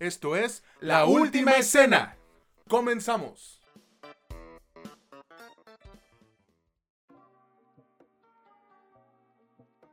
Esto 0.00 0.34
es 0.34 0.64
La 0.80 1.04
Última 1.04 1.52
Escena. 1.52 2.16
Comenzamos. 2.68 3.60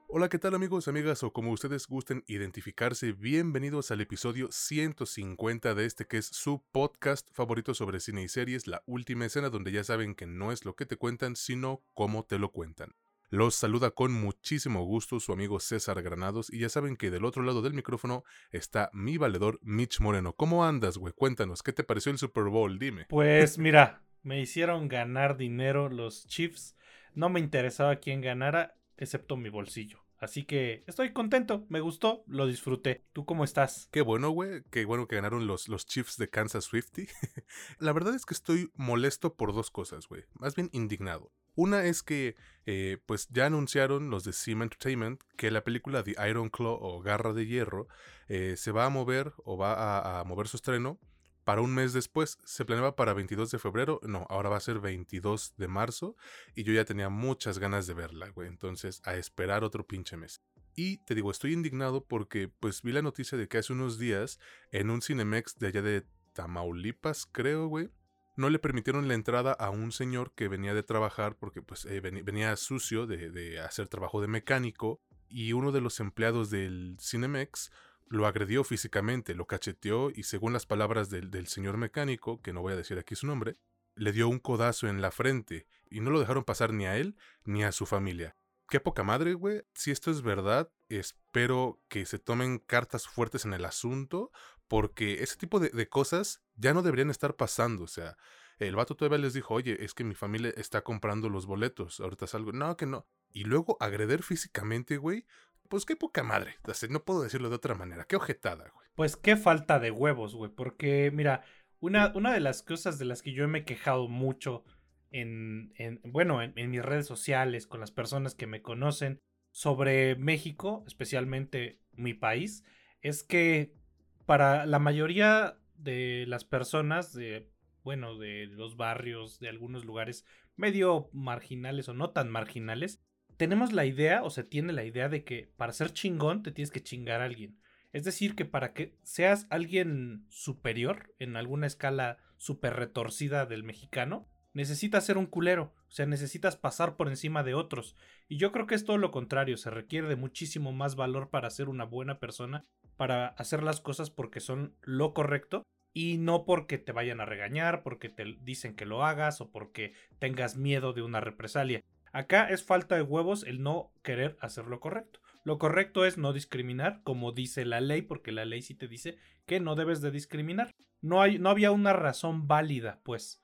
Hola, 0.08 0.28
¿qué 0.28 0.40
tal 0.40 0.56
amigos, 0.56 0.88
amigas 0.88 1.24
o 1.24 1.32
como 1.32 1.52
ustedes 1.52 1.88
gusten 1.88 2.24
identificarse? 2.28 3.14
Bienvenidos 3.14 3.92
al 3.92 4.02
episodio 4.02 4.52
150 4.52 5.76
de 5.76 5.86
este 5.86 6.06
que 6.06 6.18
es 6.18 6.26
su 6.26 6.64
podcast 6.72 7.30
favorito 7.32 7.74
sobre 7.74 8.00
cine 8.00 8.24
y 8.24 8.28
series, 8.28 8.68
La 8.68 8.82
Última 8.88 9.26
Escena, 9.26 9.50
donde 9.50 9.72
ya 9.72 9.84
saben 9.84 10.16
que 10.16 10.26
no 10.26 10.52
es 10.52 10.66
lo 10.66 10.76
que 10.76 10.86
te 10.86 10.98
cuentan, 10.98 11.36
sino 11.36 11.84
cómo 11.94 12.26
te 12.26 12.40
lo 12.40 12.52
cuentan. 12.52 12.96
Los 13.34 13.56
saluda 13.56 13.92
con 13.92 14.12
muchísimo 14.12 14.84
gusto 14.84 15.22
su 15.22 15.32
amigo 15.32 15.62
César 15.62 16.04
Granados 16.04 16.52
y 16.52 16.60
ya 16.60 16.68
saben 16.68 16.98
que 16.98 17.10
del 17.10 17.24
otro 17.24 17.44
lado 17.44 17.62
del 17.62 17.74
micrófono 17.74 18.26
está 18.52 18.90
mi 18.92 19.18
valedor 19.18 19.58
Mitch 19.62 20.02
Moreno. 20.02 20.34
¿Cómo 20.34 20.66
andas, 20.66 20.98
güey? 20.98 21.14
Cuéntanos, 21.14 21.64
¿qué 21.64 21.72
te 21.72 21.86
pareció 21.86 22.12
el 22.12 22.18
Super 22.18 22.44
Bowl? 22.44 22.78
Dime. 22.78 23.06
Pues 23.08 23.58
mira, 23.58 24.04
me 24.22 24.42
hicieron 24.42 24.90
ganar 24.90 25.38
dinero 25.38 25.88
los 25.88 26.28
Chiefs. 26.28 26.76
No 27.14 27.30
me 27.30 27.40
interesaba 27.40 27.96
quién 27.96 28.20
ganara, 28.20 28.76
excepto 28.98 29.38
mi 29.38 29.48
bolsillo. 29.48 30.00
Así 30.18 30.44
que 30.44 30.84
estoy 30.86 31.14
contento, 31.14 31.66
me 31.70 31.80
gustó, 31.80 32.26
lo 32.28 32.48
disfruté. 32.48 33.06
¿Tú 33.14 33.24
cómo 33.24 33.46
estás? 33.46 33.88
Qué 33.94 34.02
bueno, 34.02 34.32
güey. 34.32 34.64
Qué 34.72 34.84
bueno 34.84 35.08
que 35.08 35.16
ganaron 35.16 35.48
los, 35.48 35.70
los 35.70 35.86
Chiefs 35.86 36.18
de 36.18 36.30
Kansas 36.30 36.66
Swifty. 36.66 37.08
La 37.80 37.94
verdad 37.94 38.14
es 38.14 38.26
que 38.26 38.34
estoy 38.34 38.74
molesto 38.76 39.36
por 39.36 39.54
dos 39.54 39.72
cosas, 39.72 40.10
güey. 40.10 40.26
Más 40.34 40.54
bien 40.54 40.70
indignado. 40.74 41.32
Una 41.56 41.86
es 41.86 42.04
que, 42.04 42.36
eh, 42.66 42.98
pues 43.06 43.28
ya 43.30 43.48
anunciaron 43.48 44.10
los 44.10 44.24
de 44.24 44.34
Sim 44.34 44.62
Entertainment 44.62 45.22
que 45.38 45.52
la 45.52 45.64
película 45.64 46.04
The 46.04 46.16
Iron 46.30 46.50
Claw 46.50 46.78
o 46.80 47.02
Garra 47.02 47.34
de 47.34 47.46
Hierro 47.46 47.88
eh, 48.28 48.56
se 48.58 48.72
va 48.72 48.86
a 48.86 48.90
mover 48.90 49.34
o 49.44 49.58
va 49.58 50.20
a, 50.20 50.24
mover 50.24 50.48
su 50.48 50.58
estreno 50.58 51.00
para 51.44 51.62
un 51.62 51.74
mes 51.74 51.92
después. 51.94 52.38
Se 52.46 52.64
planeaba 52.64 52.96
para 52.96 53.14
22 53.14 53.52
de 53.52 53.60
febrero, 53.60 54.00
no, 54.04 54.26
ahora 54.30 54.50
va 54.50 54.58
a 54.58 54.62
ser 54.62 54.80
22 54.80 55.56
de 55.58 55.68
marzo 55.68 56.16
y 56.56 56.64
yo 56.64 56.72
ya 56.74 56.86
tenía 56.86 57.10
muchas 57.10 57.60
ganas 57.60 57.88
de 57.88 57.96
verla, 57.96 58.30
güey. 58.30 58.48
Entonces, 58.48 59.02
a 59.04 59.16
esperar 59.16 59.64
otro 59.64 59.86
pinche 59.86 60.16
mes. 60.16 60.42
Y 60.76 60.98
te 61.00 61.16
digo, 61.16 61.32
estoy 61.32 61.52
indignado 61.52 62.06
porque 62.06 62.48
pues 62.48 62.82
vi 62.82 62.94
la 62.94 63.02
noticia 63.02 63.38
de 63.38 63.48
que 63.48 63.58
hace 63.58 63.74
unos 63.74 64.00
días 64.00 64.40
en 64.72 64.90
un 64.90 65.02
Cinemex 65.02 65.58
de 65.60 65.68
allá 65.68 65.82
de 65.82 66.06
Tamaulipas, 66.34 67.26
creo, 67.26 67.68
güey, 67.68 67.90
no 68.36 68.50
le 68.50 68.60
permitieron 68.60 69.08
la 69.08 69.14
entrada 69.14 69.52
a 69.52 69.70
un 69.70 69.92
señor 69.92 70.34
que 70.34 70.48
venía 70.48 70.74
de 70.74 70.84
trabajar 70.84 71.36
porque 71.38 71.62
pues 71.62 71.86
eh, 71.86 72.00
venía 72.00 72.56
sucio 72.56 73.08
de, 73.08 73.60
hacer 73.60 73.88
trabajo 73.88 74.22
de 74.22 74.28
mecánico 74.28 75.02
y 75.28 75.54
uno 75.54 75.72
de 75.72 75.82
los 75.82 76.00
empleados 76.00 76.50
del 76.50 76.98
Cinemex 77.00 77.72
lo 78.08 78.28
agredió 78.28 78.64
físicamente, 78.64 79.36
lo 79.36 79.48
cacheteó 79.48 80.10
y 80.10 80.24
según 80.24 80.54
las 80.54 80.66
palabras 80.66 81.10
del, 81.10 81.32
del 81.32 81.48
señor 81.48 81.78
mecánico, 81.78 82.42
que 82.42 82.52
no 82.52 82.62
voy 82.62 82.74
a 82.74 82.78
decir 82.78 82.98
aquí 83.00 83.16
su 83.16 83.28
nombre, 83.28 83.58
le 83.96 84.12
dio 84.12 84.28
un 84.28 84.40
codazo 84.40 84.88
en 84.88 85.02
la 85.02 85.12
frente 85.12 85.68
y 85.90 86.02
no 86.02 86.10
lo 86.10 86.20
dejaron 86.20 86.44
pasar 86.44 86.74
ni 86.74 86.86
a 86.86 86.98
él 86.98 87.16
ni 87.46 87.64
a 87.64 87.72
su 87.72 87.86
familia. 87.86 88.36
Qué 88.72 88.80
poca 88.80 89.04
madre, 89.04 89.34
güey. 89.34 89.64
Si 89.74 89.92
esto 89.92 90.12
es 90.12 90.22
verdad, 90.22 90.72
espero 90.88 91.82
que 91.90 92.06
se 92.06 92.20
tomen 92.20 92.58
cartas 92.58 93.06
fuertes 93.06 93.44
en 93.44 93.54
el 93.54 93.66
asunto, 93.66 94.32
porque 94.72 95.22
ese 95.22 95.36
tipo 95.36 95.60
de, 95.60 95.90
cosas 95.90 96.42
ya 96.56 96.74
no 96.74 96.82
deberían 96.82 97.10
estar 97.10 97.36
pasando. 97.36 97.84
O 97.84 97.88
sea, 97.88 98.16
el 98.58 98.78
vato 98.78 98.96
todavía 98.96 99.18
les 99.18 99.34
dijo, 99.34 99.54
oye, 99.54 99.84
es 99.84 99.94
que 99.94 100.06
mi 100.06 100.16
familia 100.16 100.54
está 100.56 100.82
comprando 100.82 101.28
los 101.28 101.46
boletos, 101.46 102.00
ahorita 102.00 102.26
salgo. 102.26 102.54
No, 102.54 102.78
que 102.78 102.86
no. 102.86 103.06
Y 103.34 103.44
luego 103.44 103.76
agreder 103.82 104.24
físicamente, 104.24 104.96
güey. 104.96 105.26
Pues 105.68 105.84
qué 105.84 105.98
poca 105.98 106.24
madre. 106.24 106.56
No 106.90 107.04
puedo 107.04 107.22
decirlo 107.22 107.50
de 107.50 107.58
otra 107.58 107.76
manera. 107.76 108.06
Qué 108.06 108.16
ojetada, 108.16 108.72
güey. 108.74 108.88
Pues 108.96 109.18
qué 109.18 109.36
falta 109.36 109.78
de 109.78 109.92
huevos, 109.92 110.36
güey. 110.36 110.50
Porque, 110.50 111.12
mira, 111.14 111.44
una, 111.82 112.14
una 112.16 112.32
de 112.32 112.40
las 112.40 112.64
cosas 112.64 112.98
de 112.98 113.04
las 113.04 113.22
que 113.22 113.34
yo 113.34 113.46
me 113.50 113.60
he 113.60 113.66
quejado 113.66 114.08
mucho 114.08 114.64
en, 115.10 115.74
bueno, 116.06 116.42
en, 116.42 116.72
mis 116.72 116.82
redes 116.82 117.08
sociales, 117.08 117.68
con 117.68 117.82
las 117.82 117.92
personas 117.92 118.36
que 118.36 118.48
me 118.48 118.62
conocen 118.62 119.20
sobre 119.52 120.16
México, 120.16 120.86
especialmente 120.88 121.82
mi 121.92 122.14
país, 122.14 122.64
es 123.02 123.22
que 123.24 123.81
para 124.26 124.66
la 124.66 124.80
mayoría 124.80 125.58
de 125.76 126.26
las 126.28 126.44
personas 126.44 127.14
de, 127.14 127.50
bueno, 127.84 128.18
de 128.18 128.48
los 128.48 128.78
barrios, 128.78 129.40
de 129.40 129.50
algunos 129.50 129.86
lugares 129.86 130.26
medio 130.56 131.10
marginales 131.14 131.90
o 131.90 131.94
no 131.94 132.12
tan 132.12 132.30
marginales, 132.30 133.02
tenemos 133.38 133.74
la 133.74 133.86
idea 133.86 134.24
o 134.24 134.30
se 134.30 134.44
tiene 134.44 134.74
la 134.74 134.84
idea 134.84 135.10
de 135.10 135.24
que 135.24 135.52
para 135.58 135.74
ser 135.74 135.92
chingón 135.94 136.44
te 136.44 136.52
tienes 136.52 136.72
que 136.72 136.84
chingar 136.84 137.22
a 137.22 137.26
alguien. 137.26 137.60
Es 137.94 138.04
decir, 138.04 138.36
que 138.36 138.46
para 138.46 138.74
que 138.74 138.96
seas 139.04 139.48
alguien 139.50 140.26
superior 140.30 141.14
en 141.20 141.36
alguna 141.36 141.68
escala 141.68 142.20
super 142.38 142.76
retorcida 142.76 143.46
del 143.46 143.64
mexicano, 143.64 144.30
necesitas 144.54 145.06
ser 145.06 145.18
un 145.18 145.26
culero, 145.26 145.74
o 145.88 145.92
sea, 145.92 146.06
necesitas 146.06 146.56
pasar 146.56 146.96
por 146.96 147.10
encima 147.10 147.44
de 147.44 147.54
otros. 147.54 147.96
Y 148.28 148.38
yo 148.38 148.52
creo 148.52 148.68
que 148.68 148.76
es 148.76 148.86
todo 148.86 148.98
lo 148.98 149.12
contrario, 149.12 149.58
se 149.58 149.70
requiere 149.70 150.08
de 150.08 150.16
muchísimo 150.16 150.72
más 150.72 150.96
valor 150.96 151.30
para 151.30 151.50
ser 151.50 151.70
una 151.70 151.84
buena 151.84 152.20
persona, 152.20 152.66
para 153.02 153.30
hacer 153.30 153.64
las 153.64 153.82
cosas 153.82 154.12
porque 154.12 154.40
son 154.40 154.76
lo 154.84 155.16
correcto 155.16 155.64
y 155.92 156.20
no 156.20 156.46
porque 156.46 156.78
te 156.78 156.92
vayan 156.92 157.20
a 157.20 157.26
regañar, 157.26 157.82
porque 157.82 158.10
te 158.10 158.38
dicen 158.44 158.76
que 158.76 158.86
lo 158.86 159.04
hagas 159.04 159.42
o 159.42 159.50
porque 159.50 159.96
tengas 160.20 160.56
miedo 160.56 160.94
de 160.94 161.02
una 161.02 161.20
represalia. 161.20 161.82
Acá 162.12 162.48
es 162.52 162.64
falta 162.64 162.94
de 162.94 163.02
huevos 163.02 163.44
el 163.44 163.64
no 163.64 163.92
querer 164.04 164.38
hacer 164.40 164.68
lo 164.68 164.80
correcto. 164.80 165.20
Lo 165.44 165.58
correcto 165.58 166.06
es 166.06 166.20
no 166.20 166.32
discriminar, 166.32 167.02
como 167.02 167.32
dice 167.32 167.66
la 167.66 167.82
ley, 167.82 168.04
porque 168.04 168.32
la 168.32 168.46
ley 168.46 168.62
sí 168.62 168.76
te 168.76 168.88
dice 168.88 169.18
que 169.48 169.60
no 169.60 169.74
debes 169.74 170.02
de 170.02 170.12
discriminar. 170.12 170.70
No, 171.02 171.24
hay, 171.24 171.40
no 171.40 171.50
había 171.50 171.72
una 171.72 171.94
razón 171.94 172.48
válida, 172.48 173.00
pues. 173.02 173.42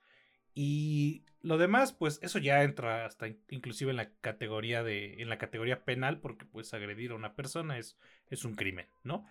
Y 0.53 1.25
lo 1.41 1.57
demás, 1.57 1.93
pues 1.93 2.19
eso 2.21 2.37
ya 2.37 2.61
entra 2.61 3.07
hasta 3.07 3.25
inclusive 3.49 3.89
en 3.89 3.97
la 3.97 4.11
categoría 4.21 4.83
de, 4.83 5.19
en 5.19 5.29
la 5.29 5.39
categoría 5.39 5.83
penal, 5.83 6.19
porque 6.19 6.45
pues 6.45 6.75
agredir 6.75 7.09
a 7.09 7.15
una 7.15 7.35
persona 7.35 7.79
es, 7.79 7.97
es 8.29 8.45
un 8.45 8.53
crimen, 8.53 8.85
¿no? 9.03 9.25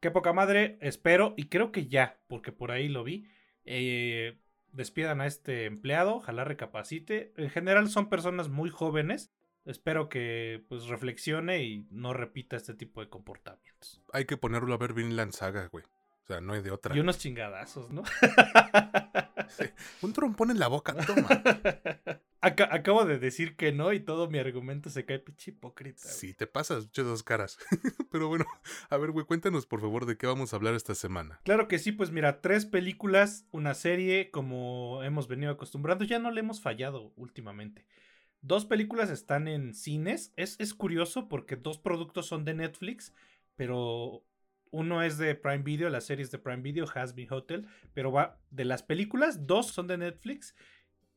Qué 0.00 0.10
poca 0.10 0.32
madre, 0.32 0.78
espero, 0.80 1.34
y 1.36 1.48
creo 1.48 1.72
que 1.72 1.86
ya, 1.86 2.18
porque 2.26 2.52
por 2.52 2.70
ahí 2.70 2.88
lo 2.88 3.04
vi, 3.04 3.28
eh, 3.66 4.38
despidan 4.72 5.20
a 5.20 5.26
este 5.26 5.66
empleado, 5.66 6.16
ojalá 6.16 6.44
recapacite. 6.44 7.34
En 7.36 7.50
general 7.50 7.90
son 7.90 8.08
personas 8.08 8.48
muy 8.48 8.70
jóvenes, 8.70 9.30
espero 9.66 10.08
que 10.08 10.64
pues 10.68 10.86
reflexione 10.86 11.64
y 11.64 11.86
no 11.90 12.14
repita 12.14 12.56
este 12.56 12.72
tipo 12.72 13.02
de 13.02 13.10
comportamientos. 13.10 14.02
Hay 14.14 14.24
que 14.24 14.38
ponerlo 14.38 14.72
a 14.72 14.78
ver 14.78 14.94
bien 14.94 15.16
la 15.16 15.30
saga, 15.32 15.68
güey. 15.68 15.84
O 16.24 16.26
sea, 16.26 16.40
no 16.40 16.52
hay 16.52 16.62
de 16.62 16.70
otra. 16.70 16.94
Y 16.96 17.00
unos 17.00 17.18
chingadazos, 17.18 17.90
¿no? 17.90 18.02
Un 20.02 20.12
trompón 20.12 20.50
en 20.50 20.58
la 20.58 20.68
boca, 20.68 20.94
toma. 21.06 21.28
acabo 22.40 23.04
de 23.04 23.18
decir 23.18 23.56
que 23.56 23.72
no 23.72 23.92
y 23.92 24.00
todo 24.00 24.28
mi 24.30 24.38
argumento 24.38 24.90
se 24.90 25.04
cae 25.04 25.18
pinche 25.18 25.50
hipócrita. 25.50 26.08
Sí, 26.08 26.32
te 26.34 26.46
pasas, 26.46 26.90
che 26.90 27.02
dos 27.02 27.22
caras. 27.22 27.58
Pero 28.10 28.28
bueno, 28.28 28.46
a 28.88 28.96
ver, 28.96 29.10
güey, 29.10 29.26
cuéntanos 29.26 29.66
por 29.66 29.80
favor 29.80 30.06
de 30.06 30.16
qué 30.16 30.26
vamos 30.26 30.52
a 30.52 30.56
hablar 30.56 30.74
esta 30.74 30.94
semana. 30.94 31.40
Claro 31.44 31.68
que 31.68 31.78
sí, 31.78 31.92
pues 31.92 32.10
mira, 32.10 32.40
tres 32.40 32.64
películas, 32.66 33.46
una 33.50 33.74
serie, 33.74 34.30
como 34.30 35.02
hemos 35.04 35.28
venido 35.28 35.52
acostumbrando, 35.52 36.04
ya 36.04 36.18
no 36.18 36.30
le 36.30 36.40
hemos 36.40 36.60
fallado 36.60 37.12
últimamente. 37.16 37.86
Dos 38.42 38.64
películas 38.64 39.10
están 39.10 39.48
en 39.48 39.74
cines. 39.74 40.32
Es, 40.36 40.58
es 40.60 40.72
curioso 40.72 41.28
porque 41.28 41.56
dos 41.56 41.78
productos 41.78 42.26
son 42.26 42.44
de 42.46 42.54
Netflix, 42.54 43.12
pero 43.54 44.24
uno 44.70 45.02
es 45.02 45.18
de 45.18 45.34
Prime 45.34 45.62
Video, 45.62 45.88
la 45.90 46.00
serie 46.00 46.24
es 46.24 46.30
de 46.30 46.38
Prime 46.38 46.62
Video, 46.62 46.86
Has 46.94 47.14
Been 47.14 47.32
Hotel, 47.32 47.66
pero 47.92 48.12
va 48.12 48.40
de 48.50 48.64
las 48.64 48.82
películas, 48.82 49.46
dos 49.46 49.68
son 49.68 49.86
de 49.86 49.98
Netflix 49.98 50.54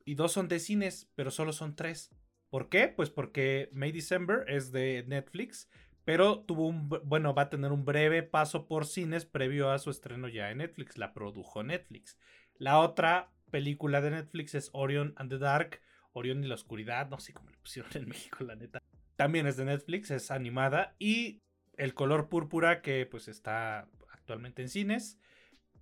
y 0.06 0.16
dos 0.16 0.32
son 0.32 0.48
de 0.48 0.60
cines, 0.60 1.10
pero 1.16 1.32
solo 1.32 1.54
son 1.54 1.76
tres. 1.76 2.12
¿Por 2.50 2.70
qué? 2.70 2.88
Pues 2.88 3.10
porque 3.10 3.70
May 3.72 3.92
December 3.92 4.46
es 4.48 4.72
de 4.72 5.06
Netflix, 5.08 5.70
pero 6.06 6.42
tuvo 6.42 6.68
un, 6.68 6.90
bueno, 7.04 7.34
va 7.34 7.44
a 7.44 7.50
tener 7.50 7.72
un 7.72 7.86
breve 7.86 8.24
paso 8.24 8.68
por 8.68 8.86
cines 8.86 9.26
previo 9.26 9.72
a 9.72 9.80
su 9.80 9.90
estreno 9.90 10.28
ya 10.28 10.52
en 10.52 10.60
Netflix, 10.60 10.98
la 10.98 11.14
produjo 11.14 11.64
Netflix. 11.64 12.18
La 12.58 12.80
otra 12.80 13.32
película 13.52 14.02
de 14.02 14.12
Netflix 14.12 14.56
es 14.56 14.70
Orion 14.74 15.14
and 15.16 15.30
the 15.30 15.38
Dark, 15.38 15.82
Orion 16.12 16.44
y 16.44 16.48
la 16.48 16.56
Oscuridad, 16.56 17.10
no 17.10 17.20
sé 17.20 17.34
cómo 17.34 17.50
le 17.50 17.58
pusieron 17.58 17.92
en 17.96 18.06
México, 18.10 18.44
la 18.44 18.56
neta. 18.56 18.82
También 19.16 19.48
es 19.48 19.58
de 19.58 19.66
Netflix, 19.66 20.12
es 20.12 20.32
animada 20.32 20.96
y 21.00 21.44
el 21.78 21.94
color 21.94 22.30
púrpura 22.30 22.82
que 22.82 23.06
pues 23.06 23.28
está 23.28 23.88
actualmente 24.10 24.62
en 24.62 24.70
cines. 24.70 25.20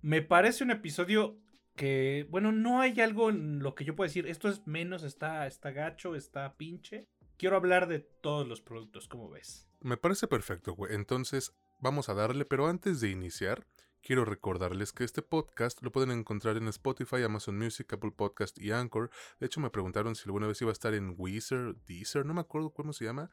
Me 0.00 0.22
parece 0.22 0.64
un 0.64 0.70
episodio 0.70 1.38
que, 1.76 2.26
bueno, 2.30 2.52
no 2.52 2.80
hay 2.80 3.00
algo 3.00 3.30
en 3.30 3.60
lo 3.60 3.74
que 3.74 3.84
yo 3.84 3.96
pueda 3.96 4.08
decir, 4.08 4.26
esto 4.26 4.48
es 4.48 4.66
menos, 4.66 5.02
está, 5.04 5.46
está 5.46 5.70
gacho, 5.70 6.14
está 6.14 6.56
pinche. 6.56 7.08
Quiero 7.36 7.56
hablar 7.56 7.88
de 7.88 8.00
todos 8.00 8.46
los 8.46 8.60
productos, 8.60 9.08
¿cómo 9.08 9.28
ves? 9.28 9.68
Me 9.80 9.96
parece 9.96 10.28
perfecto, 10.28 10.74
güey. 10.74 10.94
Entonces, 10.94 11.54
vamos 11.80 12.08
a 12.08 12.14
darle, 12.14 12.44
pero 12.44 12.68
antes 12.68 13.00
de 13.00 13.10
iniciar, 13.10 13.66
quiero 14.02 14.24
recordarles 14.24 14.92
que 14.92 15.04
este 15.04 15.22
podcast 15.22 15.80
lo 15.82 15.92
pueden 15.92 16.10
encontrar 16.10 16.56
en 16.56 16.68
Spotify, 16.68 17.22
Amazon 17.22 17.56
Music, 17.56 17.92
Apple 17.92 18.10
Podcast 18.10 18.58
y 18.58 18.72
Anchor. 18.72 19.10
De 19.38 19.46
hecho, 19.46 19.60
me 19.60 19.70
preguntaron 19.70 20.14
si 20.14 20.24
alguna 20.26 20.48
vez 20.48 20.60
iba 20.60 20.70
a 20.70 20.72
estar 20.72 20.92
en 20.94 21.14
Weezer, 21.16 21.76
Deezer, 21.86 22.26
no 22.26 22.34
me 22.34 22.40
acuerdo 22.40 22.70
cómo 22.70 22.92
se 22.92 23.04
llama. 23.04 23.30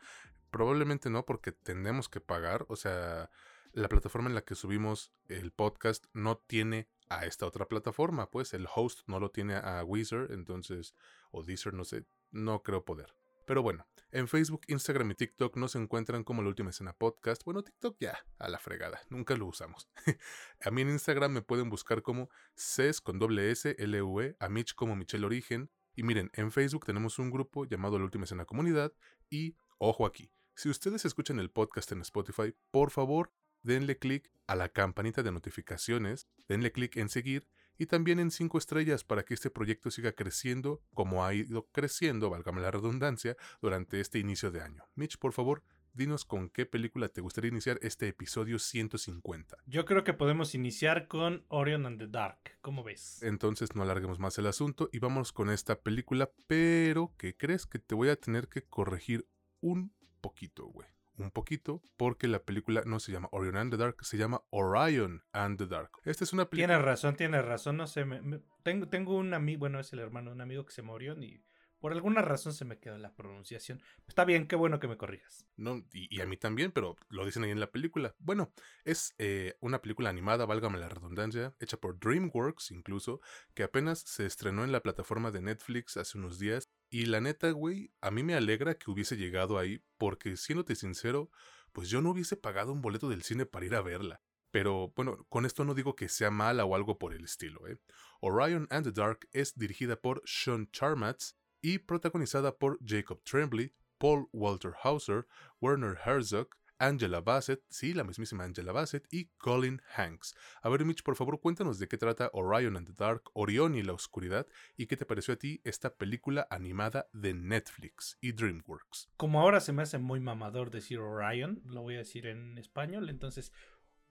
Probablemente 0.52 1.10
no, 1.10 1.26
porque 1.26 1.52
tenemos 1.52 2.08
que 2.08 2.22
pagar. 2.22 2.66
O 2.70 2.76
sea, 2.76 3.30
la 3.74 3.90
plataforma 3.90 4.30
en 4.30 4.36
la 4.36 4.42
que 4.42 4.56
subimos 4.56 5.12
el 5.28 5.52
podcast 5.52 6.06
no 6.14 6.38
tiene 6.38 6.88
a 7.10 7.26
esta 7.26 7.48
otra 7.48 7.68
plataforma, 7.68 8.30
pues 8.30 8.54
el 8.54 8.68
host 8.74 9.02
no 9.08 9.20
lo 9.20 9.32
tiene 9.32 9.56
a 9.56 9.84
Weezer, 9.84 10.32
entonces, 10.32 10.94
o 11.32 11.44
Deezer, 11.44 11.74
no 11.74 11.84
sé, 11.84 12.06
no 12.32 12.62
creo 12.62 12.86
poder. 12.86 13.16
Pero 13.50 13.64
bueno, 13.64 13.88
en 14.12 14.28
Facebook, 14.28 14.62
Instagram 14.68 15.10
y 15.10 15.16
TikTok 15.16 15.58
no 15.58 15.68
se 15.68 15.80
encuentran 15.80 16.24
como 16.24 16.44
la 16.44 16.50
última 16.50 16.70
escena 16.70 16.94
podcast. 16.94 17.44
Bueno, 17.44 17.64
TikTok 17.64 17.98
ya, 18.00 18.16
a 18.38 18.48
la 18.48 18.60
fregada, 18.60 19.02
nunca 19.10 19.36
lo 19.36 19.48
usamos. 19.48 19.90
a 20.62 20.70
mí 20.70 20.84
en 20.84 20.92
Instagram 20.92 21.32
me 21.32 21.42
pueden 21.42 21.68
buscar 21.68 22.04
como 22.04 22.30
CES 22.56 23.02
con 23.02 23.18
doble 23.18 23.50
S, 23.50 23.76
L 23.80 24.02
-U 24.04 24.22
-E, 24.22 24.36
a 24.40 24.50
Mitch 24.50 24.76
como 24.76 24.96
Michelle 24.96 25.26
Origen. 25.26 25.72
Y 25.96 26.04
miren, 26.04 26.30
en 26.34 26.52
Facebook 26.52 26.86
tenemos 26.86 27.18
un 27.18 27.32
grupo 27.32 27.66
llamado 27.66 27.98
La 27.98 28.06
Última 28.06 28.26
Escena 28.26 28.46
Comunidad 28.46 28.94
y, 29.32 29.56
ojo 29.80 30.06
aquí, 30.06 30.32
si 30.54 30.70
ustedes 30.70 31.06
escuchan 31.06 31.40
el 31.40 31.50
podcast 31.50 31.92
en 31.92 32.02
Spotify, 32.02 32.54
por 32.70 32.92
favor, 32.92 33.34
denle 33.64 33.98
clic 33.98 34.32
a 34.46 34.56
la 34.56 34.70
campanita 34.70 35.24
de 35.24 35.32
notificaciones, 35.32 36.28
denle 36.48 36.72
clic 36.72 36.98
en 36.98 37.10
seguir 37.10 37.48
y 37.80 37.88
también 37.88 38.20
en 38.20 38.30
5 38.30 38.58
estrellas 38.60 39.04
para 39.04 39.24
que 39.24 39.34
este 39.34 39.50
proyecto 39.50 39.90
siga 39.90 40.12
creciendo 40.12 40.84
como 40.94 41.26
ha 41.26 41.34
ido 41.34 41.68
creciendo, 41.72 42.30
válgame 42.30 42.62
la 42.62 42.70
redundancia, 42.70 43.36
durante 43.62 44.00
este 44.00 44.20
inicio 44.20 44.52
de 44.52 44.62
año. 44.62 44.84
Mitch, 44.96 45.18
por 45.18 45.34
favor, 45.34 45.64
dinos 45.94 46.26
con 46.26 46.50
qué 46.50 46.66
película 46.66 47.08
te 47.10 47.22
gustaría 47.22 47.50
iniciar 47.50 47.80
este 47.82 48.08
episodio 48.08 48.60
150. 48.60 49.58
Yo 49.66 49.86
creo 49.86 50.04
que 50.04 50.14
podemos 50.14 50.54
iniciar 50.54 51.08
con 51.08 51.46
Orion 51.48 51.86
and 51.86 52.00
the 52.00 52.08
Dark. 52.08 52.58
¿Cómo 52.62 52.84
ves? 52.84 53.24
Entonces 53.24 53.76
no 53.76 53.84
alarguemos 53.84 54.20
más 54.20 54.38
el 54.38 54.48
asunto 54.48 54.90
y 54.92 55.00
vamos 55.00 55.32
con 55.32 55.50
esta 55.50 55.80
película, 55.80 56.30
pero 56.48 57.14
¿qué 57.18 57.36
crees 57.36 57.66
que 57.66 57.80
te 57.80 57.96
voy 57.96 58.10
a 58.10 58.18
tener 58.18 58.50
que 58.50 58.64
corregir 58.64 59.28
un 59.62 59.94
poquito, 60.22 60.68
güey? 60.68 60.88
Un 61.20 61.32
poquito 61.32 61.82
porque 61.98 62.28
la 62.28 62.44
película 62.44 62.84
no 62.86 63.00
se 63.00 63.12
llama 63.12 63.30
Orion 63.32 63.58
and 63.58 63.72
the 63.72 63.78
Dark, 63.78 64.04
se 64.04 64.18
llama 64.18 64.44
Orion 64.50 65.24
and 65.34 65.58
the 65.58 65.68
Dark. 65.68 65.92
Esta 66.06 66.24
es 66.24 66.34
una 66.34 66.50
película. 66.50 66.68
Tienes 66.68 66.86
razón, 66.86 67.16
tienes 67.16 67.46
razón, 67.46 67.78
no 67.78 67.88
sé, 67.88 68.06
me, 68.06 68.42
tengo, 68.64 68.88
tengo 68.88 69.18
un 69.18 69.34
amigo, 69.34 69.60
bueno, 69.60 69.80
es 69.80 69.94
el 69.94 70.00
hermano 70.00 70.30
de 70.30 70.36
un 70.36 70.42
amigo 70.42 70.66
que 70.66 70.72
se 70.72 70.82
murió 70.82 71.20
y 71.22 71.44
por 71.80 71.94
alguna 71.94 72.22
razón 72.22 72.54
se 72.54 72.66
me 72.66 72.78
quedó 72.78 72.98
la 72.98 73.16
pronunciación. 73.16 73.82
Está 74.08 74.26
bien, 74.26 74.48
qué 74.48 74.56
bueno 74.56 74.80
que 74.80 74.88
me 74.88 74.98
corrijas. 74.98 75.46
No, 75.56 75.86
y, 75.94 76.20
a 76.20 76.26
mí 76.26 76.36
también, 76.36 76.72
pero 76.72 76.98
lo 77.10 77.26
dicen 77.26 77.44
ahí 77.44 77.52
en 77.52 77.60
la 77.60 77.72
película. 77.72 78.16
Bueno, 78.20 78.52
es 78.84 79.16
eh, 79.18 79.56
una 79.62 79.82
película 79.82 80.10
animada, 80.10 80.46
válgame 80.46 80.78
la 80.78 80.90
redundancia, 80.90 81.56
hecha 81.60 81.78
por 81.78 81.98
DreamWorks 82.00 82.72
incluso, 82.72 83.22
que 83.54 83.64
apenas 83.64 84.00
se 84.00 84.26
estrenó 84.26 84.64
en 84.64 84.72
la 84.72 84.82
plataforma 84.82 85.32
de 85.32 85.42
Netflix 85.42 85.96
hace 85.98 86.18
unos 86.18 86.38
días 86.38 86.70
y 86.90 87.06
la 87.06 87.22
neta, 87.22 87.52
güey, 87.52 87.92
a 88.02 88.12
mí 88.12 88.24
me 88.24 88.36
alegra 88.36 88.78
que 88.78 88.90
hubiese 88.90 89.16
llegado 89.16 89.58
ahí, 89.58 89.84
porque 89.98 90.36
siéndote 90.38 90.76
sincero, 90.76 91.30
pues 91.72 91.90
yo 91.90 92.02
no 92.02 92.12
hubiese 92.12 92.36
pagado 92.36 92.72
un 92.72 92.82
boleto 92.82 93.10
del 93.10 93.24
cine 93.24 93.46
para 93.46 93.66
ir 93.66 93.76
a 93.76 93.82
verla. 93.82 94.22
Pero 94.52 94.92
bueno, 94.96 95.26
con 95.30 95.46
esto 95.46 95.64
no 95.64 95.76
digo 95.76 95.96
que 95.96 96.10
sea 96.10 96.32
mala 96.32 96.66
o 96.66 96.76
algo 96.76 96.98
por 96.98 97.14
el 97.14 97.24
estilo, 97.24 97.68
¿eh? 97.68 97.80
Orion 98.22 98.68
and 98.72 98.86
the 98.86 98.92
Dark 98.92 99.28
es 99.32 99.56
dirigida 99.56 99.96
por 100.02 100.24
Sean 100.26 100.70
Charmatz 100.72 101.36
y 101.62 101.78
protagonizada 101.80 102.58
por 102.58 102.80
Jacob 102.84 103.22
Tremblay, 103.24 103.74
Paul 104.00 104.28
Walter 104.32 104.74
Hauser, 104.84 105.28
Werner 105.62 105.98
Herzog, 106.04 106.50
Angela 106.80 107.22
Bassett, 107.22 107.62
sí, 107.70 107.94
la 107.94 108.04
mismísima 108.04 108.46
Angela 108.46 108.72
Bassett, 108.72 109.06
y 109.12 109.26
Colin 109.38 109.82
Hanks. 109.96 110.36
A 110.62 110.70
ver, 110.70 110.86
Mitch, 110.86 111.04
por 111.04 111.16
favor, 111.16 111.40
cuéntanos 111.40 111.78
de 111.78 111.88
qué 111.88 111.98
trata 111.98 112.30
Orion 112.34 112.78
and 112.78 112.88
the 112.88 112.94
Dark, 112.98 113.30
Orión 113.34 113.76
y 113.76 113.84
la 113.84 113.94
Oscuridad, 113.94 114.48
y 114.78 114.88
qué 114.88 114.98
te 114.98 115.06
pareció 115.06 115.34
a 115.34 115.38
ti 115.38 115.62
esta 115.64 115.96
película 115.96 116.48
animada 116.50 117.08
de 117.14 117.34
Netflix 117.34 118.18
y 118.22 118.32
DreamWorks. 118.32 119.12
Como 119.18 119.42
ahora 119.42 119.60
se 119.60 119.74
me 119.74 119.84
hace 119.84 119.98
muy 119.98 120.20
mamador 120.20 120.72
decir 120.72 121.00
Orion, 121.00 121.62
lo 121.66 121.82
voy 121.82 121.96
a 121.96 122.00
decir 122.00 122.26
en 122.26 122.58
español, 122.58 123.10
entonces, 123.10 123.52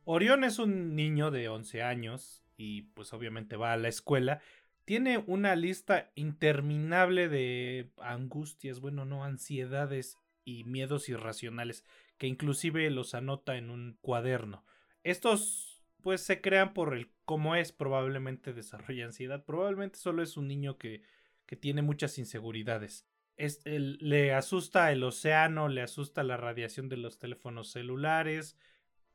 Orión 0.05 0.44
es 0.44 0.59
un 0.59 0.94
niño 0.94 1.31
de 1.31 1.49
11 1.49 1.82
años 1.82 2.44
y 2.56 2.82
pues 2.82 3.12
obviamente 3.12 3.56
va 3.56 3.73
a 3.73 3.76
la 3.76 3.88
escuela. 3.88 4.41
Tiene 4.85 5.23
una 5.26 5.55
lista 5.55 6.11
interminable 6.14 7.29
de 7.29 7.91
angustias, 7.99 8.81
bueno, 8.81 9.05
no, 9.05 9.23
ansiedades 9.25 10.17
y 10.44 10.64
miedos 10.64 11.11
irracionales 11.11 11.85
que 12.19 12.26
inclusive 12.26 12.91
los 12.91 13.15
anota 13.15 13.56
en 13.56 13.70
un 13.70 13.97
cuaderno. 14.00 14.65
Estos 15.05 15.82
pues 16.03 16.20
se 16.20 16.41
crean 16.41 16.75
por 16.75 16.94
el 16.94 17.11
cómo 17.25 17.56
es, 17.56 17.73
probablemente 17.73 18.53
desarrolla 18.53 19.06
ansiedad, 19.06 19.44
probablemente 19.44 19.99
solo 19.99 20.23
es 20.23 20.37
un 20.37 20.49
niño 20.49 20.79
que, 20.79 21.03
que 21.47 21.56
tiene 21.56 21.82
muchas 21.82 22.19
inseguridades. 22.19 23.06
Es, 23.37 23.61
le 23.65 24.35
asusta 24.35 24.91
el 24.91 25.03
océano, 25.05 25.69
le 25.69 25.82
asusta 25.82 26.25
la 26.25 26.37
radiación 26.37 26.88
de 26.88 26.97
los 26.97 27.19
teléfonos 27.19 27.70
celulares. 27.70 28.59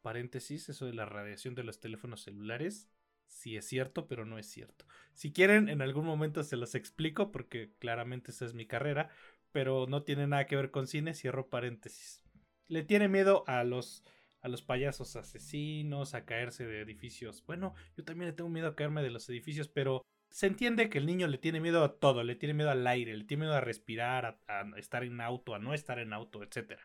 Paréntesis, 0.01 0.69
eso 0.69 0.85
de 0.85 0.93
la 0.93 1.05
radiación 1.05 1.55
de 1.55 1.63
los 1.63 1.79
teléfonos 1.79 2.21
celulares. 2.21 2.89
Sí 3.27 3.57
es 3.57 3.65
cierto, 3.65 4.07
pero 4.07 4.25
no 4.25 4.37
es 4.37 4.45
cierto. 4.45 4.85
Si 5.13 5.33
quieren, 5.33 5.67
en 5.67 5.81
algún 5.81 6.05
momento 6.05 6.43
se 6.43 6.55
los 6.55 6.75
explico 6.75 7.31
porque 7.31 7.73
claramente 7.79 8.31
esa 8.31 8.45
es 8.45 8.53
mi 8.53 8.65
carrera, 8.65 9.09
pero 9.51 9.87
no 9.87 10.03
tiene 10.03 10.27
nada 10.27 10.45
que 10.45 10.55
ver 10.55 10.71
con 10.71 10.87
cine, 10.87 11.13
cierro 11.13 11.49
paréntesis 11.49 12.22
le 12.67 12.83
tiene 12.83 13.07
miedo 13.07 13.43
a 13.47 13.63
los, 13.63 14.03
a 14.41 14.47
los 14.47 14.61
payasos 14.61 15.15
asesinos, 15.15 16.13
a 16.13 16.25
caerse 16.25 16.65
de 16.65 16.81
edificios. 16.81 17.43
Bueno, 17.45 17.73
yo 17.97 18.03
también 18.03 18.29
le 18.29 18.35
tengo 18.35 18.49
miedo 18.49 18.67
a 18.67 18.75
caerme 18.75 19.03
de 19.03 19.09
los 19.09 19.29
edificios, 19.29 19.67
pero 19.67 20.03
se 20.33 20.47
entiende 20.47 20.89
que 20.89 20.97
el 20.97 21.05
niño 21.05 21.27
le 21.27 21.37
tiene 21.37 21.61
miedo 21.61 21.83
a 21.83 21.99
todo, 21.99 22.23
le 22.23 22.35
tiene 22.35 22.55
miedo 22.55 22.71
al 22.71 22.87
aire, 22.87 23.15
le 23.15 23.23
tiene 23.23 23.41
miedo 23.43 23.55
a 23.55 23.61
respirar, 23.61 24.39
a, 24.47 24.65
estar 24.77 25.03
en 25.03 25.21
auto, 25.21 25.53
a 25.53 25.59
no 25.59 25.75
estar 25.75 25.99
en 25.99 26.11
auto, 26.11 26.41
etc. 26.41 26.79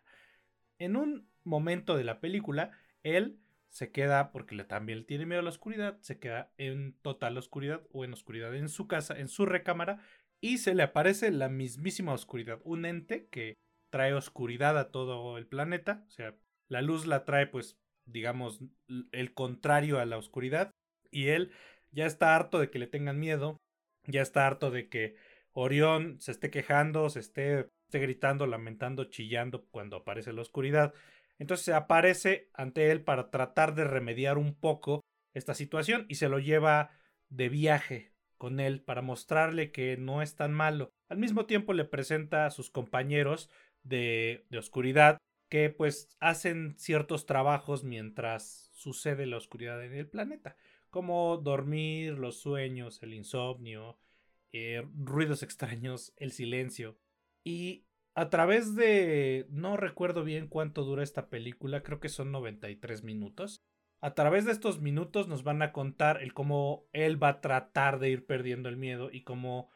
En 0.78 0.96
un 0.96 1.28
momento 1.44 1.96
de 1.96 2.04
la 2.04 2.20
película, 2.20 2.72
él 3.02 3.40
se 3.70 3.90
queda, 3.90 4.32
porque 4.32 4.54
le, 4.54 4.64
también 4.64 5.06
tiene 5.06 5.24
miedo 5.24 5.40
a 5.40 5.44
la 5.44 5.48
oscuridad, 5.48 5.98
se 6.02 6.18
queda 6.18 6.52
en 6.58 6.92
total 7.00 7.38
oscuridad 7.38 7.82
o 7.90 8.04
en 8.04 8.12
oscuridad 8.12 8.54
en 8.54 8.68
su 8.68 8.86
casa, 8.86 9.18
en 9.18 9.28
su 9.28 9.46
recámara, 9.46 9.98
y 10.42 10.58
se 10.58 10.74
le 10.74 10.82
aparece 10.82 11.30
la 11.30 11.48
mismísima 11.48 12.12
oscuridad, 12.12 12.60
un 12.64 12.84
ente 12.84 13.28
que 13.28 13.56
trae 13.90 14.14
oscuridad 14.14 14.78
a 14.78 14.90
todo 14.90 15.38
el 15.38 15.46
planeta, 15.46 16.04
o 16.06 16.10
sea, 16.10 16.34
la 16.68 16.82
luz 16.82 17.06
la 17.06 17.24
trae 17.24 17.46
pues 17.46 17.78
digamos 18.04 18.60
el 19.12 19.34
contrario 19.34 19.98
a 19.98 20.06
la 20.06 20.16
oscuridad 20.16 20.70
y 21.10 21.28
él 21.28 21.52
ya 21.90 22.06
está 22.06 22.34
harto 22.34 22.58
de 22.58 22.70
que 22.70 22.78
le 22.78 22.86
tengan 22.86 23.18
miedo, 23.18 23.58
ya 24.06 24.22
está 24.22 24.46
harto 24.46 24.70
de 24.70 24.88
que 24.88 25.16
Orión 25.52 26.20
se 26.20 26.32
esté 26.32 26.50
quejando, 26.50 27.08
se 27.10 27.20
esté, 27.20 27.68
esté 27.88 27.98
gritando, 27.98 28.46
lamentando, 28.46 29.04
chillando 29.04 29.66
cuando 29.70 29.96
aparece 29.96 30.32
la 30.32 30.42
oscuridad. 30.42 30.94
Entonces 31.38 31.66
se 31.66 31.74
aparece 31.74 32.50
ante 32.54 32.90
él 32.90 33.02
para 33.02 33.30
tratar 33.30 33.74
de 33.74 33.84
remediar 33.84 34.38
un 34.38 34.54
poco 34.54 35.02
esta 35.34 35.54
situación 35.54 36.06
y 36.08 36.16
se 36.16 36.28
lo 36.28 36.38
lleva 36.38 36.90
de 37.28 37.48
viaje 37.48 38.12
con 38.36 38.60
él 38.60 38.80
para 38.82 39.02
mostrarle 39.02 39.72
que 39.72 39.96
no 39.96 40.22
es 40.22 40.36
tan 40.36 40.52
malo. 40.52 40.90
Al 41.08 41.18
mismo 41.18 41.46
tiempo 41.46 41.72
le 41.72 41.84
presenta 41.84 42.46
a 42.46 42.50
sus 42.50 42.70
compañeros 42.70 43.50
de, 43.88 44.46
oscuridad 44.56 45.18
que 45.48 45.70
pues 45.70 46.08
hacen 46.20 46.74
ciertos 46.78 47.26
trabajos 47.26 47.84
mientras 47.84 48.70
sucede 48.74 49.26
la 49.26 49.38
oscuridad 49.38 49.82
en 49.84 49.94
el 49.94 50.08
planeta, 50.08 50.56
como 50.90 51.38
dormir, 51.38 52.18
los 52.18 52.40
sueños, 52.40 53.02
el 53.02 53.14
insomnio, 53.14 53.98
eh, 54.52 54.86
ruidos 54.94 55.42
extraños, 55.42 56.12
el 56.16 56.32
silencio. 56.32 56.98
Y 57.44 57.86
a 58.14 58.30
través 58.30 58.74
de, 58.74 59.46
no 59.50 59.76
recuerdo 59.76 60.24
bien 60.24 60.48
cuánto 60.48 60.84
dura 60.84 61.02
esta 61.02 61.28
película, 61.30 61.82
creo 61.82 62.00
que 62.00 62.08
son 62.08 62.32
93 62.32 63.02
minutos. 63.02 63.62
A 64.00 64.14
través 64.14 64.44
de 64.44 64.52
estos 64.52 64.80
minutos 64.80 65.28
nos 65.28 65.44
van 65.44 65.62
a 65.62 65.72
contar 65.72 66.22
el 66.22 66.34
cómo 66.34 66.86
él 66.92 67.20
va 67.22 67.28
a 67.28 67.40
tratar 67.40 67.98
de 67.98 68.10
ir 68.10 68.26
perdiendo 68.26 68.68
el 68.68 68.76
miedo 68.76 69.10
y 69.10 69.22
cómo 69.22 69.70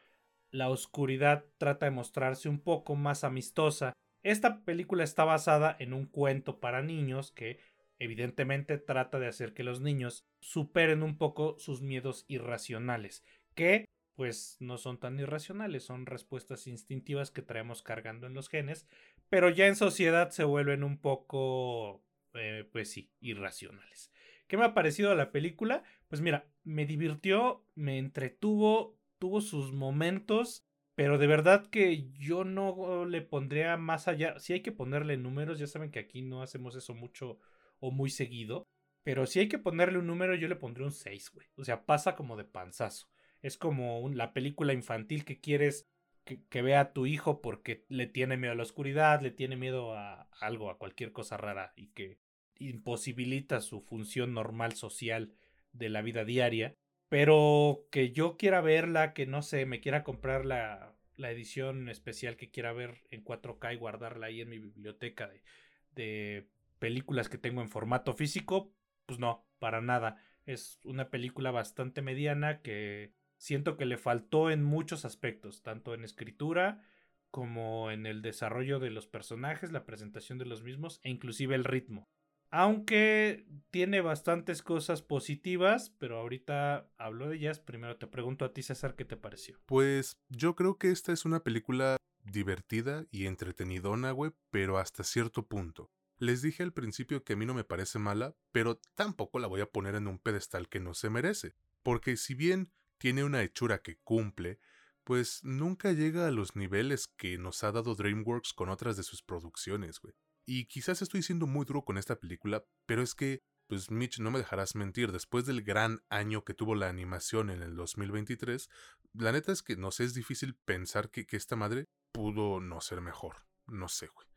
la 0.51 0.69
oscuridad 0.69 1.45
trata 1.57 1.87
de 1.87 1.91
mostrarse 1.91 2.47
un 2.47 2.59
poco 2.59 2.95
más 2.95 3.23
amistosa 3.23 3.93
esta 4.23 4.63
película 4.63 5.03
está 5.03 5.25
basada 5.25 5.75
en 5.79 5.93
un 5.93 6.05
cuento 6.05 6.59
para 6.59 6.81
niños 6.81 7.31
que 7.31 7.59
evidentemente 7.99 8.77
trata 8.77 9.19
de 9.19 9.27
hacer 9.27 9.53
que 9.53 9.63
los 9.63 9.81
niños 9.81 10.25
superen 10.39 11.03
un 11.03 11.17
poco 11.17 11.57
sus 11.59 11.81
miedos 11.81 12.25
irracionales, 12.27 13.23
que 13.53 13.85
pues 14.15 14.57
no 14.59 14.77
son 14.77 14.99
tan 14.99 15.19
irracionales, 15.19 15.83
son 15.83 16.05
respuestas 16.05 16.67
instintivas 16.67 17.31
que 17.31 17.41
traemos 17.41 17.81
cargando 17.81 18.27
en 18.27 18.33
los 18.33 18.49
genes, 18.49 18.87
pero 19.29 19.49
ya 19.49 19.67
en 19.67 19.75
sociedad 19.75 20.29
se 20.29 20.43
vuelven 20.43 20.83
un 20.83 20.99
poco, 20.99 22.03
eh, 22.33 22.67
pues 22.71 22.91
sí, 22.91 23.11
irracionales. 23.19 24.11
¿Qué 24.47 24.57
me 24.57 24.65
ha 24.65 24.73
parecido 24.73 25.15
la 25.15 25.31
película? 25.31 25.83
Pues 26.07 26.21
mira, 26.21 26.45
me 26.63 26.85
divirtió, 26.85 27.65
me 27.73 27.97
entretuvo, 27.97 28.99
tuvo 29.17 29.41
sus 29.41 29.73
momentos 29.73 30.65
pero 30.95 31.17
de 31.17 31.27
verdad 31.27 31.67
que 31.67 32.11
yo 32.13 32.43
no 32.43 33.05
le 33.05 33.21
pondría 33.21 33.77
más 33.77 34.07
allá. 34.07 34.39
Si 34.39 34.53
hay 34.53 34.61
que 34.61 34.71
ponerle 34.71 35.17
números, 35.17 35.59
ya 35.59 35.67
saben 35.67 35.91
que 35.91 35.99
aquí 35.99 36.21
no 36.21 36.41
hacemos 36.41 36.75
eso 36.75 36.93
mucho 36.93 37.39
o 37.79 37.91
muy 37.91 38.09
seguido. 38.09 38.67
Pero 39.03 39.25
si 39.25 39.39
hay 39.39 39.49
que 39.49 39.59
ponerle 39.59 39.97
un 39.97 40.07
número, 40.07 40.35
yo 40.35 40.47
le 40.47 40.55
pondré 40.55 40.83
un 40.83 40.91
6, 40.91 41.31
güey. 41.33 41.47
O 41.57 41.63
sea, 41.63 41.85
pasa 41.85 42.15
como 42.15 42.37
de 42.37 42.45
panzazo. 42.45 43.09
Es 43.41 43.57
como 43.57 44.09
la 44.09 44.33
película 44.33 44.73
infantil 44.73 45.25
que 45.25 45.41
quieres 45.41 45.89
que, 46.23 46.45
que, 46.47 46.61
vea 46.61 46.79
a 46.79 46.93
tu 46.93 47.05
hijo 47.05 47.41
porque 47.41 47.85
le 47.89 48.07
tiene 48.07 48.37
miedo 48.37 48.53
a 48.53 48.55
la 48.55 48.63
oscuridad, 48.63 49.21
le 49.21 49.31
tiene 49.31 49.57
miedo 49.57 49.93
a 49.93 50.29
algo, 50.39 50.69
a 50.69 50.77
cualquier 50.77 51.11
cosa 51.11 51.35
rara 51.35 51.73
y 51.75 51.87
que 51.87 52.19
imposibilita 52.59 53.59
su 53.59 53.81
función 53.81 54.33
normal 54.33 54.73
social 54.73 55.33
de 55.73 55.89
la 55.89 56.01
vida 56.01 56.23
diaria, 56.23 56.77
pero 57.13 57.85
que 57.91 58.11
yo 58.11 58.37
quiera 58.37 58.59
verla, 58.59 59.13
que 59.13 59.27
no 59.27 59.43
sé, 59.43 59.67
me 59.67 59.81
quiera 59.81 60.03
comprar 60.03 60.47
la, 60.47 60.95
edición 61.15 61.87
especial 61.87 62.37
que 62.37 62.49
quiera 62.49 62.73
ver 62.73 63.03
en 63.11 63.23
4K 63.23 63.75
y 63.75 63.77
guardarla 63.77 64.25
ahí 64.25 64.41
en 64.41 64.49
mi 64.49 64.57
biblioteca 64.57 65.27
de, 65.27 65.43
de 65.91 66.49
películas 66.79 67.29
que 67.29 67.37
tengo 67.37 67.61
en 67.61 67.69
formato 67.69 68.13
físico, 68.13 68.73
pues 69.05 69.19
no, 69.19 69.45
para 69.59 69.79
nada. 69.79 70.15
Es 70.47 70.79
una 70.85 71.11
película 71.11 71.51
bastante 71.51 72.01
mediana 72.01 72.63
que 72.63 73.13
siento 73.37 73.77
que 73.77 73.85
le 73.85 73.99
faltó 73.99 74.49
en 74.49 74.63
muchos 74.63 75.05
aspectos, 75.05 75.61
tanto 75.61 75.93
en 75.93 76.03
escritura 76.03 76.81
como 77.29 77.91
en 77.91 78.07
el 78.07 78.23
desarrollo 78.23 78.79
de 78.79 78.89
los 78.89 79.05
personajes, 79.05 79.71
la 79.71 79.85
presentación 79.85 80.39
de 80.39 80.45
los 80.45 80.63
mismos 80.63 80.99
e 81.03 81.11
inclusive 81.11 81.53
el 81.53 81.63
ritmo. 81.63 82.09
Aunque 82.55 83.47
tiene 83.71 84.01
bastantes 84.01 84.61
cosas 84.61 85.01
positivas, 85.01 85.91
pero 85.97 86.19
ahorita 86.19 86.87
hablo 86.99 87.29
de 87.29 87.37
ellas. 87.37 87.59
Primero 87.59 87.97
te 87.97 88.05
pregunto 88.05 88.45
a 88.45 88.53
ti, 88.53 88.61
César, 88.61 88.95
¿qué 88.95 89.05
te 89.05 89.17
pareció? 89.17 89.59
Pues 89.65 90.19
yo 90.29 90.55
creo 90.55 90.77
que 90.77 90.91
esta 90.91 91.11
es 91.11 91.25
una 91.25 91.39
película 91.39 91.97
divertida 92.23 93.07
y 93.09 93.25
entretenidona, 93.25 94.11
güey, 94.11 94.33
pero 94.51 94.77
hasta 94.77 95.03
cierto 95.03 95.47
punto. 95.47 95.89
Les 96.19 96.43
dije 96.43 96.61
al 96.61 96.73
principio 96.73 97.23
que 97.23 97.33
a 97.33 97.35
mí 97.35 97.47
no 97.47 97.55
me 97.55 97.63
parece 97.63 97.97
mala, 97.97 98.35
pero 98.51 98.79
tampoco 98.93 99.39
la 99.39 99.47
voy 99.47 99.61
a 99.61 99.71
poner 99.71 99.95
en 99.95 100.05
un 100.05 100.19
pedestal 100.19 100.69
que 100.69 100.79
no 100.79 100.93
se 100.93 101.09
merece. 101.09 101.55
Porque 101.81 102.17
si 102.17 102.35
bien 102.35 102.71
tiene 102.99 103.23
una 103.23 103.41
hechura 103.41 103.81
que 103.81 103.97
cumple, 104.03 104.59
pues 105.03 105.43
nunca 105.43 105.91
llega 105.91 106.27
a 106.27 106.31
los 106.31 106.55
niveles 106.55 107.07
que 107.07 107.39
nos 107.39 107.63
ha 107.63 107.71
dado 107.71 107.95
DreamWorks 107.95 108.53
con 108.53 108.69
otras 108.69 108.95
de 108.95 109.01
sus 109.01 109.23
producciones, 109.23 109.99
güey. 109.99 110.13
Y 110.45 110.65
quizás 110.65 111.01
estoy 111.01 111.23
siendo 111.23 111.47
muy 111.47 111.65
duro 111.65 111.83
con 111.83 111.97
esta 111.97 112.17
película, 112.17 112.65
pero 112.85 113.01
es 113.01 113.15
que, 113.15 113.41
pues 113.67 113.91
Mitch, 113.91 114.19
no 114.19 114.31
me 114.31 114.39
dejarás 114.39 114.75
mentir, 114.75 115.11
después 115.11 115.45
del 115.45 115.63
gran 115.63 116.01
año 116.09 116.43
que 116.43 116.53
tuvo 116.53 116.75
la 116.75 116.89
animación 116.89 117.49
en 117.49 117.61
el 117.61 117.75
2023, 117.75 118.69
la 119.13 119.31
neta 119.31 119.51
es 119.51 119.63
que 119.63 119.77
no 119.77 119.89
es 119.89 120.13
difícil 120.13 120.55
pensar 120.65 121.09
que, 121.09 121.25
esta 121.31 121.55
madre 121.55 121.87
pudo 122.11 122.59
no 122.59 122.81
ser 122.81 123.01
mejor. 123.01 123.45
No 123.67 123.87
sé, 123.87 124.07
güey. 124.07 124.27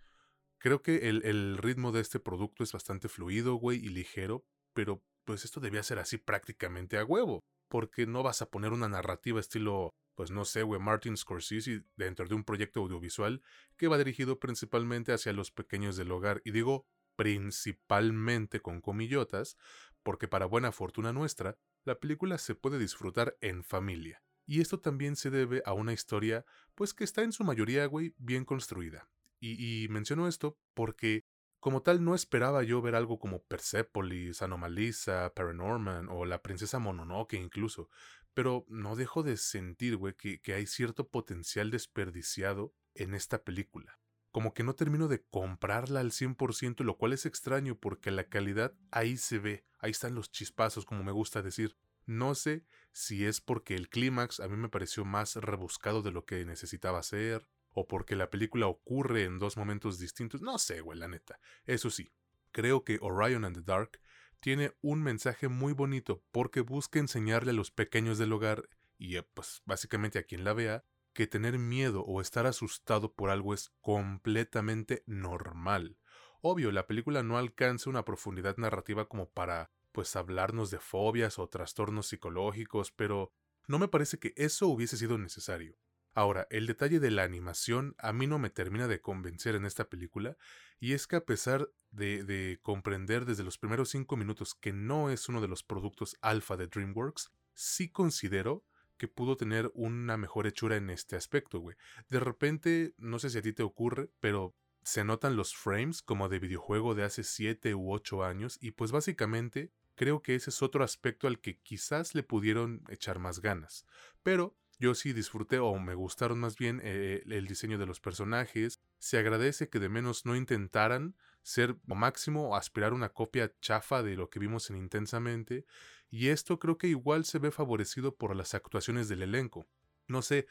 Creo 0.59 0.83
que 0.83 1.09
el, 1.09 1.25
el 1.25 1.59
ritmo 1.59 1.93
de 1.93 2.01
este 2.01 2.21
producto 2.21 2.63
es 2.63 2.73
bastante 2.73 3.09
fluido, 3.09 3.55
güey, 3.57 3.85
y 3.85 3.89
ligero, 3.89 4.45
pero 4.73 5.03
pues 5.25 5.45
esto 5.45 5.61
debía 5.61 5.83
ser 5.83 5.99
así 5.99 6.19
prácticamente 6.19 6.99
a 6.99 7.05
huevo, 7.05 7.45
porque 7.69 8.07
no 8.07 8.23
vas 8.23 8.43
a 8.43 8.49
poner 8.49 8.73
una 8.73 8.89
narrativa 8.89 9.41
estilo 9.41 9.95
pues 10.17 10.31
no 10.31 10.45
sé, 10.47 10.63
güey, 10.63 10.81
Martin 10.81 11.17
Scorsese 11.17 11.85
dentro 11.97 12.27
de 12.27 12.35
un 12.35 12.43
proyecto 12.43 12.81
audiovisual 12.81 13.43
que 13.77 13.87
va 13.87 13.99
dirigido 13.99 14.41
principalmente 14.41 15.13
hacia 15.13 15.35
los 15.35 15.51
pequeños 15.53 15.97
del 15.97 16.11
hogar. 16.11 16.41
Y 16.45 16.51
digo 16.51 16.87
principalmente 17.17 18.61
con 18.61 18.81
comillotas, 18.81 19.57
porque 20.03 20.27
para 20.27 20.47
buena 20.47 20.73
fortuna 20.73 21.13
nuestra, 21.13 21.59
la 21.85 22.01
película 22.01 22.39
se 22.39 22.55
puede 22.55 22.79
disfrutar 22.79 23.37
en 23.41 23.63
familia. 23.63 24.23
Y 24.47 24.61
esto 24.61 24.81
también 24.81 25.17
se 25.17 25.31
debe 25.31 25.63
a 25.67 25.75
una 25.75 25.93
historia, 25.93 26.47
pues 26.75 26.95
que 26.95 27.05
está 27.05 27.23
en 27.23 27.33
su 27.33 27.45
mayoría, 27.45 27.85
güey, 27.87 28.15
bien 28.17 28.45
construida. 28.45 29.09
Y, 29.39 29.85
y 29.85 29.89
menciono 29.89 30.29
esto 30.29 30.57
porque, 30.73 31.25
como 31.61 31.83
tal, 31.83 32.03
no 32.05 32.15
esperaba 32.15 32.63
yo 32.63 32.81
ver 32.81 32.95
algo 32.95 33.19
como 33.19 33.43
Persepolis, 33.43 34.41
Anomalisa, 34.41 35.33
Paranorman 35.35 36.09
o 36.09 36.25
La 36.25 36.43
Princesa 36.43 36.79
Mononoke 36.79 37.35
incluso, 37.35 37.91
pero 38.37 38.67
no 38.69 38.97
dejo 38.97 39.23
de 39.23 39.39
sentir, 39.39 39.97
güey, 39.97 40.13
que, 40.13 40.43
que 40.43 40.53
hay 40.53 40.67
cierto 40.67 41.09
potencial 41.09 41.71
desperdiciado 41.71 42.75
en 42.95 43.15
esta 43.15 43.43
película. 43.43 43.99
Como 44.31 44.53
que 44.53 44.63
no 44.63 44.75
termino 44.75 45.09
de 45.09 45.25
comprarla 45.25 46.01
al 46.01 46.11
100%, 46.11 46.85
lo 46.85 46.99
cual 46.99 47.15
es 47.15 47.25
extraño 47.25 47.79
porque 47.79 48.11
la 48.11 48.29
calidad 48.29 48.75
ahí 48.91 49.17
se 49.17 49.39
ve, 49.39 49.65
ahí 49.79 49.93
están 49.93 50.15
los 50.15 50.31
chispazos, 50.31 50.85
como 50.85 51.03
me 51.03 51.13
gusta 51.13 51.41
decir. 51.41 51.79
No 52.05 52.35
sé 52.35 52.67
si 52.93 53.25
es 53.25 53.41
porque 53.41 53.75
el 53.75 53.89
clímax 53.89 54.41
a 54.41 54.49
mí 54.49 54.57
me 54.59 54.69
pareció 54.69 55.07
más 55.07 55.37
rebuscado 55.37 56.03
de 56.03 56.11
lo 56.11 56.27
que 56.27 56.45
necesitaba 56.45 57.03
ser, 57.03 57.49
o 57.71 57.89
porque 57.89 58.17
la 58.17 58.29
película 58.29 58.67
ocurre 58.67 59.25
en 59.25 59.39
dos 59.39 59.57
momentos 59.57 59.99
distintos, 59.99 60.43
no 60.43 60.59
sé, 60.59 60.83
güey, 60.83 60.99
la 60.99 61.09
neta. 61.09 61.41
Eso 61.65 61.89
sí, 61.89 62.13
creo 62.53 62.85
que 62.85 62.99
Orion 63.01 63.47
and 63.47 63.57
the 63.57 63.63
Dark 63.63 63.99
tiene 64.41 64.73
un 64.81 65.03
mensaje 65.03 65.49
muy 65.49 65.73
bonito 65.73 66.23
porque 66.31 66.61
busca 66.61 66.99
enseñarle 66.99 67.51
a 67.51 67.55
los 67.55 67.71
pequeños 67.71 68.19
del 68.19 68.33
hogar 68.33 68.69
y 68.99 69.17
eh, 69.17 69.23
pues 69.23 69.63
básicamente 69.65 70.19
a 70.19 70.25
quien 70.25 70.45
la 70.45 70.53
vea 70.53 70.85
que 71.13 71.27
tener 71.27 71.59
miedo 71.59 72.03
o 72.03 72.21
estar 72.21 72.47
asustado 72.47 73.15
por 73.15 73.31
algo 73.31 73.55
es 73.55 73.71
completamente 73.81 75.03
normal. 75.07 75.97
Obvio, 76.43 76.71
la 76.71 76.87
película 76.87 77.23
no 77.23 77.39
alcanza 77.39 77.89
una 77.91 78.05
profundidad 78.05 78.57
narrativa 78.59 79.09
como 79.09 79.31
para 79.31 79.71
pues 79.93 80.15
hablarnos 80.15 80.71
de 80.71 80.79
fobias 80.79 81.39
o 81.39 81.49
trastornos 81.49 82.09
psicológicos, 82.09 82.93
pero 82.93 83.33
no 83.67 83.79
me 83.79 83.89
parece 83.89 84.19
que 84.19 84.35
eso 84.37 84.69
hubiese 84.69 84.99
sido 84.99 85.17
necesario. 85.17 85.79
Ahora, 86.17 86.47
el 86.49 86.67
detalle 86.67 86.99
de 86.99 87.11
la 87.11 87.25
animación 87.25 87.95
a 87.99 88.15
mí 88.15 88.27
no 88.27 88.39
me 88.39 88.49
termina 88.49 88.89
de 88.89 89.03
convencer 89.03 89.55
en 89.55 89.67
esta 89.67 89.91
película, 89.91 90.39
y 90.81 90.95
es 90.95 91.07
que 91.07 91.17
a 91.17 91.27
pesar 91.27 91.69
de, 91.91 92.59
comprender 92.63 93.27
desde 93.27 93.45
los 93.45 93.59
primeros 93.59 93.91
cinco 93.91 94.17
minutos 94.17 94.55
que 94.55 94.73
no 94.73 95.11
es 95.11 95.29
uno 95.29 95.43
de 95.43 95.49
los 95.49 95.63
productos 95.63 96.17
alfa 96.23 96.57
de 96.57 96.69
DreamWorks, 96.69 97.33
sí 97.53 97.91
considero 97.91 98.65
que 98.97 99.09
pudo 99.09 99.37
tener 99.37 99.71
una 99.75 100.17
mejor 100.17 100.47
hechura 100.47 100.77
en 100.77 100.89
este 100.89 101.17
aspecto, 101.17 101.61
güey. 101.61 101.77
De 102.09 102.19
repente, 102.19 102.95
no 102.97 103.19
sé 103.19 103.29
si 103.29 103.37
a 103.37 103.43
ti 103.43 103.53
te 103.53 103.63
ocurre, 103.63 104.09
pero 104.19 104.57
se 104.83 105.05
notan 105.05 105.37
los 105.37 105.55
frames 105.55 106.01
como 106.01 106.31
de 106.31 106.39
videojuego 106.39 106.95
de 106.95 107.03
hace 107.03 107.25
7 107.25 107.75
u 107.75 107.93
8 107.93 108.25
años, 108.25 108.57
y 108.63 108.71
pues 108.71 108.91
básicamente 108.91 109.71
creo 109.97 110.23
que 110.23 110.35
ese 110.35 110.49
es 110.49 110.63
otro 110.63 110.83
aspecto 110.83 111.27
al 111.27 111.41
que 111.41 111.59
quizás 111.59 112.15
le 112.15 112.23
pudieron 112.23 112.85
echar 112.89 113.19
más 113.19 113.41
ganas. 113.41 113.85
Pero 114.23 114.57
yo 114.79 114.95
sí 114.95 115.13
disfruté 115.13 115.59
o 115.59 115.79
me 115.79 115.95
gustaron 115.95 116.39
más 116.39 116.57
bien 116.57 116.81
eh, 116.85 117.23
el 117.27 117.47
diseño 117.47 117.79
de 117.79 117.87
los 117.87 118.01
personajes. 118.01 118.81
Se 118.99 119.19
agradece 119.19 119.69
que 119.69 119.79
de 119.79 119.89
menos 119.89 120.27
no 120.27 120.37
intentaran 120.37 121.17
ser 121.43 121.77
o 121.89 121.95
máximo 121.95 122.57
aspirar 122.57 122.93
una 122.93 123.09
copia 123.09 123.55
chafa 123.61 124.03
de 124.03 124.17
lo 124.17 124.29
que 124.29 124.39
vimos 124.39 124.69
en 124.69 124.77
Intensamente. 124.77 125.65
Y 126.11 126.29
esto 126.29 126.59
creo 126.59 126.77
que 126.77 126.89
igual 126.89 127.25
se 127.25 127.39
ve 127.39 127.51
favorecido 127.51 128.17
por 128.17 128.37
las 128.37 128.55
actuaciones 128.55 129.09
del 129.09 129.23
elenco. 129.23 129.67
No 130.09 130.23
sé, 130.23 130.47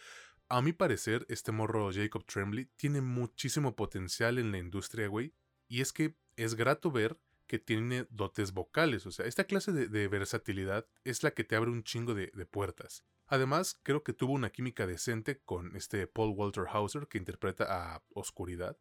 a 0.49 0.61
mi 0.61 0.73
parecer, 0.73 1.25
este 1.29 1.51
morro 1.51 1.91
Jacob 1.93 2.25
Tremblay 2.25 2.65
tiene 2.75 3.01
muchísimo 3.01 3.75
potencial 3.75 4.37
en 4.37 4.51
la 4.51 4.57
industria, 4.57 5.07
güey. 5.07 5.33
Y 5.67 5.81
es 5.81 5.93
que 5.93 6.15
es 6.35 6.55
grato 6.55 6.91
ver 6.91 7.19
que 7.47 7.59
tiene 7.59 8.07
dotes 8.09 8.53
vocales. 8.53 9.05
O 9.05 9.11
sea, 9.11 9.25
esta 9.25 9.45
clase 9.45 9.71
de, 9.71 10.07
versatilidad 10.07 10.87
es 11.03 11.23
la 11.23 11.31
que 11.31 11.43
te 11.43 11.55
abre 11.55 11.71
un 11.71 11.83
chingo 11.83 12.13
de 12.15 12.45
puertas. 12.45 13.05
Además, 13.27 13.79
creo 13.83 14.03
que 14.03 14.13
tuvo 14.13 14.33
una 14.33 14.51
química 14.51 14.85
decente 14.85 15.41
con 15.43 15.75
este 15.75 16.07
Paul 16.07 16.33
Walter 16.35 16.65
Hauser 16.69 17.07
que 17.07 17.17
interpreta 17.17 17.65
a 17.69 18.03
Oscuridad. 18.13 18.77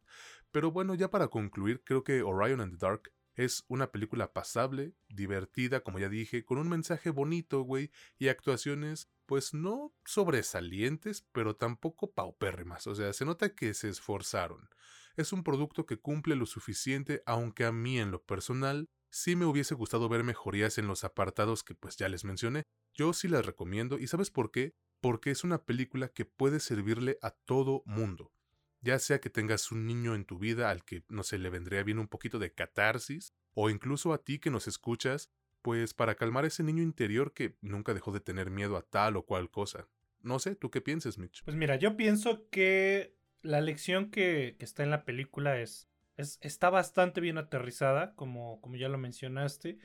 Pero 0.51 0.71
bueno, 0.71 0.95
ya 0.95 1.09
para 1.09 1.27
concluir, 1.27 1.83
creo 1.83 2.03
que 2.03 2.21
Orion 2.21 2.61
and 2.61 2.77
the 2.77 2.85
Dark 2.85 3.11
es 3.35 3.65
una 3.67 3.91
película 3.91 4.31
pasable, 4.31 4.93
divertida, 5.09 5.81
como 5.81 5.99
ya 5.99 6.09
dije, 6.09 6.45
con 6.45 6.57
un 6.57 6.69
mensaje 6.69 7.09
bonito, 7.09 7.61
güey, 7.61 7.91
y 8.17 8.29
actuaciones, 8.29 9.09
pues 9.25 9.53
no 9.53 9.93
sobresalientes, 10.05 11.27
pero 11.31 11.55
tampoco 11.55 12.11
paupérrimas. 12.13 12.87
O 12.87 12.95
sea, 12.95 13.11
se 13.13 13.25
nota 13.25 13.53
que 13.53 13.73
se 13.73 13.89
esforzaron. 13.89 14.69
Es 15.17 15.33
un 15.33 15.43
producto 15.43 15.85
que 15.85 15.97
cumple 15.97 16.35
lo 16.35 16.45
suficiente, 16.45 17.23
aunque 17.25 17.65
a 17.65 17.71
mí 17.71 17.99
en 17.99 18.11
lo 18.11 18.23
personal 18.23 18.89
sí 19.15 19.37
me 19.37 19.45
hubiese 19.45 19.75
gustado 19.75 20.09
ver 20.09 20.25
mejorías 20.25 20.77
en 20.77 20.87
los 20.87 21.05
apartados 21.05 21.63
que 21.63 21.73
pues 21.73 21.95
ya 21.95 22.09
les 22.09 22.25
mencioné, 22.25 22.63
yo 22.93 23.13
sí 23.13 23.29
las 23.29 23.45
recomiendo 23.45 23.97
y 23.97 24.07
¿sabes 24.07 24.29
por 24.29 24.51
qué? 24.51 24.73
Porque 24.99 25.31
es 25.31 25.45
una 25.45 25.63
película 25.63 26.09
que 26.09 26.25
puede 26.25 26.59
servirle 26.59 27.17
a 27.21 27.31
todo 27.31 27.81
mundo. 27.85 28.33
Ya 28.81 28.99
sea 28.99 29.21
que 29.21 29.29
tengas 29.29 29.71
un 29.71 29.87
niño 29.87 30.15
en 30.15 30.25
tu 30.25 30.37
vida 30.37 30.69
al 30.69 30.83
que 30.83 31.05
no 31.07 31.23
se 31.23 31.37
le 31.37 31.49
vendría 31.49 31.81
bien 31.83 31.99
un 31.99 32.09
poquito 32.09 32.39
de 32.39 32.53
catarsis, 32.53 33.33
o 33.53 33.69
incluso 33.69 34.11
a 34.11 34.21
ti 34.21 34.37
que 34.37 34.51
nos 34.51 34.67
escuchas, 34.67 35.31
pues 35.61 35.93
para 35.93 36.15
calmar 36.15 36.43
ese 36.43 36.63
niño 36.63 36.83
interior 36.83 37.33
que 37.33 37.57
nunca 37.61 37.93
dejó 37.93 38.11
de 38.11 38.19
tener 38.19 38.51
miedo 38.51 38.75
a 38.75 38.81
tal 38.81 39.15
o 39.15 39.25
cual 39.25 39.49
cosa. 39.49 39.87
No 40.19 40.39
sé, 40.39 40.55
¿tú 40.55 40.69
qué 40.71 40.81
piensas, 40.81 41.17
Mitch? 41.17 41.41
Pues 41.45 41.55
mira, 41.55 41.77
yo 41.77 41.95
pienso 41.95 42.49
que 42.49 43.15
la 43.41 43.61
lección 43.61 44.11
que 44.11 44.57
está 44.59 44.83
en 44.83 44.89
la 44.89 45.05
película 45.05 45.57
es, 45.61 45.87
es, 46.17 46.39
está 46.41 46.69
bastante 46.69 47.21
bien 47.21 47.37
aterrizada, 47.37 48.15
como, 48.15 48.61
como 48.61 48.75
ya 48.75 48.89
lo 48.89 48.97
mencionaste. 48.97 49.77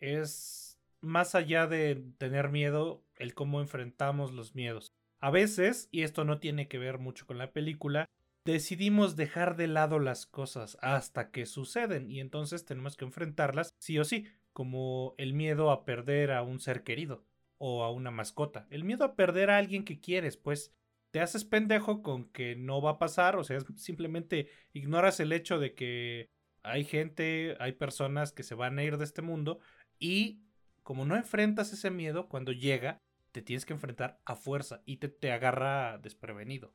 Es 0.00 0.78
más 1.00 1.34
allá 1.34 1.66
de 1.66 2.04
tener 2.18 2.48
miedo, 2.50 3.04
el 3.16 3.34
cómo 3.34 3.60
enfrentamos 3.60 4.32
los 4.32 4.54
miedos. 4.54 4.92
A 5.20 5.30
veces, 5.30 5.88
y 5.92 6.02
esto 6.02 6.24
no 6.24 6.38
tiene 6.38 6.68
que 6.68 6.78
ver 6.78 6.98
mucho 6.98 7.26
con 7.26 7.38
la 7.38 7.52
película, 7.52 8.06
decidimos 8.44 9.16
dejar 9.16 9.56
de 9.56 9.68
lado 9.68 9.98
las 9.98 10.26
cosas 10.26 10.76
hasta 10.80 11.30
que 11.30 11.46
suceden 11.46 12.10
y 12.10 12.20
entonces 12.20 12.64
tenemos 12.64 12.96
que 12.96 13.04
enfrentarlas 13.04 13.74
sí 13.78 13.98
o 13.98 14.04
sí, 14.04 14.26
como 14.52 15.14
el 15.18 15.32
miedo 15.32 15.70
a 15.70 15.84
perder 15.84 16.32
a 16.32 16.42
un 16.42 16.58
ser 16.58 16.82
querido 16.82 17.24
o 17.58 17.84
a 17.84 17.92
una 17.92 18.10
mascota, 18.10 18.66
el 18.70 18.82
miedo 18.82 19.04
a 19.04 19.14
perder 19.14 19.50
a 19.50 19.58
alguien 19.58 19.84
que 19.84 20.00
quieres, 20.00 20.36
pues 20.36 20.74
te 21.12 21.20
haces 21.20 21.44
pendejo 21.44 22.02
con 22.02 22.24
que 22.30 22.56
no 22.56 22.80
va 22.80 22.92
a 22.92 22.98
pasar, 22.98 23.36
o 23.36 23.44
sea, 23.44 23.58
simplemente 23.76 24.48
ignoras 24.72 25.20
el 25.20 25.32
hecho 25.32 25.58
de 25.58 25.74
que 25.74 26.30
hay 26.62 26.84
gente, 26.84 27.56
hay 27.60 27.72
personas 27.72 28.32
que 28.32 28.42
se 28.42 28.54
van 28.54 28.78
a 28.78 28.82
ir 28.82 28.96
de 28.96 29.04
este 29.04 29.22
mundo 29.22 29.60
y 29.98 30.42
como 30.82 31.04
no 31.04 31.14
enfrentas 31.14 31.72
ese 31.72 31.90
miedo, 31.90 32.28
cuando 32.28 32.50
llega, 32.50 32.98
te 33.30 33.42
tienes 33.42 33.66
que 33.66 33.74
enfrentar 33.74 34.20
a 34.24 34.34
fuerza 34.36 34.82
y 34.86 34.96
te, 34.96 35.08
te 35.08 35.32
agarra 35.32 35.98
desprevenido. 35.98 36.74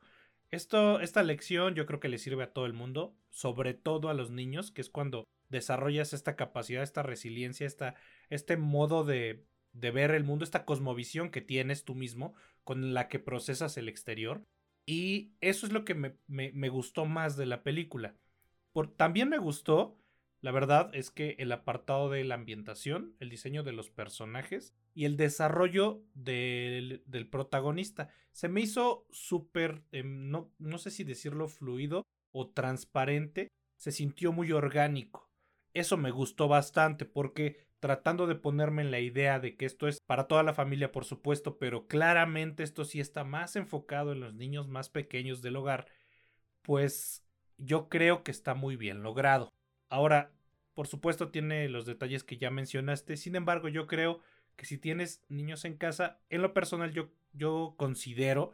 Esto, 0.50 1.02
esta 1.02 1.24
lección 1.24 1.74
yo 1.74 1.86
creo 1.86 2.00
que 2.00 2.08
le 2.08 2.20
sirve 2.20 2.44
a 2.44 2.54
todo 2.54 2.68
el 2.68 2.74
mundo, 2.74 3.18
sobre 3.32 3.74
todo 3.74 4.10
a 4.10 4.14
los 4.14 4.30
niños, 4.30 4.72
que 4.72 4.82
es 4.82 4.90
cuando 4.90 5.26
desarrollas 5.50 6.14
esta 6.14 6.36
capacidad, 6.36 6.84
esta 6.84 7.04
resiliencia, 7.04 7.66
esta, 7.66 7.96
este 8.30 8.56
modo 8.56 9.04
de, 9.04 9.46
de 9.80 9.92
ver 9.92 10.12
el 10.12 10.24
mundo, 10.24 10.44
esta 10.44 10.66
cosmovisión 10.66 11.30
que 11.30 11.42
tienes 11.42 11.86
tú 11.86 11.96
mismo, 11.96 12.34
con 12.64 12.94
la 12.94 13.08
que 13.08 13.20
procesas 13.20 13.78
el 13.78 13.90
exterior. 13.90 14.44
Y 14.86 15.34
eso 15.42 15.66
es 15.66 15.74
lo 15.74 15.86
que 15.86 15.96
me, 15.96 16.18
me, 16.28 16.70
gustó 16.70 17.06
más 17.06 17.36
de 17.38 17.46
la 17.46 17.64
película. 17.64 18.16
Por, 18.72 18.96
también 18.96 19.30
me 19.30 19.38
gustó 19.38 19.98
la 20.42 20.52
verdad 20.52 20.92
es 20.94 21.10
que 21.10 21.36
el 21.40 21.52
apartado 21.52 22.10
de 22.10 22.24
la 22.24 22.36
ambientación, 22.36 23.16
el 23.20 23.30
diseño 23.30 23.64
de 23.64 23.72
los 23.72 23.90
personajes 23.90 24.76
y 24.94 25.06
el 25.06 25.18
desarrollo 25.18 26.04
del, 26.14 27.04
protagonista 27.32 28.10
se 28.32 28.48
me 28.48 28.62
hizo 28.62 29.08
súper, 29.12 29.84
em, 29.92 30.30
no, 30.30 30.54
no 30.60 30.78
sé 30.78 30.92
si 30.92 31.04
decirlo 31.04 31.48
fluido 31.48 32.06
o 32.32 32.50
transparente, 32.50 33.50
se 33.78 33.92
sintió 33.92 34.32
muy 34.32 34.52
orgánico. 34.52 35.30
Eso 35.74 35.98
me 35.98 36.12
gustó 36.12 36.48
bastante 36.48 37.06
porque 37.06 37.67
tratando 37.80 38.28
de 38.28 38.36
ponerme 38.36 38.82
en 38.82 38.92
la 38.92 39.00
idea 39.00 39.40
de 39.40 39.56
que 39.56 39.66
esto 39.66 39.88
es 39.88 40.00
para 40.06 40.28
toda 40.28 40.44
la 40.44 40.54
familia, 40.54 40.92
por 40.92 41.06
supuesto, 41.06 41.58
pero 41.58 41.88
claramente 41.88 42.64
esto 42.64 42.86
sí 42.86 43.00
está 43.00 43.24
más 43.24 43.56
enfocado 43.56 44.12
en 44.12 44.20
los 44.20 44.34
niños 44.34 44.68
más 44.68 44.90
pequeños 44.90 45.42
del 45.42 45.58
hogar, 45.58 45.88
pues 46.62 47.24
yo 47.58 47.90
creo 47.90 48.24
que 48.24 48.32
está 48.32 48.56
muy 48.56 48.76
bien 48.76 49.04
logrado. 49.04 49.54
Ahora, 49.90 50.32
por 50.74 50.88
supuesto, 50.88 51.30
tiene 51.30 51.70
los 51.70 51.86
detalles 51.86 52.24
que 52.24 52.38
ya 52.38 52.52
mencionaste. 52.52 53.18
Sin 53.18 53.36
embargo, 53.36 53.68
yo 53.68 53.88
creo 53.88 54.22
que 54.56 54.66
si 54.66 54.78
tienes 54.78 55.24
niños 55.30 55.66
en 55.66 55.78
casa, 55.78 56.20
en 56.30 56.42
lo 56.42 56.54
personal 56.54 56.92
yo, 56.92 57.10
yo 57.34 57.76
considero 57.78 58.52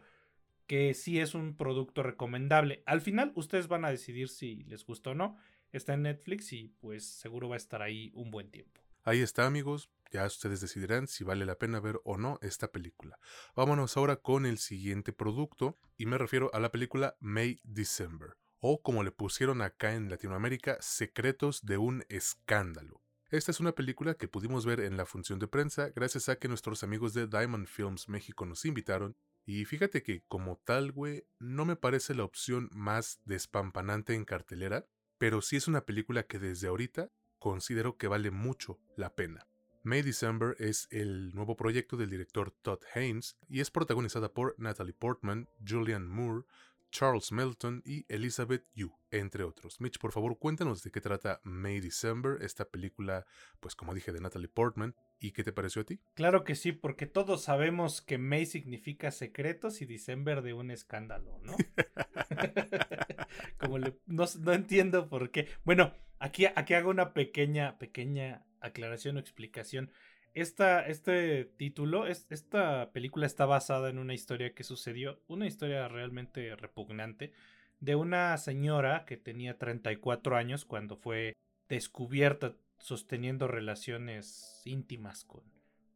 que 0.68 0.94
sí 0.94 1.20
es 1.20 1.36
un 1.36 1.56
producto 1.56 2.04
recomendable. 2.04 2.84
Al 2.86 3.02
final, 3.02 3.32
ustedes 3.36 3.68
van 3.68 3.84
a 3.86 3.90
decidir 3.92 4.30
si 4.30 4.64
les 4.64 4.86
gusta 4.86 5.12
o 5.12 5.16
no. 5.16 5.38
Está 5.72 5.96
en 5.96 6.04
Netflix 6.04 6.54
y 6.54 6.70
pues 6.80 7.06
seguro 7.06 7.50
va 7.50 7.56
a 7.56 7.58
estar 7.58 7.82
ahí 7.82 8.12
un 8.14 8.32
buen 8.32 8.52
tiempo. 8.52 8.83
Ahí 9.06 9.22
está, 9.22 9.46
amigos. 9.46 9.90
Ya 10.12 10.26
ustedes 10.26 10.62
decidirán 10.62 11.08
si 11.08 11.26
vale 11.26 11.46
la 11.46 11.58
pena 11.58 11.82
ver 11.82 12.00
o 12.06 12.18
no 12.18 12.40
esta 12.42 12.72
película. 12.72 13.20
Vámonos 13.54 13.98
ahora 13.98 14.16
con 14.16 14.46
el 14.46 14.60
siguiente 14.60 15.12
producto 15.12 15.78
y 15.98 16.06
me 16.06 16.18
refiero 16.18 16.50
a 16.54 16.62
la 16.62 16.72
película 16.72 17.18
May 17.20 17.60
December 17.64 18.38
o 18.60 18.82
como 18.82 19.04
le 19.04 19.12
pusieron 19.12 19.62
acá 19.62 19.94
en 19.94 20.10
Latinoamérica, 20.10 20.78
Secretos 20.80 21.66
de 21.66 21.78
un 21.78 22.06
Escándalo. 22.08 23.02
Esta 23.30 23.52
es 23.52 23.60
una 23.60 23.74
película 23.74 24.14
que 24.14 24.30
pudimos 24.30 24.66
ver 24.66 24.80
en 24.80 24.96
la 24.96 25.06
función 25.06 25.38
de 25.38 25.50
prensa 25.50 25.90
gracias 25.90 26.30
a 26.30 26.38
que 26.38 26.48
nuestros 26.48 26.82
amigos 26.82 27.14
de 27.14 27.28
Diamond 27.28 27.68
Films 27.68 28.08
México 28.08 28.46
nos 28.46 28.64
invitaron 28.64 29.18
y 29.46 29.66
fíjate 29.66 30.02
que 30.02 30.24
como 30.30 30.62
tal, 30.64 30.94
güey, 30.94 31.26
no 31.40 31.66
me 31.66 31.76
parece 31.76 32.16
la 32.16 32.24
opción 32.24 32.70
más 32.72 33.20
despampanante 33.26 34.14
en 34.14 34.24
cartelera, 34.24 34.88
pero 35.18 35.42
sí 35.42 35.58
es 35.58 35.68
una 35.68 35.86
película 35.86 36.24
que 36.24 36.40
desde 36.40 36.68
ahorita 36.70 37.12
considero 37.44 37.98
que 37.98 38.08
vale 38.08 38.32
mucho 38.32 38.80
la 38.96 39.16
pena. 39.16 39.46
May 39.84 40.02
December 40.02 40.56
es 40.60 40.88
el 40.92 41.36
nuevo 41.36 41.58
proyecto 41.58 41.98
del 41.98 42.10
director 42.10 42.52
Todd 42.52 42.80
Haynes 42.96 43.36
y 43.50 43.60
es 43.60 43.70
protagonizada 43.70 44.34
por 44.34 44.56
Natalie 44.58 44.94
Portman, 44.94 45.50
Julian 45.68 46.08
Moore, 46.08 46.46
Charles 46.90 47.34
Melton 47.34 47.82
y 47.86 48.06
Elizabeth 48.08 48.66
Yu, 48.76 48.96
entre 49.12 49.44
otros. 49.44 49.82
Mitch, 49.82 50.00
por 50.00 50.14
favor, 50.14 50.40
cuéntanos 50.40 50.84
de 50.84 50.92
qué 50.92 51.02
trata 51.02 51.42
May 51.44 51.82
December, 51.82 52.42
esta 52.42 52.64
película, 52.64 53.26
pues 53.60 53.76
como 53.76 53.94
dije, 53.94 54.14
de 54.14 54.22
Natalie 54.22 54.48
Portman, 54.48 54.96
y 55.20 55.32
qué 55.32 55.44
te 55.44 55.52
pareció 55.52 55.82
a 55.82 55.86
ti. 55.86 56.00
Claro 56.14 56.46
que 56.46 56.56
sí, 56.56 56.72
porque 56.72 57.08
todos 57.08 57.44
sabemos 57.44 58.02
que 58.02 58.18
May 58.18 58.46
significa 58.46 59.12
secretos 59.12 59.82
y 59.82 59.86
December 59.86 60.44
de 60.44 60.54
un 60.54 60.72
escándalo, 60.72 61.42
¿no? 61.44 61.58
como 63.60 63.80
le, 63.80 64.00
no, 64.06 64.24
no, 64.40 64.54
entiendo 64.54 65.10
por 65.10 65.32
qué. 65.32 65.50
Bueno, 65.66 65.94
aquí, 66.24 66.46
aquí 66.46 66.74
hago 66.74 66.90
una 66.90 67.14
pequeña, 67.14 67.78
pequeña 67.78 68.46
aclaración 68.62 69.18
o 69.18 69.20
explicación. 69.20 69.92
Esta, 70.34 70.88
este 70.88 71.46
título, 71.46 72.08
esta 72.08 72.92
película 72.92 73.26
está 73.26 73.46
basada 73.46 73.90
en 73.90 74.00
una 74.00 74.14
historia 74.14 74.54
que 74.56 74.64
sucedió, 74.64 75.22
una 75.28 75.46
historia 75.46 75.88
realmente 75.90 76.56
repugnante, 76.56 77.34
de 77.82 77.96
una 77.96 78.36
señora 78.38 79.04
que 79.06 79.18
tenía 79.18 79.58
34 79.58 80.38
años 80.38 80.64
cuando 80.64 80.96
fue 80.96 81.34
descubierta 81.68 82.56
sosteniendo 82.80 83.48
relaciones 83.48 84.62
íntimas 84.66 85.26
con 85.26 85.44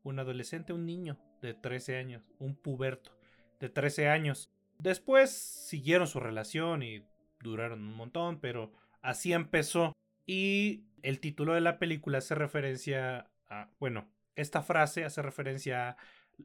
un 0.03 0.19
adolescente, 0.19 0.73
un 0.73 0.85
niño 0.85 1.17
de 1.41 1.53
13 1.53 1.97
años, 1.97 2.29
un 2.37 2.55
puberto 2.55 3.17
de 3.61 3.69
13 3.69 4.09
años. 4.09 4.51
Después 4.77 5.31
siguieron 5.31 6.07
su 6.07 6.19
relación 6.19 6.83
y 6.83 7.01
duraron 7.39 7.79
un 7.79 7.95
montón, 7.95 8.39
pero 8.39 8.73
así 9.01 9.31
empezó. 9.31 9.93
Y 10.27 10.83
el 11.01 11.19
título 11.19 11.53
de 11.53 11.61
la 11.61 11.79
película 11.79 12.19
hace 12.19 12.35
referencia 12.35 13.31
a, 13.49 13.71
bueno, 13.79 14.07
esta 14.35 14.61
frase 14.61 15.05
hace 15.05 15.21
referencia 15.21 15.89
a 15.89 15.97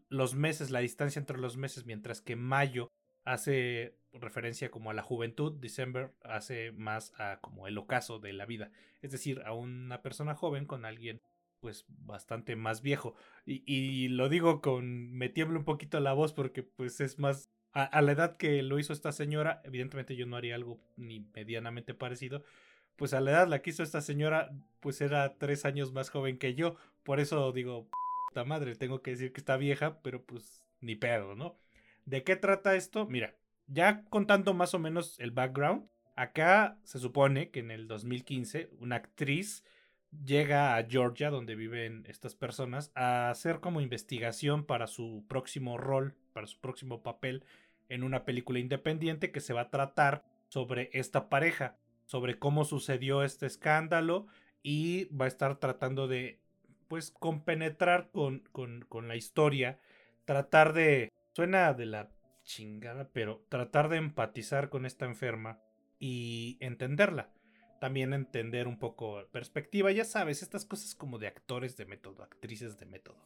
los 0.09 0.35
meses, 0.35 0.71
la 0.71 0.79
distancia 0.79 1.19
entre 1.19 1.39
los 1.39 1.57
meses, 1.57 1.85
mientras 1.85 2.23
que 2.23 2.37
mayo 2.37 2.91
hace 3.25 3.99
referencia 4.13 4.71
como 4.71 4.91
a 4.91 4.95
la 4.95 5.03
juventud, 5.03 5.53
December 5.61 6.13
hace 6.23 6.73
más 6.73 7.13
a 7.19 7.41
como 7.41 7.67
el 7.67 7.77
ocaso 7.77 8.19
de 8.19 8.33
la 8.33 8.47
vida, 8.47 8.71
es 9.03 9.11
decir, 9.11 9.43
a 9.45 9.53
una 9.53 10.01
persona 10.01 10.35
joven 10.35 10.65
con 10.65 10.85
alguien 10.85 11.21
pues 11.61 11.85
bastante 11.89 12.57
más 12.57 12.83
viejo. 12.83 13.15
Y, 13.47 14.09
lo 14.09 14.29
digo 14.29 14.61
con, 14.61 15.13
me 15.13 15.29
tiembla 15.29 15.59
un 15.59 15.65
poquito 15.65 16.01
la 16.01 16.13
voz 16.13 16.33
porque 16.33 16.63
pues 16.63 17.01
es 17.01 17.19
más, 17.19 17.49
a, 17.73 17.85
a, 17.85 18.03
la 18.03 18.13
edad 18.13 18.37
que 18.37 18.63
lo 18.63 18.79
hizo 18.79 18.93
esta 18.93 19.13
señora, 19.13 19.61
evidentemente 19.65 20.17
yo 20.17 20.27
no 20.27 20.37
haría 20.37 20.57
algo 20.57 20.81
ni 20.97 21.21
medianamente 21.35 21.95
parecido, 21.95 22.43
pues 22.97 23.15
a 23.15 23.21
la 23.21 23.33
edad 23.33 23.49
la 23.49 23.63
que 23.63 23.71
hizo 23.71 23.83
esta 23.83 24.01
señora, 24.01 24.53
pues 24.81 25.01
era 25.01 25.37
tres 25.39 25.65
años 25.65 25.93
más 25.93 26.11
joven 26.11 26.39
que 26.39 26.55
yo. 26.55 26.77
Por 27.03 27.21
eso 27.21 27.53
digo, 27.53 27.89
puta 28.29 28.45
madre, 28.45 28.75
tengo 28.77 29.03
que 29.03 29.13
decir 29.13 29.33
que 29.33 29.41
está 29.41 29.57
vieja, 29.57 30.01
pero 30.03 30.23
pues 30.23 30.65
ni 30.81 30.97
pedo, 30.97 31.35
¿no? 31.35 31.57
¿De 32.05 32.25
qué 32.25 32.37
trata 32.37 32.75
esto? 32.75 33.07
Mira, 33.07 33.35
ya 33.67 34.05
contando 34.05 34.55
más 34.55 34.75
o 34.75 34.79
menos 34.79 35.19
el 35.21 35.31
background, 35.31 35.89
acá 36.17 36.79
se 36.85 36.99
supone 36.99 37.51
que 37.51 37.61
en 37.61 37.71
el 37.71 37.89
2015 37.89 38.71
una 38.81 38.97
actriz 38.97 39.65
llega 40.25 40.77
a 40.77 40.85
Georgia, 40.85 41.31
donde 41.31 41.55
viven 41.55 42.05
estas 42.09 42.35
personas, 42.35 42.93
a 42.95 43.31
hacer 43.31 43.61
como 43.61 43.81
investigación 43.81 44.65
para 44.65 44.87
su 44.87 45.25
próximo 45.29 45.79
rol, 45.79 46.15
para 46.33 46.47
su 46.47 46.61
próximo 46.61 47.03
papel 47.03 47.45
en 47.89 48.03
una 48.03 48.25
película 48.25 48.59
independiente 48.59 49.31
que 49.31 49.41
se 49.41 49.53
va 49.53 49.63
a 49.63 49.71
tratar 49.71 50.25
sobre 50.49 50.91
esta 50.93 51.29
pareja 51.29 51.77
sobre 52.13 52.39
cómo 52.39 52.67
sucedió 52.67 53.23
este 53.23 53.47
escándalo 53.47 54.27
y 54.63 55.07
va 55.17 55.25
a 55.25 55.29
estar 55.29 55.59
tratando 55.59 56.09
de, 56.09 56.43
pues, 56.87 57.11
compenetrar 57.11 58.11
con, 58.11 58.41
con, 58.53 58.85
con 58.87 59.09
la 59.09 59.17
historia, 59.17 59.79
tratar 60.27 60.75
de, 60.75 61.11
suena 61.35 61.73
de 61.73 61.87
la 61.87 62.11
chingada, 62.45 63.09
pero 63.15 63.47
tratar 63.49 63.89
de 63.89 63.97
empatizar 63.97 64.69
con 64.69 64.85
esta 64.85 65.07
enferma 65.07 65.59
y 65.99 66.59
entenderla. 66.61 67.31
También 67.81 68.13
entender 68.13 68.69
un 68.69 68.79
poco 68.79 69.27
perspectiva, 69.33 69.91
ya 69.91 70.05
sabes, 70.05 70.43
estas 70.43 70.67
cosas 70.67 70.95
como 70.95 71.19
de 71.19 71.29
actores 71.29 71.79
de 71.79 71.87
método, 71.87 72.23
actrices 72.23 72.77
de 72.77 72.85
método. 72.85 73.17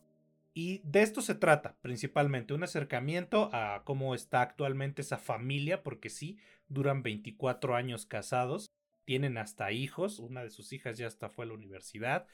Y 0.54 0.80
de 0.84 1.02
esto 1.02 1.22
se 1.22 1.34
trata 1.34 1.74
principalmente, 1.82 2.54
un 2.54 2.62
acercamiento 2.62 3.50
a 3.52 3.82
cómo 3.84 4.14
está 4.14 4.42
actualmente 4.42 5.02
esa 5.02 5.18
familia, 5.18 5.82
porque 5.82 6.08
sí, 6.08 6.38
duran 6.68 7.02
24 7.02 7.74
años 7.74 8.06
casados 8.06 8.70
tienen 9.06 9.38
hasta 9.38 9.72
hijos, 9.72 10.18
una 10.18 10.42
de 10.42 10.50
sus 10.50 10.72
hijas 10.74 10.98
ya 10.98 11.06
hasta 11.06 11.30
fue 11.30 11.46
a 11.46 11.48
la 11.48 11.54
universidad, 11.54 12.26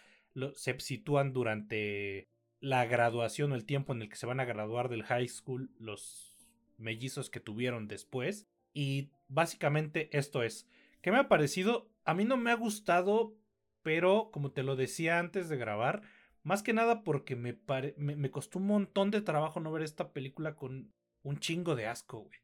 se 0.54 0.80
sitúan 0.80 1.32
durante 1.32 2.28
la 2.58 2.86
graduación 2.86 3.52
o 3.52 3.54
el 3.54 3.66
tiempo 3.66 3.92
en 3.92 4.02
el 4.02 4.08
que 4.08 4.16
se 4.16 4.26
van 4.26 4.40
a 4.40 4.44
graduar 4.44 4.88
del 4.88 5.04
high 5.04 5.28
school 5.28 5.70
los 5.78 6.36
mellizos 6.78 7.28
que 7.28 7.40
tuvieron 7.40 7.86
después. 7.86 8.48
Y 8.72 9.10
básicamente 9.28 10.08
esto 10.16 10.42
es, 10.42 10.66
¿qué 11.02 11.12
me 11.12 11.18
ha 11.18 11.28
parecido? 11.28 11.90
A 12.04 12.14
mí 12.14 12.24
no 12.24 12.38
me 12.38 12.50
ha 12.50 12.56
gustado, 12.56 13.36
pero 13.82 14.30
como 14.32 14.52
te 14.52 14.62
lo 14.62 14.74
decía 14.74 15.18
antes 15.18 15.50
de 15.50 15.58
grabar, 15.58 16.02
más 16.42 16.62
que 16.62 16.72
nada 16.72 17.04
porque 17.04 17.36
me, 17.36 17.58
me, 17.96 18.16
me 18.16 18.30
costó 18.30 18.58
un 18.58 18.66
montón 18.66 19.10
de 19.10 19.20
trabajo 19.20 19.60
no 19.60 19.70
ver 19.70 19.82
esta 19.82 20.12
película 20.12 20.56
con 20.56 20.92
un 21.22 21.38
chingo 21.38 21.76
de 21.76 21.86
asco, 21.86 22.20
güey 22.20 22.41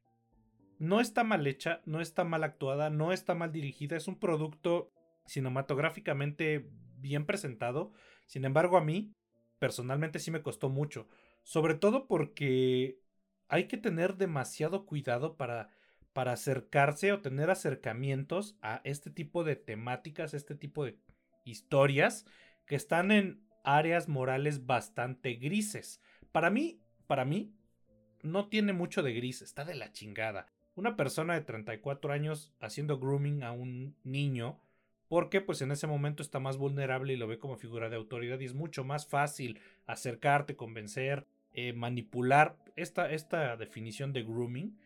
no 0.79 1.01
está 1.01 1.25
mal 1.25 1.47
hecha, 1.47 1.81
no 1.85 2.01
está 2.01 2.25
mal 2.25 2.45
actuada, 2.45 2.91
no 2.91 3.12
está 3.12 3.35
mal 3.35 3.53
dirigida, 3.53 3.97
es 3.97 4.09
un 4.09 4.19
producto 4.19 4.91
cinematográficamente 5.27 6.71
bien 6.97 7.27
presentado. 7.27 7.93
Sin 8.27 8.45
embargo, 8.45 8.77
a 8.77 8.85
mí 8.85 9.12
personalmente 9.59 10.19
sí 10.19 10.31
me 10.31 10.43
costó 10.43 10.69
mucho, 10.69 11.09
sobre 11.43 11.75
todo 11.75 12.07
porque 12.07 13.01
hay 13.49 13.64
que 13.64 13.77
tener 13.77 14.17
demasiado 14.17 14.87
cuidado 14.87 15.37
para 15.37 15.71
para 16.19 16.33
acercarse 16.33 17.12
o 17.12 17.21
tener 17.21 17.49
acercamientos 17.49 18.57
a 18.61 18.81
este 18.83 19.09
tipo 19.09 19.45
de 19.45 19.55
temáticas, 19.55 20.35
este 20.35 20.57
tipo 20.57 20.85
de 20.85 20.99
historias 21.45 22.27
que 22.67 22.75
están 22.75 23.12
en 23.12 23.47
áreas 23.62 24.09
morales 24.09 24.67
bastante 24.67 25.35
grises. 25.35 26.01
Para 26.33 26.51
mí, 26.51 26.81
para 27.07 27.25
mí, 27.25 27.55
no 28.23 28.49
tiene 28.49 28.73
mucho 28.73 29.05
de 29.05 29.12
gris, 29.12 29.43
está 29.43 29.64
de 29.64 29.77
la 29.77 29.93
chingada. 29.93 30.47
Una 30.79 30.95
persona 30.95 31.35
de 31.35 31.41
34 31.41 32.12
años 32.12 32.55
haciendo 32.61 33.01
grooming 33.01 33.43
a 33.43 33.51
un 33.51 33.97
niño, 34.05 34.61
porque 35.09 35.41
pues 35.41 35.61
en 35.61 35.73
ese 35.73 35.88
momento 35.88 36.23
está 36.23 36.38
más 36.38 36.57
vulnerable 36.57 37.12
y 37.12 37.17
lo 37.17 37.27
ve 37.27 37.41
como 37.41 37.57
figura 37.57 37.88
de 37.91 37.97
autoridad 37.97 38.38
y 38.38 38.45
es 38.45 38.55
mucho 38.55 38.85
más 38.85 39.05
fácil 39.05 39.59
acercarte, 39.88 40.55
convencer, 40.55 41.27
eh, 41.53 41.73
manipular. 41.73 42.57
Esta, 42.77 43.11
esta 43.11 43.57
definición 43.57 44.12
de 44.12 44.23
grooming 44.23 44.79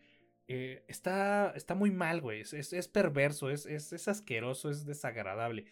eh, 0.47 0.83
está, 0.87 1.53
está 1.55 1.75
muy 1.75 1.91
mal, 1.91 2.21
güey. 2.21 2.41
Es, 2.41 2.73
es, 2.73 2.87
perverso, 2.87 3.51
es, 3.51 3.67
es, 3.67 4.07
asqueroso, 4.07 4.71
es 4.71 4.87
desagradable. 4.87 5.65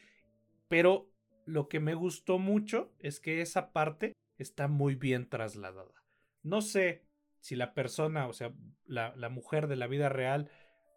Pero 0.67 1.09
lo 1.47 1.67
que 1.67 1.79
me 1.79 1.95
gustó 1.95 2.37
mucho 2.37 2.93
es 2.99 3.19
que 3.19 3.41
esa 3.41 3.73
parte 3.73 4.13
está 4.37 4.67
muy 4.67 4.93
bien 4.93 5.27
trasladada. 5.27 6.03
No 6.43 6.61
sé 6.61 7.01
si 7.41 7.55
la 7.55 7.73
persona, 7.73 8.27
o 8.27 8.33
sea, 8.33 8.53
la, 8.85 9.13
la 9.15 9.29
mujer 9.29 9.67
de 9.67 9.75
la 9.75 9.87
vida 9.87 10.09
real, 10.09 10.49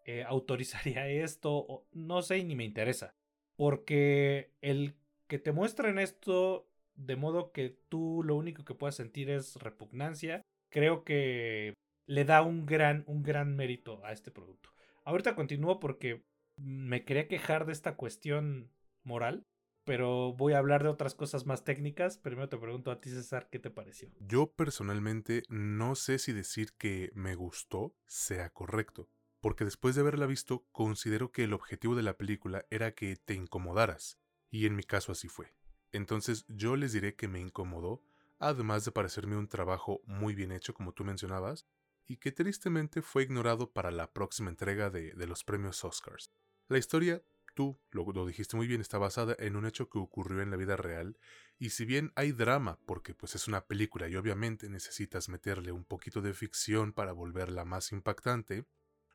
eh, 0.05 0.23
autorizaría 0.23 1.07
esto, 1.09 1.85
no 1.91 2.21
sé 2.21 2.43
ni 2.43 2.55
me 2.55 2.63
interesa. 2.63 3.13
Porque 3.57 4.51
el 4.61 4.95
que 5.27 5.39
te 5.39 5.51
muestren 5.51 5.99
esto 5.99 6.69
de 6.95 7.15
modo 7.15 7.51
que 7.51 7.77
tú 7.89 8.21
lo 8.23 8.35
único 8.35 8.63
que 8.63 8.75
puedas 8.75 8.95
sentir 8.95 9.29
es 9.29 9.55
repugnancia, 9.57 10.41
creo 10.69 11.03
que 11.03 11.73
le 12.07 12.25
da 12.25 12.41
un 12.41 12.65
gran, 12.65 13.03
un 13.07 13.23
gran 13.23 13.55
mérito 13.55 14.03
a 14.05 14.11
este 14.11 14.31
producto. 14.31 14.69
Ahorita 15.03 15.35
continúo 15.35 15.79
porque 15.79 16.23
me 16.57 17.03
quería 17.03 17.27
quejar 17.27 17.65
de 17.65 17.73
esta 17.73 17.95
cuestión 17.95 18.71
moral, 19.03 19.43
pero 19.85 20.33
voy 20.33 20.53
a 20.53 20.57
hablar 20.57 20.83
de 20.83 20.89
otras 20.89 21.15
cosas 21.15 21.45
más 21.45 21.63
técnicas. 21.63 22.17
Primero 22.17 22.49
te 22.49 22.57
pregunto 22.57 22.91
a 22.91 22.99
ti, 22.99 23.09
César, 23.09 23.47
¿qué 23.49 23.59
te 23.59 23.69
pareció? 23.69 24.09
Yo 24.19 24.51
personalmente 24.51 25.43
no 25.47 25.95
sé 25.95 26.19
si 26.19 26.33
decir 26.33 26.73
que 26.73 27.11
me 27.13 27.35
gustó 27.35 27.95
sea 28.05 28.49
correcto, 28.49 29.09
porque 29.39 29.63
después 29.63 29.95
de 29.95 30.01
haberla 30.01 30.25
visto 30.25 30.65
considero 30.71 31.31
que 31.31 31.43
el 31.43 31.53
objetivo 31.53 31.95
de 31.95 32.03
la 32.03 32.17
película 32.17 32.65
era 32.69 32.93
que 32.93 33.15
te 33.15 33.35
incomodaras, 33.35 34.19
y 34.49 34.65
en 34.65 34.75
mi 34.75 34.83
caso 34.83 35.11
así 35.11 35.29
fue. 35.29 35.53
Entonces 35.91 36.45
yo 36.49 36.75
les 36.75 36.91
diré 36.91 37.15
que 37.15 37.27
me 37.27 37.39
incomodó, 37.39 38.03
además 38.39 38.83
de 38.83 38.91
parecerme 38.91 39.37
un 39.37 39.47
trabajo 39.47 40.01
muy 40.05 40.35
bien 40.35 40.51
hecho 40.51 40.73
como 40.73 40.91
tú 40.91 41.05
mencionabas, 41.05 41.67
y 42.07 42.17
que 42.17 42.31
tristemente 42.31 43.01
fue 43.01 43.23
ignorado 43.23 43.71
para 43.71 43.91
la 43.91 44.11
próxima 44.11 44.49
entrega 44.49 44.89
de, 44.89 45.13
los 45.25 45.43
premios 45.43 45.83
Oscars. 45.83 46.31
La 46.67 46.77
historia, 46.77 47.23
tú 47.55 47.79
lo, 47.91 48.25
dijiste 48.27 48.55
muy 48.55 48.67
bien, 48.67 48.81
está 48.81 48.99
basada 48.99 49.35
en 49.39 49.55
un 49.55 49.65
hecho 49.65 49.89
que 49.89 49.97
ocurrió 49.97 50.41
en 50.41 50.51
la 50.51 50.57
vida 50.57 50.77
real, 50.77 51.17
y 51.57 51.71
si 51.71 51.85
bien 51.85 52.11
hay 52.15 52.31
drama, 52.31 52.77
porque 52.85 53.15
pues 53.15 53.33
es 53.33 53.47
una 53.47 53.65
película 53.65 54.07
y 54.07 54.15
obviamente 54.15 54.69
necesitas 54.69 55.29
meterle 55.29 55.71
un 55.71 55.85
poquito 55.85 56.21
de 56.21 56.33
ficción 56.33 56.93
para 56.93 57.13
volverla 57.13 57.65
más 57.65 57.91
impactante, 57.91 58.65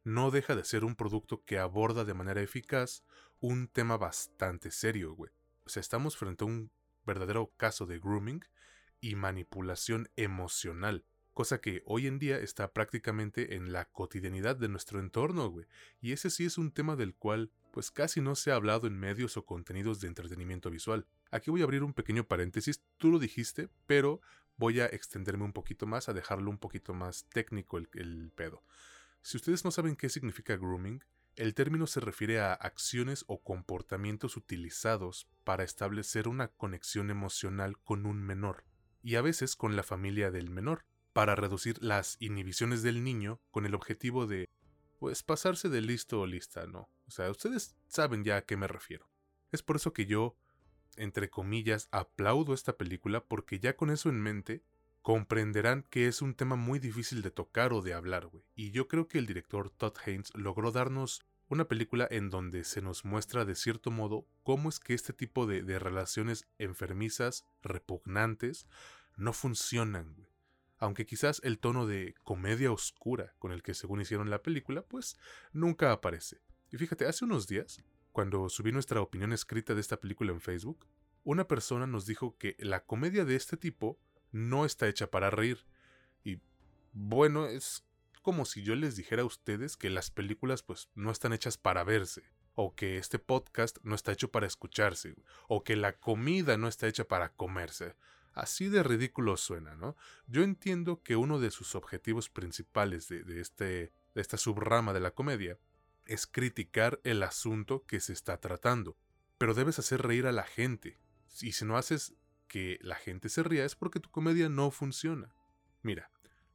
no 0.02 0.30
deja 0.30 0.56
de 0.56 0.64
ser 0.64 0.84
un 0.84 0.96
producto 0.96 1.44
que 1.44 1.58
aborda 1.58 2.04
de 2.04 2.14
manera 2.14 2.40
eficaz 2.40 3.04
un 3.38 3.68
tema 3.68 3.96
bastante 3.96 4.70
serio, 4.70 5.14
güey. 5.14 5.30
O 5.64 5.68
sea, 5.68 5.80
estamos 5.82 6.16
frente 6.16 6.42
a 6.42 6.48
un 6.48 6.72
verdadero 7.04 7.52
caso 7.56 7.86
de 7.86 7.98
grooming 7.98 8.42
y 9.00 9.14
manipulación 9.14 10.10
emocional 10.16 11.04
cosa 11.40 11.60
que 11.60 11.82
hoy 11.86 12.06
en 12.06 12.18
día 12.18 12.38
está 12.38 12.72
prácticamente 12.72 13.54
en 13.54 13.72
la 13.72 13.86
cotidianidad 13.86 14.56
de 14.56 14.68
nuestro 14.68 15.00
entorno, 15.00 15.48
güey. 15.48 15.66
Y 16.00 16.12
ese 16.12 16.28
sí 16.28 16.44
es 16.44 16.58
un 16.58 16.70
tema 16.70 16.96
del 16.96 17.14
cual 17.14 17.50
pues 17.70 17.90
casi 17.90 18.20
no 18.20 18.34
se 18.34 18.50
ha 18.50 18.56
hablado 18.56 18.86
en 18.86 18.98
medios 18.98 19.36
o 19.36 19.44
contenidos 19.44 20.00
de 20.00 20.08
entretenimiento 20.08 20.70
visual. 20.70 21.06
Aquí 21.30 21.50
voy 21.50 21.60
a 21.60 21.64
abrir 21.64 21.82
un 21.82 21.94
pequeño 21.94 22.24
paréntesis, 22.24 22.82
tú 22.98 23.10
lo 23.10 23.18
dijiste, 23.18 23.68
pero 23.86 24.20
voy 24.56 24.80
a 24.80 24.86
extenderme 24.86 25.44
un 25.44 25.52
poquito 25.52 25.86
más, 25.86 26.08
a 26.08 26.12
dejarlo 26.12 26.50
un 26.50 26.58
poquito 26.58 26.92
más 26.92 27.24
técnico 27.32 27.78
el, 27.78 28.30
pedo. 28.34 28.62
Si 29.22 29.36
ustedes 29.36 29.64
no 29.64 29.70
saben 29.70 29.96
qué 29.96 30.08
significa 30.08 30.56
grooming, 30.56 31.02
el 31.36 31.54
término 31.54 31.86
se 31.86 32.00
refiere 32.00 32.40
a 32.40 32.52
acciones 32.52 33.24
o 33.26 33.42
comportamientos 33.42 34.36
utilizados 34.36 35.28
para 35.44 35.64
establecer 35.64 36.28
una 36.28 36.48
conexión 36.48 37.10
emocional 37.10 37.78
con 37.78 38.04
un 38.04 38.22
menor, 38.22 38.64
y 39.02 39.14
a 39.14 39.22
veces 39.22 39.56
con 39.56 39.76
la 39.76 39.82
familia 39.82 40.30
del 40.30 40.50
menor 40.50 40.84
para 41.12 41.34
reducir 41.34 41.82
las 41.82 42.16
inhibiciones 42.20 42.82
del 42.82 43.02
niño 43.02 43.40
con 43.50 43.64
el 43.64 43.74
objetivo 43.74 44.26
de, 44.26 44.48
pues, 44.98 45.22
pasarse 45.22 45.68
de 45.68 45.80
listo 45.80 46.20
o 46.20 46.26
lista, 46.26 46.66
¿no? 46.66 46.88
O 47.10 47.12
sea, 47.12 47.28
ustedes 47.28 47.74
saben 47.88 48.22
ya 48.22 48.36
a 48.36 48.42
qué 48.42 48.56
me 48.56 48.68
refiero. 48.68 49.10
Es 49.50 49.64
por 49.64 49.74
eso 49.74 49.92
que 49.92 50.06
yo, 50.06 50.36
entre 50.94 51.28
comillas, 51.28 51.88
aplaudo 51.90 52.54
esta 52.54 52.76
película 52.76 53.24
porque 53.24 53.58
ya 53.58 53.76
con 53.76 53.90
eso 53.90 54.10
en 54.10 54.20
mente, 54.20 54.62
comprenderán 55.02 55.82
que 55.90 56.06
es 56.06 56.22
un 56.22 56.36
tema 56.36 56.54
muy 56.54 56.78
difícil 56.78 57.22
de 57.22 57.32
tocar 57.32 57.72
o 57.72 57.82
de 57.82 57.94
hablar, 57.94 58.26
güey. 58.28 58.44
Y 58.54 58.70
yo 58.70 58.86
creo 58.86 59.08
que 59.08 59.18
el 59.18 59.26
director 59.26 59.70
Todd 59.70 59.96
Haynes 60.06 60.32
logró 60.36 60.70
darnos 60.70 61.26
una 61.48 61.64
película 61.66 62.06
en 62.08 62.30
donde 62.30 62.62
se 62.62 62.80
nos 62.80 63.04
muestra 63.04 63.44
de 63.44 63.56
cierto 63.56 63.90
modo 63.90 64.28
cómo 64.44 64.68
es 64.68 64.78
que 64.78 64.94
este 64.94 65.12
tipo 65.12 65.48
de, 65.48 65.80
relaciones 65.80 66.46
enfermizas, 66.58 67.44
repugnantes, 67.60 68.68
no 69.16 69.32
funcionan, 69.32 70.14
güey 70.14 70.30
aunque 70.80 71.04
quizás 71.04 71.42
el 71.44 71.58
tono 71.58 71.86
de 71.86 72.14
comedia 72.24 72.72
oscura 72.72 73.34
con 73.38 73.52
el 73.52 73.62
que 73.62 73.74
según 73.74 74.00
hicieron 74.00 74.30
la 74.30 74.42
película, 74.42 74.82
pues 74.82 75.18
nunca 75.52 75.92
aparece. 75.92 76.40
Y 76.70 76.78
fíjate, 76.78 77.06
hace 77.06 77.24
unos 77.24 77.46
días, 77.46 77.82
cuando 78.12 78.48
subí 78.48 78.72
nuestra 78.72 79.00
opinión 79.00 79.32
escrita 79.32 79.74
de 79.74 79.80
esta 79.80 79.98
película 79.98 80.32
en 80.32 80.40
Facebook, 80.40 80.86
una 81.24 81.46
persona 81.48 81.86
nos 81.86 82.06
dijo 82.06 82.36
que 82.38 82.56
la 82.58 82.84
comedia 82.84 83.24
de 83.24 83.36
este 83.36 83.56
tipo 83.56 83.98
no 84.32 84.64
está 84.64 84.88
hecha 84.88 85.10
para 85.10 85.30
reír. 85.30 85.66
Y 86.24 86.40
bueno, 86.92 87.46
es 87.46 87.84
como 88.22 88.44
si 88.44 88.62
yo 88.62 88.74
les 88.74 88.96
dijera 88.96 89.22
a 89.22 89.26
ustedes 89.26 89.76
que 89.76 89.90
las 89.90 90.10
películas 90.10 90.62
pues 90.62 90.90
no 90.94 91.10
están 91.10 91.32
hechas 91.32 91.58
para 91.58 91.84
verse, 91.84 92.22
o 92.54 92.74
que 92.74 92.98
este 92.98 93.18
podcast 93.18 93.78
no 93.82 93.94
está 93.94 94.12
hecho 94.12 94.30
para 94.30 94.46
escucharse, 94.46 95.14
o 95.48 95.64
que 95.64 95.76
la 95.76 95.98
comida 95.98 96.56
no 96.56 96.68
está 96.68 96.86
hecha 96.86 97.04
para 97.04 97.32
comerse. 97.32 97.96
Así 98.32 98.68
de 98.68 98.84
ridículo 98.84 99.36
suena, 99.36 99.74
¿no? 99.74 99.96
Yo 100.26 100.44
entiendo 100.44 101.02
que 101.02 101.16
uno 101.16 101.40
de 101.40 101.50
sus 101.50 101.74
objetivos 101.74 102.28
principales 102.28 103.08
de, 103.08 103.40
este, 103.40 103.92
de 104.14 104.20
esta 104.20 104.36
subrama 104.36 104.92
de 104.92 105.00
la 105.00 105.10
comedia 105.10 105.58
es 106.06 106.26
criticar 106.26 107.00
el 107.04 107.22
asunto 107.22 107.84
que 107.86 108.00
se 108.00 108.12
está 108.12 108.38
tratando, 108.38 108.96
pero 109.38 109.54
debes 109.54 109.78
hacer 109.78 110.02
reír 110.02 110.26
a 110.26 110.32
la 110.32 110.44
gente. 110.44 110.98
Y 111.40 111.52
si 111.52 111.64
no 111.64 111.76
haces 111.76 112.14
que 112.48 112.78
la 112.82 112.96
gente 112.96 113.28
se 113.28 113.42
ría 113.42 113.64
es 113.64 113.76
porque 113.76 114.00
tu 114.00 114.10
comedia 114.10 114.48
no 114.48 114.70
funciona. 114.70 115.34
Mira, 115.82 116.10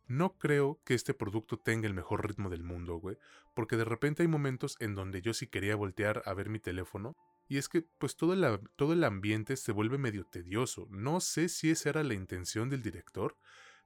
no 0.08 0.38
creo 0.38 0.80
que 0.84 0.94
este 0.94 1.14
producto 1.14 1.58
tenga 1.58 1.88
el 1.88 1.94
mejor 1.94 2.28
ritmo 2.28 2.50
del 2.50 2.64
mundo, 2.64 2.98
güey, 2.98 3.18
porque 3.54 3.78
de 3.78 3.86
repente 3.86 4.22
hay 4.22 4.28
momentos 4.28 4.76
en 4.80 4.94
donde 4.94 5.22
yo 5.22 5.34
sí 5.34 5.48
quería 5.48 5.76
voltear 5.76 6.22
a 6.26 6.34
ver 6.34 6.50
mi 6.50 6.60
teléfono 6.60 7.16
y 7.48 7.58
es 7.58 7.70
que, 7.70 7.84
pues 7.98 8.16
todo 8.16 8.34
el, 8.34 8.60
todo 8.76 8.94
el 8.94 9.04
ambiente 9.04 9.56
se 9.56 9.72
vuelve 9.72 9.98
medio 9.98 10.26
tedioso. 10.26 10.88
No 10.90 11.20
sé 11.20 11.48
si 11.50 11.70
esa 11.70 11.90
era 11.90 12.04
la 12.04 12.16
intención 12.16 12.70
del 12.70 12.82
director, 12.82 13.38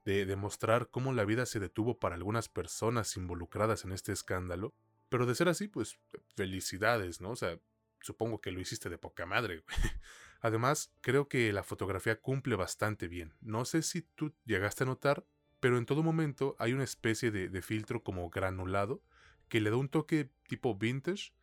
de 0.04 0.24
demostrar 0.24 0.88
cómo 0.90 1.12
la 1.12 1.26
vida 1.26 1.44
se 1.44 1.60
detuvo 1.60 1.98
para 1.98 2.14
algunas 2.14 2.48
personas 2.48 3.16
involucradas 3.16 3.84
en 3.84 3.92
este 3.92 4.12
escándalo. 4.12 4.74
Pero 5.10 5.26
de 5.26 5.34
ser 5.34 5.50
así, 5.50 5.68
pues 5.68 5.98
felicidades, 6.34 7.20
¿no? 7.20 7.32
O 7.32 7.36
sea, 7.36 7.60
supongo 8.00 8.40
que 8.40 8.50
lo 8.50 8.60
hiciste 8.60 8.88
de 8.88 8.96
poca 8.96 9.26
madre. 9.26 9.62
Además, 10.40 10.94
creo 11.02 11.28
que 11.28 11.52
la 11.52 11.62
fotografía 11.62 12.18
cumple 12.18 12.56
bastante 12.56 13.08
bien. 13.08 13.34
No 13.42 13.66
sé 13.66 13.82
si 13.82 14.00
tú 14.00 14.34
llegaste 14.46 14.84
a 14.84 14.86
notar, 14.86 15.26
pero 15.60 15.76
en 15.76 15.84
todo 15.84 16.02
momento 16.02 16.56
hay 16.58 16.72
una 16.72 16.84
especie 16.84 17.30
de, 17.30 17.50
de 17.50 17.60
filtro 17.60 18.02
como 18.02 18.30
granulado 18.30 19.02
que 19.48 19.60
le 19.60 19.68
da 19.68 19.76
un 19.76 19.90
toque 19.90 20.30
tipo 20.48 20.74
vintage 20.74 21.34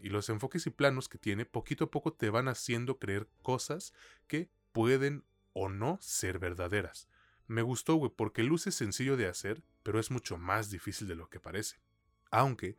y 0.00 0.08
los 0.08 0.28
enfoques 0.28 0.66
y 0.66 0.70
planos 0.70 1.08
que 1.08 1.18
tiene 1.18 1.44
poquito 1.44 1.84
a 1.84 1.90
poco 1.90 2.14
te 2.14 2.30
van 2.30 2.48
haciendo 2.48 2.98
creer 2.98 3.28
cosas 3.42 3.92
que 4.26 4.50
pueden 4.72 5.24
o 5.52 5.68
no 5.68 5.98
ser 6.00 6.38
verdaderas. 6.38 7.08
Me 7.46 7.62
gustó, 7.62 7.94
güey, 7.94 8.12
porque 8.14 8.42
luce 8.42 8.72
sencillo 8.72 9.16
de 9.16 9.26
hacer, 9.26 9.62
pero 9.82 10.00
es 10.00 10.10
mucho 10.10 10.36
más 10.36 10.70
difícil 10.70 11.06
de 11.08 11.14
lo 11.14 11.28
que 11.28 11.40
parece. 11.40 11.80
Aunque, 12.30 12.76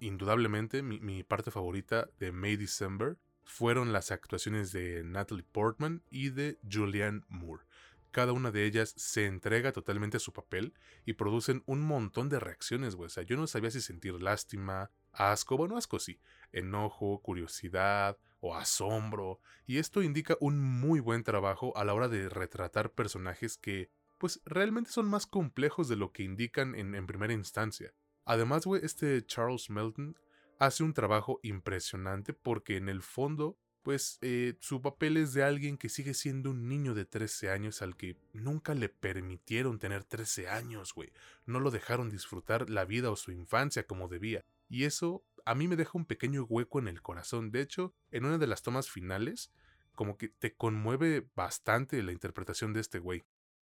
indudablemente, 0.00 0.82
mi, 0.82 1.22
parte 1.22 1.50
favorita 1.50 2.08
de 2.18 2.32
May 2.32 2.56
December 2.56 3.16
fueron 3.44 3.92
las 3.92 4.10
actuaciones 4.10 4.72
de 4.72 5.02
Natalie 5.04 5.44
Portman 5.50 6.02
y 6.10 6.30
de 6.30 6.58
Julianne 6.70 7.22
Moore. 7.28 7.64
Cada 8.10 8.32
una 8.32 8.50
de 8.50 8.66
ellas 8.66 8.92
se 8.96 9.26
entrega 9.26 9.72
totalmente 9.72 10.18
a 10.18 10.20
su 10.20 10.32
papel 10.32 10.74
y 11.06 11.14
producen 11.14 11.62
un 11.66 11.80
montón 11.80 12.28
de 12.28 12.38
reacciones, 12.38 12.94
güey. 12.94 13.10
Yo 13.26 13.36
no 13.36 13.46
sabía 13.46 13.70
si 13.70 13.80
sentir 13.80 14.20
lástima, 14.20 14.90
asco, 15.12 15.56
bueno, 15.56 15.76
asco 15.78 15.98
sí, 15.98 16.20
enojo, 16.52 17.20
curiosidad 17.22 18.18
o 18.40 18.54
asombro, 18.54 19.40
y 19.66 19.78
esto 19.78 20.02
indica 20.02 20.36
un 20.40 20.60
muy 20.60 21.00
buen 21.00 21.22
trabajo 21.22 21.76
a 21.76 21.84
la 21.84 21.94
hora 21.94 22.08
de 22.08 22.28
retratar 22.28 22.90
personajes 22.90 23.56
que, 23.56 23.88
pues, 24.18 24.40
realmente 24.44 24.90
son 24.90 25.06
más 25.06 25.26
complejos 25.26 25.88
de 25.88 25.96
lo 25.96 26.12
que 26.12 26.24
indican 26.24 26.74
en 26.74 27.06
primera 27.06 27.32
instancia. 27.32 27.94
Además, 28.24 28.66
güey, 28.66 28.84
este 28.84 29.24
Charles 29.24 29.70
Melton 29.70 30.16
hace 30.58 30.84
un 30.84 30.94
trabajo 30.94 31.40
impresionante 31.42 32.32
porque 32.32 32.76
en 32.76 32.88
el 32.88 33.02
fondo, 33.02 33.58
pues 33.82 34.18
eh, 34.20 34.54
su 34.60 34.80
papel 34.80 35.16
es 35.16 35.32
de 35.34 35.42
alguien 35.42 35.76
que 35.76 35.88
sigue 35.88 36.14
siendo 36.14 36.50
un 36.50 36.68
niño 36.68 36.94
de 36.94 37.04
13 37.04 37.50
años 37.50 37.82
al 37.82 37.96
que 37.96 38.16
nunca 38.32 38.74
le 38.74 38.88
permitieron 38.88 39.78
tener 39.80 40.04
13 40.04 40.48
años, 40.48 40.94
güey. 40.94 41.12
No 41.46 41.58
lo 41.58 41.70
dejaron 41.70 42.10
disfrutar 42.10 42.70
la 42.70 42.84
vida 42.84 43.10
o 43.10 43.16
su 43.16 43.32
infancia 43.32 43.86
como 43.86 44.08
debía. 44.08 44.44
Y 44.68 44.84
eso 44.84 45.24
a 45.44 45.54
mí 45.54 45.66
me 45.66 45.76
deja 45.76 45.90
un 45.94 46.06
pequeño 46.06 46.44
hueco 46.44 46.78
en 46.78 46.88
el 46.88 47.02
corazón. 47.02 47.50
De 47.50 47.60
hecho, 47.60 47.92
en 48.12 48.24
una 48.24 48.38
de 48.38 48.46
las 48.46 48.62
tomas 48.62 48.88
finales, 48.88 49.50
como 49.94 50.16
que 50.16 50.28
te 50.28 50.54
conmueve 50.54 51.28
bastante 51.34 52.02
la 52.02 52.12
interpretación 52.12 52.72
de 52.72 52.80
este 52.80 52.98
güey. 52.98 53.24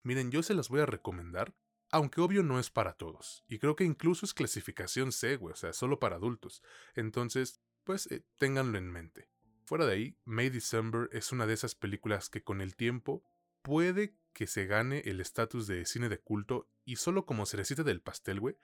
Miren, 0.03 0.31
yo 0.31 0.43
se 0.43 0.55
las 0.55 0.69
voy 0.69 0.81
a 0.81 0.87
recomendar 0.87 1.55
aunque 1.91 2.21
obvio 2.21 2.43
no 2.43 2.59
es 2.59 2.71
para 2.71 2.95
todos. 2.95 3.45
Y 3.49 3.59
creo 3.59 3.77
que 3.77 3.85
incluso 3.85 4.25
es 4.25 4.35
clasificación 4.35 5.13
C, 5.13 5.37
güey, 5.37 5.53
o 5.53 5.57
sea, 5.57 5.73
solo 5.73 5.99
para 5.99 6.17
adultos. 6.17 6.63
Entonces, 6.95 7.61
pues 7.85 8.07
eh, 8.11 8.25
ténganlo 8.39 8.79
en 8.79 8.91
mente. 8.91 9.29
Fuera 9.65 9.87
de 9.87 9.95
ahí, 9.95 10.17
May 10.25 10.51
December 10.51 11.09
es 11.13 11.33
una 11.33 11.47
de 11.47 11.55
esas 11.55 11.75
películas 11.75 12.29
que 12.29 12.43
con 12.43 12.61
el 12.61 12.75
tiempo 12.75 13.23
puede 13.63 14.17
que 14.33 14.47
se 14.47 14.67
gane 14.67 15.03
el 15.07 15.21
estatus 15.21 15.67
de 15.67 15.85
cine 15.85 16.09
de 16.09 16.19
culto 16.19 16.69
y 16.85 16.97
solo 16.97 17.27
como 17.27 17.47
cerecita 17.47 17.83
del 17.83 18.01
pastel, 18.01 18.41
güey, 18.41 18.57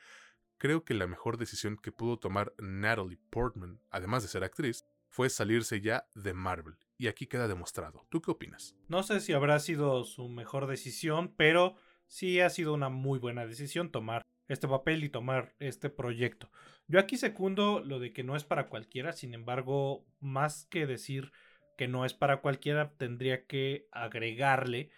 creo 0.58 0.84
que 0.84 0.94
la 0.94 1.06
mejor 1.06 1.36
decisión 1.38 1.76
que 1.76 1.92
pudo 1.92 2.18
tomar 2.18 2.54
Natalie 2.58 3.18
Portman, 3.30 3.80
además 3.90 4.22
de 4.22 4.28
ser 4.28 4.44
actriz, 4.44 4.84
fue 5.08 5.30
salirse 5.30 5.80
ya 5.80 6.08
de 6.14 6.34
Marvel. 6.34 6.76
Y 6.98 7.08
aquí 7.08 7.26
queda 7.26 7.46
demostrado. 7.46 8.06
¿Tú 8.08 8.22
qué 8.22 8.30
opinas? 8.30 8.74
No 8.88 9.02
sé 9.02 9.20
si 9.20 9.32
habrá 9.32 9.58
sido 9.60 10.04
su 10.04 10.28
mejor 10.28 10.66
decisión, 10.66 11.34
pero 11.36 11.76
sí 12.08 12.40
ha 12.40 12.50
sido 12.50 12.74
una 12.74 12.88
muy 12.88 13.18
buena 13.18 13.46
decisión 13.46 13.90
tomar 13.90 14.22
este 14.48 14.68
papel 14.68 15.04
y 15.04 15.08
tomar 15.08 15.54
este 15.58 15.90
proyecto. 15.90 16.50
Yo 16.88 17.00
aquí 17.00 17.16
secundo 17.16 17.80
lo 17.80 17.98
de 17.98 18.12
que 18.12 18.22
no 18.22 18.36
es 18.36 18.44
para 18.44 18.68
cualquiera, 18.68 19.12
sin 19.12 19.34
embargo, 19.34 20.04
más 20.20 20.66
que 20.66 20.86
decir 20.86 21.32
que 21.76 21.88
no 21.88 22.04
es 22.04 22.14
para 22.14 22.40
cualquiera, 22.40 22.92
tendría 22.96 23.44
que 23.46 23.88
agregarle 23.92 24.90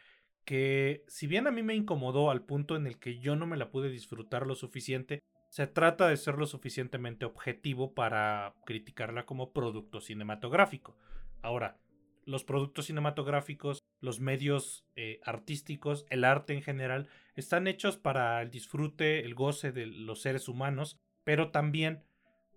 que 0.44 1.05
si 1.09 1.27
bien 1.27 1.47
a 1.47 1.51
mí 1.51 1.62
me 1.62 1.75
incomodó 1.75 2.31
al 2.31 2.44
punto 2.44 2.77
en 2.77 2.87
el 2.87 2.99
que 2.99 3.18
yo 3.18 3.37
no 3.37 3.47
me 3.47 3.57
la 3.57 3.71
pude 3.71 3.90
disfrutar 3.90 4.47
lo 4.47 4.55
suficiente, 4.55 5.21
se 5.51 5.66
trata 5.66 6.09
de 6.09 6.16
ser 6.16 6.37
lo 6.37 6.47
suficientemente 6.47 7.25
objetivo 7.25 7.94
para 7.94 8.55
criticarla 8.64 9.27
como 9.27 9.53
producto 9.53 10.01
cinematográfico. 10.01 10.97
Ahora, 11.42 11.79
los 12.25 12.44
productos 12.44 12.87
cinematográficos, 12.87 13.81
los 14.00 14.20
medios 14.20 14.84
eh, 14.96 15.20
artísticos, 15.24 16.06
el 16.11 16.24
arte 16.24 16.54
en 16.54 16.62
general, 16.62 17.08
están 17.34 17.66
hechos 17.66 17.96
para 17.96 18.40
el 18.42 18.50
disfrute, 18.50 19.24
el 19.24 19.34
goce 19.34 19.72
de 19.72 19.87
los 19.87 20.22
seres 20.22 20.48
humanos, 20.48 20.98
pero 21.24 21.50
también 21.50 22.04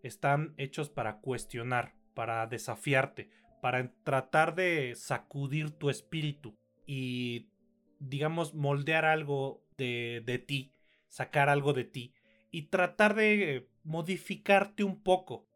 están 0.04 0.54
hechos 0.58 0.90
para 0.90 1.20
cuestionar, 1.20 1.94
para 2.14 2.46
desafiarte, 2.48 3.30
para 3.62 3.92
tratar 4.04 4.56
de 4.56 4.94
sacudir 4.96 5.72
tu 5.72 5.90
espíritu 5.90 6.58
y, 6.86 7.50
digamos, 8.00 8.54
moldear 8.54 9.06
algo 9.06 9.64
de, 9.78 10.24
de 10.26 10.40
ti, 10.40 10.74
sacar 11.08 11.50
algo 11.50 11.74
de 11.74 11.84
ti 11.84 12.14
y 12.50 12.64
tratar 12.64 13.16
de 13.16 13.70
modificarte 13.84 14.84
un 14.84 15.02
poco. 15.02 15.48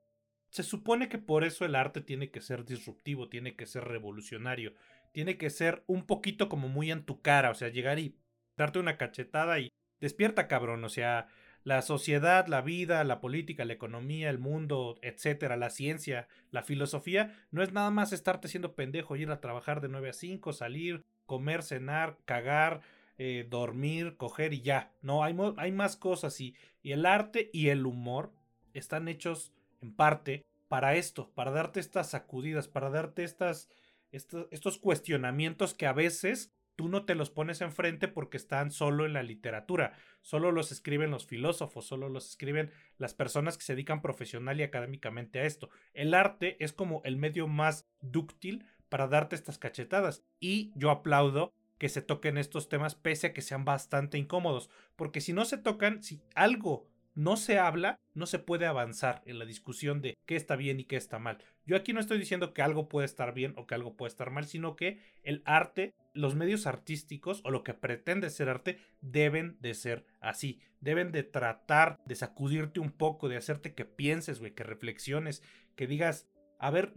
Se 0.49 0.63
supone 0.63 1.09
que 1.09 1.17
por 1.17 1.43
eso 1.43 1.65
el 1.65 1.75
arte 1.75 2.01
tiene 2.01 2.31
que 2.31 2.41
ser 2.41 2.63
disruptivo, 2.63 3.27
tiene 3.27 3.55
que 3.55 3.65
ser 3.65 3.83
revolucionario, 3.83 4.73
tiene 5.15 5.37
que 5.37 5.49
ser 5.49 5.85
un 5.87 6.05
poquito 6.05 6.49
como 6.49 6.67
muy 6.67 6.91
en 6.91 7.05
tu 7.05 7.21
cara, 7.21 7.49
o 7.49 7.55
sea, 7.55 7.69
llegar 7.69 7.99
y 7.99 8.17
darte 8.57 8.79
una 8.79 8.97
cachetada 8.97 9.59
y 9.59 9.71
despierta 10.01 10.49
cabrón, 10.49 10.83
o 10.83 10.89
sea, 10.89 11.29
la 11.63 11.81
sociedad, 11.81 12.47
la 12.47 12.59
vida, 12.59 13.01
la 13.05 13.21
política, 13.21 13.63
la 13.63 13.71
economía, 13.71 14.29
el 14.29 14.39
mundo, 14.39 14.99
etcétera, 15.01 15.55
la 15.55 15.69
ciencia, 15.69 16.27
la 16.51 16.63
filosofía, 16.63 17.33
no 17.49 17.63
es 17.63 17.71
nada 17.71 17.91
más 17.91 18.11
estarte 18.11 18.49
siendo 18.49 18.75
pendejo, 18.75 19.15
ir 19.15 19.31
a 19.31 19.39
trabajar 19.39 19.79
de 19.79 19.87
9 19.87 20.09
a 20.09 20.13
5, 20.13 20.51
salir, 20.51 21.05
comer, 21.25 21.63
cenar, 21.63 22.17
cagar, 22.25 22.81
eh, 23.17 23.47
dormir, 23.49 24.17
coger 24.17 24.51
y 24.51 24.63
ya. 24.63 24.91
No, 25.01 25.23
hay, 25.23 25.33
hay 25.55 25.71
más 25.71 25.95
cosas 25.95 26.41
y, 26.41 26.55
y 26.83 26.91
el 26.91 27.05
arte 27.05 27.49
y 27.53 27.69
el 27.69 27.85
humor 27.85 28.33
están 28.73 29.07
hechos 29.07 29.53
en 29.81 29.95
parte 29.95 30.43
para 30.67 30.95
esto, 30.95 31.31
para 31.35 31.51
darte 31.51 31.79
estas 31.79 32.09
sacudidas, 32.09 32.67
para 32.67 32.89
darte 32.89 33.23
estas, 33.23 33.69
estos, 34.15 34.77
cuestionamientos 34.77 35.73
que 35.73 35.87
a 35.87 35.93
veces 35.93 36.53
tú 36.75 36.89
no 36.89 37.05
te 37.05 37.15
los 37.15 37.29
pones 37.29 37.61
enfrente 37.61 38.07
porque 38.07 38.37
están 38.37 38.71
solo 38.71 39.05
en 39.05 39.13
la 39.13 39.23
literatura, 39.23 39.93
solo 40.21 40.51
los 40.51 40.71
escriben 40.71 41.11
los 41.11 41.25
filósofos, 41.25 41.85
solo 41.85 42.09
los 42.09 42.29
escriben 42.29 42.71
las 42.97 43.13
personas 43.13 43.57
que 43.57 43.63
se 43.63 43.73
dedican 43.73 44.01
profesional 44.01 44.59
y 44.59 44.63
académicamente 44.63 45.39
a 45.39 45.45
esto. 45.45 45.69
El 45.93 46.13
arte 46.13 46.57
es 46.63 46.73
como 46.73 47.01
el 47.05 47.17
medio 47.17 47.47
más 47.47 47.87
dúctil 48.01 48.65
para 48.89 49.07
darte 49.07 49.35
estas 49.35 49.57
cachetadas 49.57 50.23
y 50.39 50.71
yo 50.75 50.89
aplaudo 50.89 51.53
que 51.77 51.89
se 51.89 52.01
toquen 52.01 52.37
estos 52.37 52.69
temas 52.69 52.95
pese 52.95 53.27
a 53.27 53.33
que 53.33 53.41
sean 53.41 53.65
bastante 53.65 54.17
incómodos, 54.17 54.69
porque 54.95 55.21
si 55.21 55.33
no 55.33 55.45
se 55.45 55.57
tocan, 55.57 56.03
si 56.03 56.21
algo 56.33 56.87
no 57.15 57.37
se 57.37 57.57
habla, 57.57 57.99
no 58.13 58.25
se 58.25 58.39
puede 58.39 58.65
avanzar 58.65 59.21
en 59.25 59.39
la 59.39 59.45
discusión 59.45 60.01
de 60.01 60.17
qué 60.25 60.35
está 60.35 60.55
bien 60.55 60.79
y 60.79 60.83
qué 60.83 60.97
está 60.97 61.17
mal. 61.17 61.37
Yo 61.65 61.75
aquí 61.75 61.93
no 61.93 61.99
estoy 61.99 62.19
diciendo 62.19 62.53
que 62.53 62.61
algo 62.61 62.89
puede 62.89 63.05
estar 63.05 63.33
bien 63.33 63.53
o 63.57 63.65
que 63.65 63.73
algo 63.73 63.95
puede 63.95 64.09
estar 64.09 64.31
mal, 64.31 64.45
sino 64.45 64.75
que 64.75 64.99
el 65.23 65.41
arte, 65.45 65.95
los 66.13 66.35
medios 66.35 66.67
artísticos 66.67 67.41
o 67.45 67.51
lo 67.51 67.63
que 67.63 67.73
pretende 67.73 68.29
ser 68.29 68.49
arte 68.49 68.79
deben 69.01 69.57
de 69.61 69.73
ser 69.73 70.05
así. 70.19 70.59
Deben 70.81 71.11
de 71.11 71.23
tratar 71.23 71.97
de 72.05 72.15
sacudirte 72.15 72.79
un 72.79 72.91
poco, 72.91 73.29
de 73.29 73.37
hacerte 73.37 73.73
que 73.73 73.85
pienses, 73.85 74.39
güey, 74.39 74.53
que 74.53 74.63
reflexiones, 74.63 75.41
que 75.75 75.87
digas, 75.87 76.27
a 76.59 76.69
ver, 76.69 76.93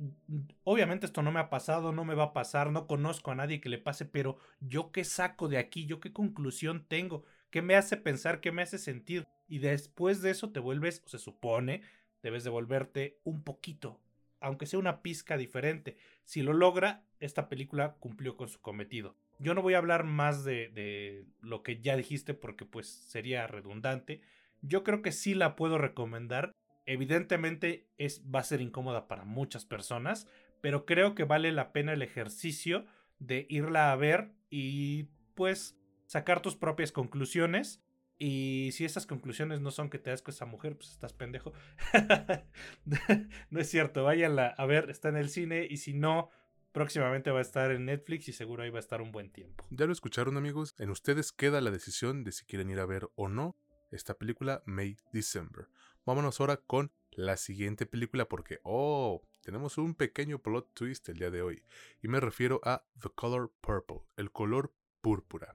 obviamente 0.64 1.06
esto 1.06 1.22
no 1.22 1.32
me 1.32 1.40
ha 1.40 1.50
pasado, 1.50 1.92
no 1.92 2.04
me 2.04 2.14
va 2.14 2.24
a 2.24 2.32
pasar, 2.32 2.70
no 2.70 2.86
conozco 2.86 3.30
a 3.30 3.34
nadie 3.34 3.60
que 3.60 3.68
le 3.68 3.78
pase, 3.78 4.04
pero 4.04 4.38
yo 4.60 4.92
qué 4.92 5.04
saco 5.04 5.48
de 5.48 5.58
aquí, 5.58 5.86
yo 5.86 6.00
qué 6.00 6.12
conclusión 6.12 6.84
tengo, 6.88 7.24
qué 7.50 7.62
me 7.62 7.76
hace 7.76 7.96
pensar, 7.96 8.40
qué 8.40 8.52
me 8.52 8.62
hace 8.62 8.78
sentir 8.78 9.26
y 9.48 9.58
después 9.58 10.22
de 10.22 10.30
eso 10.30 10.50
te 10.50 10.60
vuelves, 10.60 11.02
o 11.06 11.08
se 11.08 11.18
supone, 11.18 11.82
debes 12.22 12.44
de 12.44 12.50
volverte 12.50 13.18
un 13.24 13.42
poquito, 13.42 14.00
aunque 14.40 14.66
sea 14.66 14.78
una 14.78 15.02
pizca 15.02 15.36
diferente. 15.36 15.96
Si 16.24 16.42
lo 16.42 16.52
logra, 16.52 17.04
esta 17.20 17.48
película 17.48 17.96
cumplió 17.98 18.36
con 18.36 18.48
su 18.48 18.60
cometido. 18.60 19.16
Yo 19.38 19.54
no 19.54 19.62
voy 19.62 19.74
a 19.74 19.78
hablar 19.78 20.04
más 20.04 20.44
de, 20.44 20.68
de 20.68 21.24
lo 21.40 21.62
que 21.62 21.80
ya 21.80 21.96
dijiste 21.96 22.34
porque 22.34 22.64
pues 22.64 22.88
sería 22.88 23.46
redundante. 23.46 24.20
Yo 24.62 24.82
creo 24.84 25.00
que 25.00 25.12
sí 25.12 25.34
la 25.34 25.56
puedo 25.56 25.78
recomendar. 25.78 26.52
Evidentemente 26.86 27.86
es, 27.98 28.22
va 28.34 28.40
a 28.40 28.44
ser 28.44 28.60
incómoda 28.60 29.06
para 29.08 29.24
muchas 29.24 29.64
personas, 29.64 30.26
pero 30.60 30.86
creo 30.86 31.14
que 31.14 31.24
vale 31.24 31.52
la 31.52 31.72
pena 31.72 31.92
el 31.92 32.02
ejercicio 32.02 32.84
de 33.18 33.46
irla 33.48 33.92
a 33.92 33.96
ver 33.96 34.32
y 34.50 35.04
pues 35.34 35.76
sacar 36.08 36.42
tus 36.42 36.56
propias 36.56 36.90
conclusiones 36.90 37.80
y 38.18 38.70
si 38.72 38.84
esas 38.84 39.06
conclusiones 39.06 39.60
no 39.60 39.70
son 39.70 39.90
que 39.90 40.00
te 40.00 40.10
das 40.10 40.22
con 40.22 40.34
esa 40.34 40.46
mujer, 40.46 40.74
pues 40.76 40.90
estás 40.90 41.12
pendejo. 41.12 41.52
no 43.50 43.60
es 43.60 43.70
cierto, 43.70 44.02
váyanla 44.02 44.48
a 44.48 44.66
ver, 44.66 44.90
está 44.90 45.10
en 45.10 45.16
el 45.16 45.28
cine 45.28 45.68
y 45.70 45.76
si 45.76 45.94
no, 45.94 46.30
próximamente 46.72 47.30
va 47.30 47.38
a 47.38 47.42
estar 47.42 47.70
en 47.70 47.84
Netflix 47.84 48.28
y 48.28 48.32
seguro 48.32 48.64
ahí 48.64 48.70
va 48.70 48.78
a 48.78 48.80
estar 48.80 49.00
un 49.00 49.12
buen 49.12 49.30
tiempo. 49.30 49.64
Ya 49.70 49.86
lo 49.86 49.92
escucharon 49.92 50.36
amigos, 50.36 50.74
en 50.78 50.90
ustedes 50.90 51.30
queda 51.30 51.60
la 51.60 51.70
decisión 51.70 52.24
de 52.24 52.32
si 52.32 52.44
quieren 52.44 52.70
ir 52.70 52.80
a 52.80 52.86
ver 52.86 53.08
o 53.14 53.28
no 53.28 53.54
esta 53.92 54.14
película 54.14 54.62
May 54.64 54.96
December. 55.12 55.68
Vámonos 56.04 56.40
ahora 56.40 56.56
con 56.56 56.90
la 57.12 57.36
siguiente 57.36 57.84
película 57.84 58.28
porque, 58.28 58.60
oh, 58.62 59.22
tenemos 59.42 59.76
un 59.76 59.94
pequeño 59.94 60.40
plot 60.40 60.72
twist 60.72 61.08
el 61.10 61.18
día 61.18 61.30
de 61.30 61.42
hoy. 61.42 61.62
Y 62.02 62.08
me 62.08 62.18
refiero 62.18 62.60
a 62.64 62.84
The 63.00 63.10
Color 63.14 63.52
Purple, 63.60 64.00
el 64.16 64.32
color 64.32 64.72
púrpura. 65.00 65.54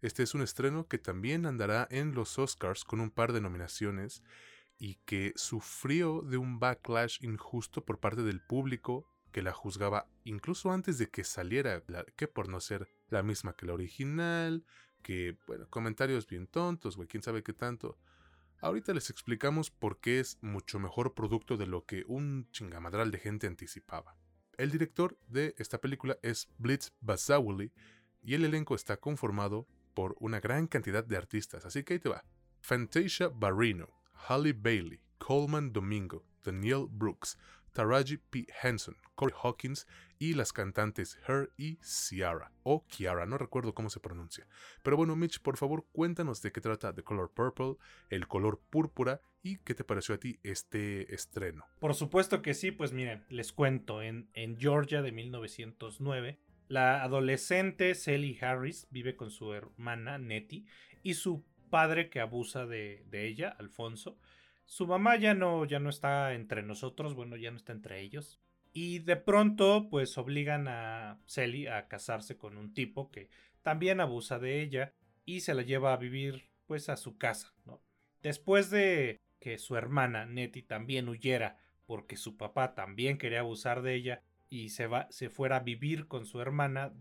Este 0.00 0.22
es 0.22 0.34
un 0.34 0.42
estreno 0.42 0.86
que 0.86 0.98
también 0.98 1.44
andará 1.44 1.88
en 1.90 2.14
los 2.14 2.38
Oscars 2.38 2.84
con 2.84 3.00
un 3.00 3.10
par 3.10 3.32
de 3.32 3.40
nominaciones 3.40 4.22
y 4.78 4.94
que 5.04 5.32
sufrió 5.34 6.22
de 6.22 6.36
un 6.36 6.60
backlash 6.60 7.18
injusto 7.24 7.84
por 7.84 7.98
parte 7.98 8.22
del 8.22 8.40
público 8.40 9.06
que 9.32 9.42
la 9.42 9.52
juzgaba 9.52 10.06
incluso 10.24 10.70
antes 10.70 10.98
de 10.98 11.10
que 11.10 11.24
saliera, 11.24 11.82
que 12.16 12.28
por 12.28 12.48
no 12.48 12.60
ser 12.60 12.88
la 13.08 13.24
misma 13.24 13.54
que 13.54 13.66
la 13.66 13.74
original, 13.74 14.64
que, 15.02 15.36
bueno, 15.48 15.68
comentarios 15.68 16.28
bien 16.28 16.46
tontos, 16.46 16.96
güey, 16.96 17.08
quién 17.08 17.22
sabe 17.22 17.42
qué 17.42 17.52
tanto. 17.52 17.98
Ahorita 18.60 18.94
les 18.94 19.10
explicamos 19.10 19.70
por 19.70 20.00
qué 20.00 20.20
es 20.20 20.38
mucho 20.42 20.78
mejor 20.78 21.14
producto 21.14 21.56
de 21.56 21.66
lo 21.66 21.84
que 21.86 22.04
un 22.06 22.48
chingamadral 22.52 23.10
de 23.10 23.18
gente 23.18 23.46
anticipaba. 23.48 24.16
El 24.56 24.70
director 24.70 25.18
de 25.26 25.54
esta 25.58 25.80
película 25.80 26.18
es 26.22 26.48
Blitz 26.58 26.92
Bazawuli 27.00 27.72
y 28.22 28.34
el 28.34 28.44
elenco 28.44 28.74
está 28.74 28.96
conformado 28.96 29.66
por 29.98 30.14
una 30.20 30.38
gran 30.38 30.68
cantidad 30.68 31.02
de 31.02 31.16
artistas, 31.16 31.66
así 31.66 31.82
que 31.82 31.94
ahí 31.94 31.98
te 31.98 32.08
va. 32.08 32.22
Fantasia 32.60 33.32
Barrino, 33.34 33.88
Halle 34.28 34.52
Bailey, 34.52 35.00
Coleman 35.18 35.72
Domingo, 35.72 36.24
Daniel 36.44 36.86
Brooks, 36.88 37.36
Taraji 37.72 38.18
P. 38.18 38.46
Henson, 38.62 38.96
Corey 39.16 39.34
Hawkins 39.42 39.88
y 40.20 40.34
las 40.34 40.52
cantantes 40.52 41.18
Her 41.26 41.50
y 41.56 41.80
Ciara, 41.82 42.52
o 42.62 42.86
Kiara, 42.86 43.26
no 43.26 43.38
recuerdo 43.38 43.74
cómo 43.74 43.90
se 43.90 43.98
pronuncia. 43.98 44.46
Pero 44.84 44.96
bueno, 44.96 45.16
Mitch, 45.16 45.40
por 45.40 45.56
favor, 45.56 45.84
cuéntanos 45.90 46.42
de 46.42 46.52
qué 46.52 46.60
trata 46.60 46.94
The 46.94 47.02
Color 47.02 47.32
Purple, 47.32 47.74
el 48.08 48.28
color 48.28 48.60
púrpura 48.70 49.20
y 49.42 49.56
qué 49.58 49.74
te 49.74 49.82
pareció 49.82 50.14
a 50.14 50.18
ti 50.18 50.38
este 50.44 51.12
estreno. 51.12 51.64
Por 51.80 51.96
supuesto 51.96 52.40
que 52.40 52.54
sí, 52.54 52.70
pues 52.70 52.92
miren, 52.92 53.24
les 53.30 53.52
cuento, 53.52 54.00
en, 54.00 54.30
en 54.34 54.60
Georgia 54.60 55.02
de 55.02 55.10
1909, 55.10 56.38
la 56.68 57.02
adolescente 57.02 57.94
Sally 57.94 58.38
Harris 58.40 58.86
vive 58.90 59.16
con 59.16 59.30
su 59.30 59.52
hermana 59.54 60.18
Nettie 60.18 60.66
y 61.02 61.14
su 61.14 61.44
padre 61.70 62.10
que 62.10 62.20
abusa 62.20 62.66
de, 62.66 63.04
ella, 63.10 63.56
Alfonso. 63.58 64.18
Su 64.66 64.86
mamá 64.86 65.16
ya 65.16 65.34
no, 65.34 65.64
ya 65.64 65.78
no 65.78 65.88
está 65.88 66.34
entre 66.34 66.62
nosotros, 66.62 67.14
bueno, 67.14 67.36
ya 67.36 67.50
no 67.50 67.56
está 67.56 67.72
entre 67.72 68.00
ellos. 68.00 68.38
Y 68.72 68.98
de 69.00 69.16
pronto, 69.16 69.88
pues 69.90 70.16
obligan 70.18 70.68
a 70.68 71.18
Sally 71.24 71.66
a 71.66 71.88
casarse 71.88 72.36
con 72.36 72.58
un 72.58 72.74
tipo 72.74 73.10
que 73.10 73.30
también 73.62 74.00
abusa 74.00 74.38
de 74.38 74.60
ella 74.60 74.92
y 75.24 75.40
se 75.40 75.54
la 75.54 75.62
lleva 75.62 75.94
a 75.94 75.96
vivir, 75.96 76.50
pues, 76.66 76.88
a 76.90 76.96
su 76.96 77.16
casa. 77.16 77.54
Después 78.22 78.70
de 78.70 79.18
que 79.40 79.58
su 79.58 79.76
hermana 79.76 80.26
Nettie 80.26 80.62
también 80.62 81.08
huyera 81.08 81.56
porque 81.86 82.16
su 82.16 82.36
papá 82.36 82.74
también 82.74 83.16
quería 83.16 83.40
abusar 83.40 83.80
de 83.80 83.94
ella 83.94 84.22
y 84.50 84.70
se, 84.70 84.86
va, 84.86 85.06
se 85.10 85.30
fuera 85.30 85.56
a 85.56 85.60
vivir 85.60 86.08
con 86.08 86.26
su 86.26 86.40
hermana 86.40 86.92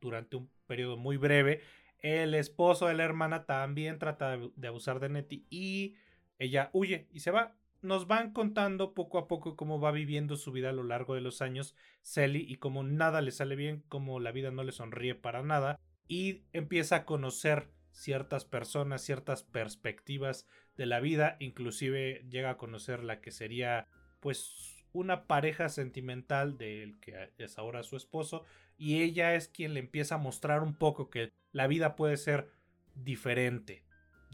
durante 0.00 0.36
un 0.36 0.50
periodo 0.66 0.96
muy 0.96 1.16
breve, 1.16 1.60
el 2.02 2.34
esposo 2.34 2.88
de 2.88 2.94
la 2.94 3.04
hermana 3.04 3.44
también 3.46 3.98
trata 3.98 4.36
de 4.36 4.68
abusar 4.68 4.98
de 4.98 5.08
Nettie 5.08 5.44
y 5.50 5.94
ella 6.38 6.70
huye 6.72 7.06
y 7.12 7.20
se 7.20 7.30
va. 7.30 7.54
Nos 7.80 8.06
van 8.06 8.32
contando 8.32 8.94
poco 8.94 9.18
a 9.18 9.26
poco 9.26 9.56
cómo 9.56 9.80
va 9.80 9.90
viviendo 9.90 10.36
su 10.36 10.52
vida 10.52 10.70
a 10.70 10.72
lo 10.72 10.84
largo 10.84 11.14
de 11.14 11.20
los 11.20 11.42
años 11.42 11.74
Sally 12.02 12.44
y 12.48 12.56
cómo 12.56 12.84
nada 12.84 13.20
le 13.20 13.30
sale 13.30 13.56
bien, 13.56 13.84
cómo 13.88 14.20
la 14.20 14.32
vida 14.32 14.50
no 14.50 14.62
le 14.62 14.72
sonríe 14.72 15.14
para 15.14 15.42
nada 15.42 15.80
y 16.08 16.42
empieza 16.52 16.96
a 16.96 17.04
conocer 17.04 17.70
ciertas 17.92 18.44
personas, 18.44 19.02
ciertas 19.02 19.42
perspectivas 19.42 20.46
de 20.76 20.86
la 20.86 21.00
vida, 21.00 21.36
inclusive 21.40 22.24
llega 22.28 22.50
a 22.50 22.56
conocer 22.56 23.04
la 23.04 23.20
que 23.20 23.30
sería 23.30 23.88
pues 24.20 24.71
una 24.92 25.26
pareja 25.26 25.68
sentimental 25.68 26.58
del 26.58 26.98
que 27.00 27.30
es 27.38 27.58
ahora 27.58 27.82
su 27.82 27.96
esposo 27.96 28.44
y 28.76 29.02
ella 29.02 29.34
es 29.34 29.48
quien 29.48 29.74
le 29.74 29.80
empieza 29.80 30.16
a 30.16 30.18
mostrar 30.18 30.62
un 30.62 30.74
poco 30.74 31.10
que 31.10 31.32
la 31.52 31.66
vida 31.66 31.96
puede 31.96 32.16
ser 32.16 32.50
diferente 32.94 33.84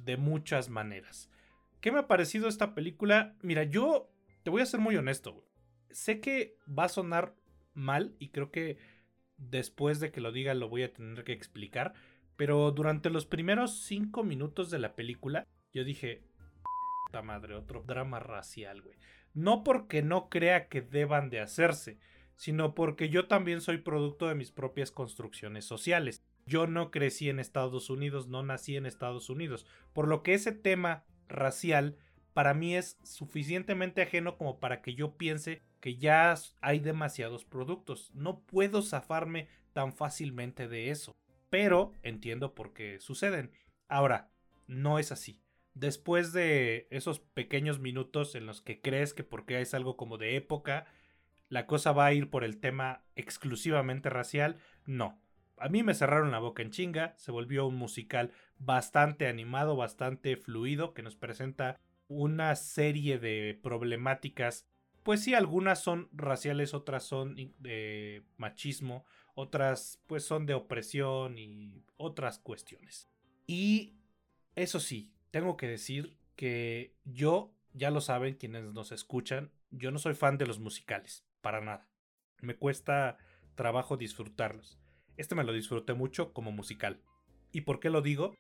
de 0.03 0.17
muchas 0.17 0.69
maneras. 0.69 1.31
¿Qué 1.81 1.93
me 1.93 2.01
ha 2.01 2.09
parecido 2.09 2.49
esta 2.49 2.75
película? 2.75 3.37
Mira, 3.43 3.65
yo 3.65 4.11
te 4.43 4.51
voy 4.51 4.63
a 4.63 4.67
ser 4.67 4.81
muy 4.81 4.97
honesto. 4.97 5.45
Sé 5.91 6.21
que 6.21 6.57
va 6.67 6.85
a 6.85 6.89
sonar 6.89 7.35
mal 7.75 8.15
y 8.19 8.31
creo 8.31 8.51
que 8.51 8.79
después 9.37 10.01
de 10.01 10.11
que 10.11 10.21
lo 10.21 10.33
diga 10.33 10.55
lo 10.55 10.69
voy 10.69 10.83
a 10.83 10.93
tener 10.93 11.25
que 11.25 11.33
explicar. 11.33 11.95
Pero 12.37 12.71
durante 12.71 13.11
los 13.11 13.27
primeros 13.27 13.83
cinco 13.83 14.23
minutos 14.23 14.71
de 14.71 14.79
la 14.79 14.95
película, 14.95 15.47
yo 15.73 15.85
dije, 15.85 16.23
puta 17.07 17.23
madre, 17.23 17.55
otro 17.55 17.83
drama 17.83 18.21
racial, 18.21 18.83
güey. 18.83 18.97
No 19.35 19.65
porque 19.65 20.03
no 20.03 20.29
crea 20.29 20.69
que 20.69 20.83
deban 20.83 21.31
de 21.31 21.41
hacerse, 21.41 21.99
sino 22.37 22.75
porque 22.75 23.09
yo 23.09 23.27
también 23.27 23.61
soy 23.61 23.79
producto 23.79 24.29
de 24.29 24.35
mis 24.35 24.53
propias 24.53 24.91
construcciones 24.91 25.65
sociales. 25.65 26.25
Yo 26.47 26.67
no 26.67 26.91
crecí 26.91 27.29
en 27.29 27.41
Estados 27.41 27.91
Unidos, 27.91 28.29
no 28.29 28.43
nací 28.43 28.77
en 28.77 28.87
Estados 28.87 29.29
Unidos, 29.29 29.67
por 29.93 30.09
lo 30.09 30.23
que 30.23 30.35
ese 30.35 30.53
tema 30.53 31.05
racial 31.29 31.97
para 32.33 32.55
mí 32.55 32.77
es 32.77 32.99
suficientemente 33.03 34.03
ajeno 34.03 34.39
como 34.39 34.61
para 34.61 34.81
que 34.81 34.95
yo 34.95 35.17
piense 35.17 35.63
que 35.81 35.97
ya 35.97 36.35
hay 36.61 36.79
demasiados 36.79 37.45
productos. 37.45 38.13
No 38.15 38.41
puedo 38.43 38.83
zafarme 38.83 39.49
tan 39.73 39.93
fácilmente 39.93 40.69
de 40.69 40.91
eso. 40.91 41.17
Pero 41.51 41.93
entiendo 42.03 42.55
por 42.55 42.73
qué 42.73 43.01
suceden. 43.01 43.51
Ahora, 43.89 44.31
no 44.67 44.99
es 44.99 45.13
así. 45.13 45.41
Después 45.79 46.33
de 46.33 46.89
esos 46.91 47.21
pequeños 47.21 47.79
minutos 47.79 48.35
en 48.35 48.47
los 48.47 48.61
que 48.61 48.81
crees 48.81 49.15
que 49.15 49.23
porque 49.23 49.61
es 49.61 49.75
algo 49.75 49.97
como 49.97 50.19
de 50.19 50.35
época, 50.35 50.87
la 51.49 51.67
cosa 51.67 51.93
va 51.93 52.07
a 52.07 52.13
ir 52.13 52.31
por 52.31 52.43
el 52.43 52.59
tema 52.59 53.05
exclusivamente 53.15 54.11
racial, 54.11 54.57
no. 54.87 55.23
A 55.57 55.69
mí 55.69 55.85
me 55.85 55.95
cerraron 55.95 56.33
la 56.33 56.41
boca 56.41 56.63
en 56.63 56.73
chinga, 56.73 57.15
se 57.17 57.31
volvió 57.31 57.65
un 57.65 57.77
musical 57.77 58.33
bastante 58.59 59.29
animado, 59.29 59.77
bastante 59.77 60.37
fluido, 60.37 60.95
que 60.95 61.05
nos 61.05 61.15
presenta 61.15 61.79
una 62.09 62.57
serie 62.57 63.21
de 63.21 63.57
problemáticas. 63.63 64.67
Pues 65.05 65.23
sí, 65.23 65.35
algunas 65.35 65.81
son 65.81 66.09
raciales, 66.11 66.75
otras 66.75 67.05
son 67.05 67.37
de 67.37 68.25
machismo, 68.37 69.05
otras 69.37 70.03
pues 70.09 70.25
son 70.25 70.45
de 70.45 70.55
opresión 70.55 71.39
y 71.39 71.85
otras 71.97 72.41
cuestiones. 72.41 73.09
Y 73.47 73.95
eso 74.57 74.81
sí, 74.81 75.13
tengo 75.31 75.57
que 75.57 75.69
decir 75.69 76.17
que 76.37 76.95
yo, 77.05 77.55
ya 77.73 77.91
lo 77.91 78.01
saben 78.01 78.35
quienes 78.35 78.65
nos 78.73 78.93
escuchan, 78.93 79.51
yo 79.71 79.91
no 79.91 79.99
soy 79.99 80.15
fan 80.15 80.39
de 80.39 80.47
los 80.47 80.59
musicales, 80.59 81.25
para 81.41 81.61
nada. 81.61 81.89
Me 82.41 82.57
cuesta 82.57 83.19
trabajo 83.55 83.97
disfrutarlos. 83.97 84.79
Este 85.17 85.35
me 85.35 85.45
lo 85.45 85.53
disfruté 85.53 85.95
mucho 85.95 86.33
como 86.33 86.53
musical. 86.53 87.03
¿Y 87.51 87.63
por 87.63 87.81
qué 87.81 87.91
lo 87.91 88.03
digo? 88.03 88.35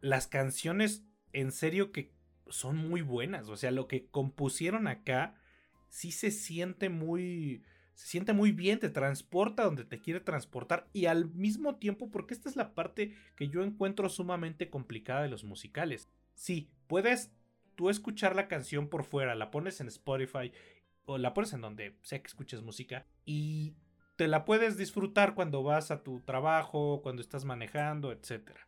las 0.00 0.26
canciones 0.26 1.04
en 1.32 1.52
serio 1.52 1.92
que 1.92 2.12
son 2.48 2.76
muy 2.76 3.02
buenas. 3.02 3.48
O 3.48 3.56
sea, 3.56 3.70
lo 3.70 3.88
que 3.88 4.06
compusieron 4.06 4.86
acá 4.86 5.34
sí 5.88 6.12
se 6.12 6.30
siente 6.30 6.88
muy. 6.88 7.64
Se 7.98 8.06
siente 8.06 8.32
muy 8.32 8.52
bien, 8.52 8.78
te 8.78 8.90
transporta 8.90 9.64
donde 9.64 9.84
te 9.84 9.98
quiere 9.98 10.20
transportar. 10.20 10.86
Y 10.92 11.06
al 11.06 11.30
mismo 11.30 11.78
tiempo, 11.78 12.12
porque 12.12 12.32
esta 12.32 12.48
es 12.48 12.54
la 12.54 12.72
parte 12.72 13.12
que 13.34 13.48
yo 13.48 13.64
encuentro 13.64 14.08
sumamente 14.08 14.70
complicada 14.70 15.22
de 15.22 15.28
los 15.28 15.42
musicales. 15.42 16.08
Sí, 16.32 16.70
puedes 16.86 17.32
tú 17.74 17.90
escuchar 17.90 18.36
la 18.36 18.46
canción 18.46 18.86
por 18.86 19.02
fuera, 19.02 19.34
la 19.34 19.50
pones 19.50 19.80
en 19.80 19.88
Spotify 19.88 20.52
o 21.06 21.18
la 21.18 21.34
pones 21.34 21.52
en 21.54 21.60
donde 21.60 21.96
sea 22.02 22.22
que 22.22 22.28
escuches 22.28 22.62
música 22.62 23.04
y 23.24 23.74
te 24.14 24.28
la 24.28 24.44
puedes 24.44 24.76
disfrutar 24.76 25.34
cuando 25.34 25.64
vas 25.64 25.90
a 25.90 26.04
tu 26.04 26.20
trabajo, 26.20 27.00
cuando 27.02 27.20
estás 27.20 27.44
manejando, 27.44 28.12
etcétera. 28.12 28.60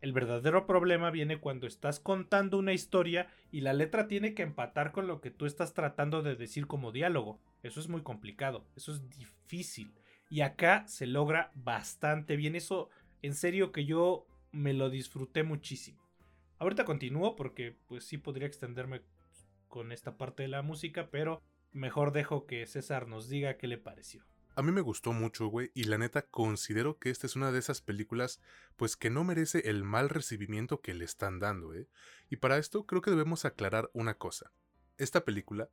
El 0.00 0.14
verdadero 0.14 0.66
problema 0.66 1.10
viene 1.10 1.40
cuando 1.40 1.66
estás 1.66 2.00
contando 2.00 2.56
una 2.56 2.72
historia 2.72 3.28
y 3.50 3.60
la 3.60 3.74
letra 3.74 4.08
tiene 4.08 4.32
que 4.32 4.44
empatar 4.44 4.92
con 4.92 5.06
lo 5.06 5.20
que 5.20 5.30
tú 5.30 5.44
estás 5.44 5.74
tratando 5.74 6.22
de 6.22 6.36
decir 6.36 6.66
como 6.66 6.90
diálogo. 6.90 7.38
Eso 7.62 7.80
es 7.80 7.88
muy 7.88 8.02
complicado, 8.02 8.66
eso 8.76 8.92
es 8.92 9.08
difícil. 9.10 9.92
Y 10.30 10.42
acá 10.42 10.86
se 10.86 11.06
logra 11.06 11.50
bastante 11.54 12.36
bien. 12.36 12.54
Eso, 12.54 12.90
en 13.22 13.34
serio 13.34 13.72
que 13.72 13.84
yo 13.84 14.26
me 14.52 14.74
lo 14.74 14.90
disfruté 14.90 15.42
muchísimo. 15.42 16.06
Ahorita 16.58 16.84
continúo 16.84 17.36
porque 17.36 17.76
pues 17.86 18.04
sí 18.04 18.18
podría 18.18 18.46
extenderme 18.46 19.02
con 19.68 19.92
esta 19.92 20.16
parte 20.16 20.42
de 20.42 20.48
la 20.48 20.62
música, 20.62 21.08
pero 21.10 21.42
mejor 21.72 22.12
dejo 22.12 22.46
que 22.46 22.66
César 22.66 23.06
nos 23.06 23.28
diga 23.28 23.56
qué 23.56 23.68
le 23.68 23.78
pareció. 23.78 24.24
A 24.56 24.62
mí 24.62 24.72
me 24.72 24.80
gustó 24.80 25.12
mucho, 25.12 25.46
güey, 25.46 25.70
y 25.72 25.84
la 25.84 25.98
neta 25.98 26.22
considero 26.22 26.98
que 26.98 27.10
esta 27.10 27.28
es 27.28 27.36
una 27.36 27.52
de 27.52 27.60
esas 27.60 27.80
películas, 27.80 28.40
pues 28.76 28.96
que 28.96 29.08
no 29.08 29.22
merece 29.22 29.70
el 29.70 29.84
mal 29.84 30.08
recibimiento 30.08 30.80
que 30.80 30.94
le 30.94 31.04
están 31.04 31.38
dando, 31.38 31.74
¿eh? 31.74 31.86
Y 32.28 32.36
para 32.36 32.58
esto 32.58 32.84
creo 32.84 33.00
que 33.00 33.12
debemos 33.12 33.44
aclarar 33.44 33.88
una 33.92 34.14
cosa. 34.14 34.50
Esta 34.96 35.24
película 35.24 35.68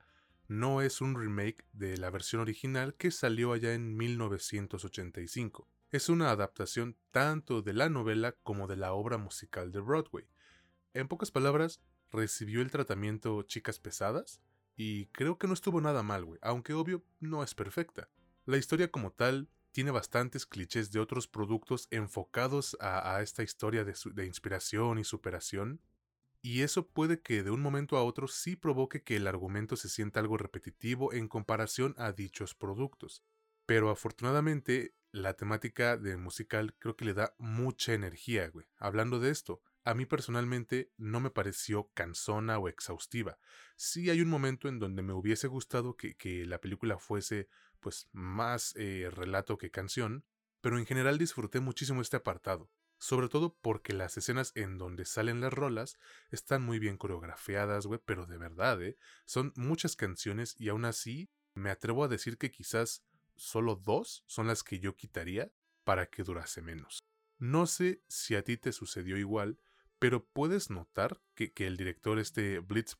no 0.47 0.81
es 0.81 1.01
un 1.01 1.15
remake 1.15 1.65
de 1.73 1.97
la 1.97 2.09
versión 2.09 2.41
original 2.41 2.95
que 2.95 3.11
salió 3.11 3.53
allá 3.53 3.73
en 3.73 3.95
1985. 3.95 5.67
Es 5.91 6.09
una 6.09 6.31
adaptación 6.31 6.97
tanto 7.11 7.61
de 7.61 7.73
la 7.73 7.89
novela 7.89 8.33
como 8.43 8.67
de 8.67 8.75
la 8.75 8.93
obra 8.93 9.17
musical 9.17 9.71
de 9.71 9.79
Broadway. 9.79 10.27
En 10.93 11.07
pocas 11.07 11.31
palabras, 11.31 11.81
recibió 12.11 12.61
el 12.61 12.71
tratamiento 12.71 13.41
chicas 13.43 13.79
pesadas 13.79 14.41
y 14.75 15.07
creo 15.07 15.37
que 15.37 15.47
no 15.47 15.53
estuvo 15.53 15.81
nada 15.81 16.03
mal, 16.03 16.25
güey, 16.25 16.39
aunque 16.41 16.73
obvio 16.73 17.03
no 17.19 17.43
es 17.43 17.55
perfecta. 17.55 18.09
La 18.45 18.57
historia 18.57 18.91
como 18.91 19.11
tal 19.11 19.49
tiene 19.71 19.91
bastantes 19.91 20.45
clichés 20.45 20.91
de 20.91 20.99
otros 20.99 21.27
productos 21.27 21.87
enfocados 21.91 22.77
a, 22.79 23.21
esta 23.21 23.43
historia 23.43 23.83
de, 23.83 23.93
de 24.13 24.25
inspiración 24.25 24.99
y 24.99 25.03
superación, 25.03 25.81
y 26.45 26.61
eso 26.61 26.87
puede 26.87 27.23
que 27.23 27.41
de 27.41 27.49
un 27.49 27.59
momento 27.59 27.97
a 27.97 28.03
otro 28.03 28.27
sí 28.27 28.55
provoque 28.55 29.01
que 29.01 29.15
el 29.15 29.25
argumento 29.25 29.75
se 29.75 29.89
sienta 29.89 30.19
algo 30.19 30.37
repetitivo 30.37 31.11
en 31.11 31.27
comparación 31.27 31.95
a 31.97 32.11
dichos 32.11 32.53
productos. 32.53 33.23
Pero 33.65 33.89
afortunadamente, 33.89 34.93
la 35.11 35.33
temática 35.33 35.97
de 35.97 36.17
musical 36.17 36.75
creo 36.77 36.95
que 36.95 37.05
le 37.05 37.15
da 37.15 37.33
mucha 37.39 37.93
energía, 37.93 38.47
güey. 38.49 38.67
Hablando 38.77 39.19
de 39.19 39.31
esto, 39.31 39.63
a 39.83 39.95
mí 39.95 40.05
personalmente 40.05 40.91
no 40.97 41.19
me 41.19 41.31
pareció 41.31 41.89
cansona 41.95 42.59
o 42.59 42.67
exhaustiva. 42.67 43.39
Sí 43.75 44.11
hay 44.11 44.21
un 44.21 44.29
momento 44.29 44.69
en 44.69 44.77
donde 44.77 45.01
me 45.01 45.13
hubiese 45.13 45.47
gustado 45.47 45.97
que, 45.97 46.15
que 46.15 46.45
la 46.45 46.61
película 46.61 46.99
fuese 46.99 47.49
pues 47.79 48.07
más 48.11 48.75
eh, 48.75 49.09
relato 49.11 49.57
que 49.57 49.71
canción, 49.71 50.25
pero 50.61 50.77
en 50.77 50.85
general 50.85 51.17
disfruté 51.17 51.59
muchísimo 51.59 52.01
este 52.01 52.17
apartado, 52.17 52.69
sobre 53.05 53.29
todo 53.29 53.55
porque 53.61 53.93
las 53.93 54.17
escenas 54.17 54.51
en 54.55 54.79
donde 54.79 55.05
salen 55.05 55.39
las 55.39 55.53
rolas 55.53 55.99
están 56.31 56.63
muy 56.63 56.79
bien 56.79 56.97
coreografiadas, 56.97 57.85
güey, 57.85 57.99
pero 58.03 58.25
de 58.25 58.39
verdad, 58.39 58.81
¿eh? 58.81 58.97
Son 59.25 59.53
muchas 59.55 59.95
canciones 59.95 60.55
y 60.57 60.69
aún 60.69 60.85
así 60.85 61.29
me 61.53 61.69
atrevo 61.69 62.03
a 62.03 62.07
decir 62.07 62.39
que 62.39 62.49
quizás 62.49 63.05
solo 63.35 63.75
dos 63.75 64.23
son 64.25 64.47
las 64.47 64.63
que 64.63 64.79
yo 64.79 64.95
quitaría 64.95 65.51
para 65.83 66.07
que 66.07 66.23
durase 66.23 66.63
menos. 66.63 66.97
No 67.37 67.67
sé 67.67 68.01
si 68.07 68.33
a 68.33 68.43
ti 68.43 68.57
te 68.57 68.71
sucedió 68.71 69.17
igual, 69.17 69.59
pero 69.99 70.25
puedes 70.25 70.71
notar 70.71 71.21
que, 71.35 71.53
el 71.57 71.77
director 71.77 72.17
este 72.17 72.57
Blitz 72.57 72.95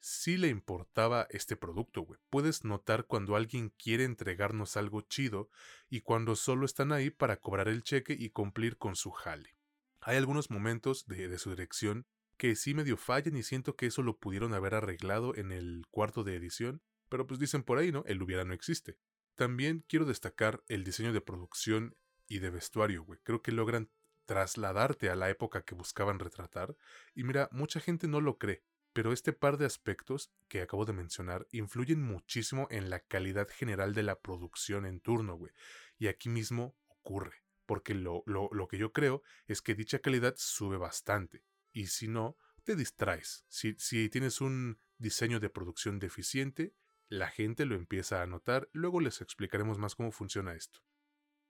sí 0.00 0.36
le 0.36 0.48
importaba 0.48 1.26
este 1.30 1.56
producto, 1.56 2.02
güey. 2.02 2.20
Puedes 2.30 2.64
notar 2.64 3.06
cuando 3.06 3.36
alguien 3.36 3.70
quiere 3.70 4.04
entregarnos 4.04 4.76
algo 4.76 5.02
chido 5.02 5.50
y 5.88 6.00
cuando 6.00 6.36
solo 6.36 6.66
están 6.66 6.92
ahí 6.92 7.10
para 7.10 7.38
cobrar 7.38 7.68
el 7.68 7.82
cheque 7.82 8.16
y 8.18 8.30
cumplir 8.30 8.76
con 8.76 8.96
su 8.96 9.10
jale. 9.10 9.56
Hay 10.00 10.16
algunos 10.16 10.50
momentos 10.50 11.06
de, 11.06 11.28
de 11.28 11.38
su 11.38 11.50
dirección 11.50 12.06
que 12.36 12.54
sí 12.54 12.72
medio 12.72 12.96
fallan 12.96 13.36
y 13.36 13.42
siento 13.42 13.76
que 13.76 13.86
eso 13.86 14.02
lo 14.02 14.18
pudieron 14.18 14.54
haber 14.54 14.74
arreglado 14.74 15.34
en 15.34 15.50
el 15.50 15.84
cuarto 15.90 16.22
de 16.22 16.36
edición, 16.36 16.82
pero 17.08 17.26
pues 17.26 17.40
dicen 17.40 17.62
por 17.62 17.78
ahí, 17.78 17.90
¿no? 17.90 18.04
El 18.06 18.22
hubiera 18.22 18.44
no 18.44 18.54
existe. 18.54 18.98
También 19.34 19.84
quiero 19.88 20.04
destacar 20.04 20.62
el 20.68 20.84
diseño 20.84 21.12
de 21.12 21.20
producción 21.20 21.96
y 22.28 22.38
de 22.38 22.50
vestuario, 22.50 23.04
güey. 23.04 23.18
Creo 23.22 23.42
que 23.42 23.52
logran 23.52 23.90
trasladarte 24.24 25.08
a 25.10 25.16
la 25.16 25.30
época 25.30 25.62
que 25.62 25.74
buscaban 25.74 26.18
retratar. 26.18 26.76
Y 27.14 27.24
mira, 27.24 27.48
mucha 27.50 27.80
gente 27.80 28.08
no 28.08 28.20
lo 28.20 28.36
cree, 28.36 28.62
pero 28.98 29.12
este 29.12 29.32
par 29.32 29.58
de 29.58 29.64
aspectos 29.64 30.32
que 30.48 30.60
acabo 30.60 30.84
de 30.84 30.92
mencionar 30.92 31.46
influyen 31.52 32.02
muchísimo 32.02 32.66
en 32.68 32.90
la 32.90 32.98
calidad 32.98 33.46
general 33.48 33.94
de 33.94 34.02
la 34.02 34.18
producción 34.18 34.84
en 34.86 34.98
turno, 34.98 35.36
güey. 35.36 35.52
Y 35.98 36.08
aquí 36.08 36.28
mismo 36.28 36.76
ocurre, 36.88 37.44
porque 37.64 37.94
lo, 37.94 38.24
lo, 38.26 38.48
lo 38.50 38.66
que 38.66 38.76
yo 38.76 38.92
creo 38.92 39.22
es 39.46 39.62
que 39.62 39.76
dicha 39.76 40.00
calidad 40.00 40.34
sube 40.36 40.78
bastante 40.78 41.44
y 41.70 41.86
si 41.86 42.08
no, 42.08 42.36
te 42.64 42.74
distraes. 42.74 43.44
Si, 43.46 43.76
si 43.78 44.08
tienes 44.08 44.40
un 44.40 44.80
diseño 44.96 45.38
de 45.38 45.48
producción 45.48 46.00
deficiente, 46.00 46.74
la 47.08 47.28
gente 47.28 47.66
lo 47.66 47.76
empieza 47.76 48.20
a 48.20 48.26
notar, 48.26 48.68
luego 48.72 48.98
les 48.98 49.20
explicaremos 49.20 49.78
más 49.78 49.94
cómo 49.94 50.10
funciona 50.10 50.54
esto. 50.54 50.80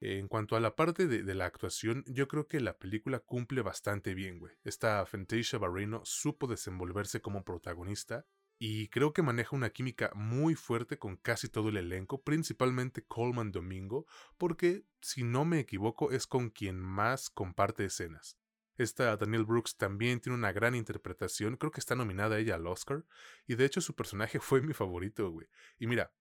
En 0.00 0.28
cuanto 0.28 0.54
a 0.54 0.60
la 0.60 0.76
parte 0.76 1.08
de, 1.08 1.34
la 1.34 1.46
actuación, 1.46 2.04
yo 2.06 2.28
creo 2.28 2.46
que 2.46 2.60
la 2.60 2.78
película 2.78 3.18
cumple 3.18 3.62
bastante 3.62 4.14
bien, 4.14 4.38
güey. 4.38 4.54
Esta 4.62 5.04
Fantasia 5.06 5.58
Barrino 5.58 6.02
supo 6.04 6.46
desenvolverse 6.46 7.20
como 7.20 7.42
protagonista 7.42 8.24
y 8.60 8.88
creo 8.88 9.12
que 9.12 9.22
maneja 9.22 9.56
una 9.56 9.70
química 9.70 10.12
muy 10.14 10.54
fuerte 10.54 10.98
con 10.98 11.16
casi 11.16 11.48
todo 11.48 11.68
el 11.68 11.76
elenco, 11.76 12.22
principalmente 12.22 13.04
Coleman 13.04 13.50
Domingo, 13.50 14.06
porque, 14.36 14.84
si 15.00 15.24
no 15.24 15.44
me 15.44 15.58
equivoco, 15.60 16.12
es 16.12 16.28
con 16.28 16.50
quien 16.50 16.78
más 16.78 17.28
comparte 17.28 17.84
escenas. 17.84 18.38
Esta 18.76 19.16
Danielle 19.16 19.44
Brooks 19.44 19.76
también 19.76 20.20
tiene 20.20 20.38
una 20.38 20.52
gran 20.52 20.76
interpretación, 20.76 21.56
creo 21.56 21.72
que 21.72 21.80
está 21.80 21.96
nominada 21.96 22.38
ella 22.38 22.54
al 22.54 22.68
Oscar, 22.68 23.04
y 23.48 23.56
de 23.56 23.64
hecho 23.64 23.80
su 23.80 23.96
personaje 23.96 24.38
fue 24.40 24.62
mi 24.62 24.74
favorito, 24.74 25.28
güey. 25.30 25.48
Y 25.78 25.88
mira, 25.88 26.12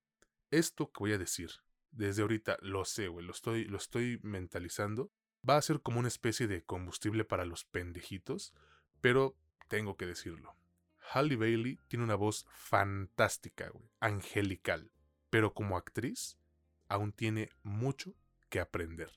esto 0.50 0.92
que 0.92 1.00
voy 1.00 1.14
a 1.14 1.20
decir, 1.20 1.52
desde 1.92 2.22
ahorita 2.22 2.58
lo 2.62 2.86
sé, 2.86 3.08
güey, 3.08 3.26
lo 3.26 3.32
estoy, 3.32 3.66
lo 3.66 3.78
estoy 3.78 4.20
mentalizando, 4.24 5.12
va 5.48 5.58
a 5.58 5.62
ser 5.62 5.82
como 5.82 6.00
una 6.00 6.08
especie 6.08 6.48
de 6.48 6.64
combustible 6.64 7.26
para 7.26 7.46
los 7.46 7.66
pendejitos, 7.66 8.54
pero 9.02 9.36
tengo 9.68 9.98
que 9.98 10.06
decirlo. 10.06 10.56
Halle 11.14 11.38
Bailey 11.38 11.80
tiene 11.88 12.04
una 12.04 12.16
voz 12.16 12.46
fantástica, 12.50 13.70
güey, 13.70 13.90
angelical, 14.00 14.92
pero 15.30 15.54
como 15.54 15.78
actriz 15.78 16.38
aún 16.88 17.14
tiene 17.14 17.50
mucho 17.64 18.16
que 18.50 18.60
aprender. 18.60 19.12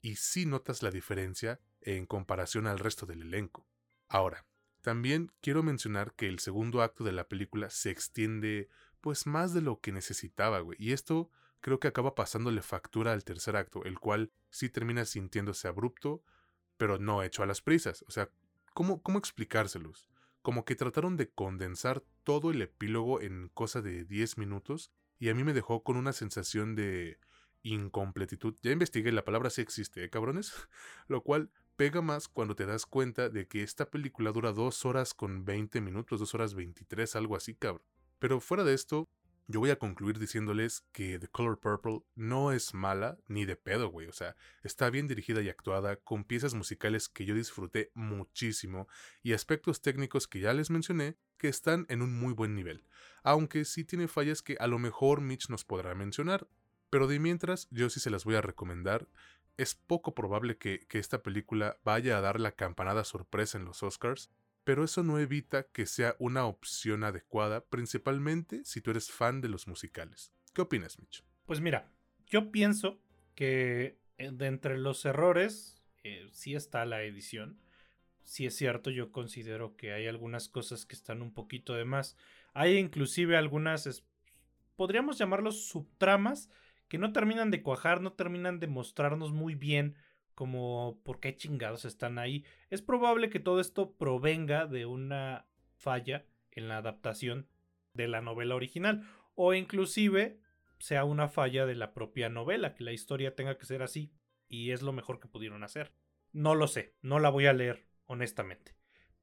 Y 0.00 0.16
sí 0.16 0.46
notas 0.46 0.82
la 0.82 0.90
diferencia 0.90 1.60
en 1.80 2.06
comparación 2.06 2.66
al 2.66 2.78
resto 2.78 3.06
del 3.06 3.22
elenco. 3.22 3.66
Ahora, 4.08 4.44
también 4.80 5.32
quiero 5.40 5.62
mencionar 5.62 6.12
que 6.14 6.28
el 6.28 6.40
segundo 6.40 6.82
acto 6.82 7.04
de 7.04 7.12
la 7.12 7.26
película 7.26 7.70
se 7.70 7.90
extiende 7.90 8.68
pues 9.00 9.26
más 9.26 9.54
de 9.54 9.62
lo 9.62 9.80
que 9.80 9.92
necesitaba, 9.92 10.60
güey. 10.60 10.76
Y 10.80 10.92
esto 10.92 11.30
creo 11.64 11.80
que 11.80 11.88
acaba 11.88 12.14
pasándole 12.14 12.60
factura 12.60 13.14
al 13.14 13.24
tercer 13.24 13.56
acto, 13.56 13.84
el 13.84 13.98
cual 13.98 14.30
sí 14.50 14.68
termina 14.68 15.06
sintiéndose 15.06 15.66
abrupto, 15.66 16.22
pero 16.76 16.98
no 16.98 17.22
hecho 17.22 17.42
a 17.42 17.46
las 17.46 17.62
prisas. 17.62 18.04
O 18.06 18.10
sea, 18.10 18.28
¿cómo, 18.74 19.02
cómo 19.02 19.18
explicárselos? 19.18 20.10
Como 20.42 20.66
que 20.66 20.74
trataron 20.74 21.16
de 21.16 21.30
condensar 21.30 22.04
todo 22.22 22.50
el 22.50 22.60
epílogo 22.60 23.22
en 23.22 23.48
cosa 23.48 23.80
de 23.80 24.04
10 24.04 24.36
minutos 24.36 24.92
y 25.18 25.30
a 25.30 25.34
mí 25.34 25.42
me 25.42 25.54
dejó 25.54 25.82
con 25.82 25.96
una 25.96 26.12
sensación 26.12 26.74
de 26.74 27.18
incompletitud. 27.62 28.54
Ya 28.60 28.72
investigué, 28.72 29.10
la 29.10 29.24
palabra 29.24 29.48
sí 29.48 29.62
existe, 29.62 30.04
¿eh, 30.04 30.10
cabrones? 30.10 30.52
Lo 31.08 31.22
cual 31.22 31.50
pega 31.76 32.02
más 32.02 32.28
cuando 32.28 32.54
te 32.54 32.66
das 32.66 32.84
cuenta 32.84 33.30
de 33.30 33.48
que 33.48 33.62
esta 33.62 33.88
película 33.88 34.32
dura 34.32 34.52
2 34.52 34.84
horas 34.84 35.14
con 35.14 35.46
20 35.46 35.80
minutos, 35.80 36.20
2 36.20 36.34
horas 36.34 36.52
23, 36.52 37.16
algo 37.16 37.36
así, 37.36 37.54
cabrón. 37.54 37.86
Pero 38.18 38.38
fuera 38.38 38.64
de 38.64 38.74
esto, 38.74 39.08
yo 39.46 39.60
voy 39.60 39.70
a 39.70 39.78
concluir 39.78 40.18
diciéndoles 40.18 40.84
que 40.92 41.18
The 41.18 41.28
Color 41.28 41.60
Purple 41.60 42.00
no 42.14 42.52
es 42.52 42.74
mala 42.74 43.18
ni 43.28 43.44
de 43.44 43.56
pedo, 43.56 43.88
güey. 43.88 44.06
O 44.06 44.12
sea, 44.12 44.36
está 44.62 44.90
bien 44.90 45.06
dirigida 45.06 45.42
y 45.42 45.48
actuada, 45.48 45.96
con 45.96 46.24
piezas 46.24 46.54
musicales 46.54 47.08
que 47.08 47.24
yo 47.24 47.34
disfruté 47.34 47.90
muchísimo 47.94 48.88
y 49.22 49.32
aspectos 49.32 49.82
técnicos 49.82 50.26
que 50.26 50.40
ya 50.40 50.52
les 50.52 50.70
mencioné 50.70 51.16
que 51.36 51.48
están 51.48 51.86
en 51.88 52.02
un 52.02 52.18
muy 52.18 52.32
buen 52.32 52.54
nivel. 52.54 52.84
Aunque 53.22 53.64
sí 53.64 53.84
tiene 53.84 54.08
fallas 54.08 54.42
que 54.42 54.56
a 54.60 54.66
lo 54.66 54.78
mejor 54.78 55.20
Mitch 55.20 55.50
nos 55.50 55.64
podrá 55.64 55.94
mencionar. 55.94 56.48
Pero 56.90 57.06
de 57.06 57.18
mientras, 57.18 57.66
yo 57.70 57.90
sí 57.90 57.98
se 57.98 58.10
las 58.10 58.24
voy 58.24 58.36
a 58.36 58.40
recomendar 58.40 59.08
es 59.56 59.74
poco 59.74 60.14
probable 60.14 60.56
que, 60.56 60.86
esta 60.90 61.22
película 61.22 61.78
vaya 61.84 62.18
a 62.18 62.20
dar 62.20 62.40
la 62.40 62.52
campanada 62.52 63.04
sorpresa 63.04 63.58
en 63.58 63.64
los 63.64 63.82
Oscars, 63.82 64.30
pero 64.64 64.84
eso 64.84 65.02
no 65.02 65.18
evita 65.18 65.68
que 65.68 65.86
sea 65.86 66.16
una 66.18 66.46
opción 66.46 67.04
adecuada, 67.04 67.64
principalmente 67.64 68.62
si 68.64 68.80
tú 68.80 68.90
eres 68.90 69.10
fan 69.10 69.40
de 69.40 69.48
los 69.48 69.68
musicales. 69.68 70.32
¿Qué 70.52 70.62
opinas, 70.62 70.98
Mitch? 70.98 71.22
Pues 71.46 71.60
mira, 71.60 71.92
yo 72.26 72.50
pienso 72.50 73.00
que 73.34 73.98
eh, 74.18 74.30
de 74.32 74.46
entre 74.46 74.78
los 74.78 75.04
errores 75.04 75.82
eh, 76.02 76.28
sí 76.32 76.54
está 76.54 76.84
la 76.86 77.02
edición. 77.02 77.60
Sí 78.22 78.46
es 78.46 78.56
cierto, 78.56 78.90
yo 78.90 79.12
considero 79.12 79.76
que 79.76 79.92
hay 79.92 80.06
algunas 80.06 80.48
cosas 80.48 80.86
que 80.86 80.94
están 80.94 81.20
un 81.20 81.34
poquito 81.34 81.74
de 81.74 81.84
más. 81.84 82.16
Hay 82.54 82.78
inclusive 82.78 83.36
algunas, 83.36 84.04
podríamos 84.76 85.18
llamarlos 85.18 85.66
subtramas, 85.66 86.48
que 86.88 86.98
no 86.98 87.12
terminan 87.12 87.50
de 87.50 87.62
cuajar, 87.62 88.00
no 88.00 88.12
terminan 88.12 88.60
de 88.60 88.66
mostrarnos 88.66 89.32
muy 89.32 89.54
bien 89.54 89.96
como 90.34 91.00
por 91.04 91.20
qué 91.20 91.36
chingados 91.36 91.84
están 91.84 92.18
ahí. 92.18 92.44
Es 92.70 92.82
probable 92.82 93.30
que 93.30 93.40
todo 93.40 93.60
esto 93.60 93.94
provenga 93.96 94.66
de 94.66 94.86
una 94.86 95.46
falla 95.76 96.26
en 96.50 96.68
la 96.68 96.78
adaptación 96.78 97.48
de 97.92 98.08
la 98.08 98.20
novela 98.20 98.54
original 98.54 99.08
o 99.34 99.54
inclusive 99.54 100.40
sea 100.78 101.04
una 101.04 101.28
falla 101.28 101.66
de 101.66 101.74
la 101.74 101.94
propia 101.94 102.28
novela, 102.28 102.74
que 102.74 102.84
la 102.84 102.92
historia 102.92 103.34
tenga 103.34 103.56
que 103.56 103.66
ser 103.66 103.82
así 103.82 104.12
y 104.48 104.70
es 104.70 104.82
lo 104.82 104.92
mejor 104.92 105.20
que 105.20 105.28
pudieron 105.28 105.64
hacer. 105.64 105.92
No 106.32 106.54
lo 106.54 106.66
sé, 106.66 106.94
no 107.00 107.18
la 107.18 107.30
voy 107.30 107.46
a 107.46 107.52
leer 107.52 107.86
honestamente. 108.06 108.74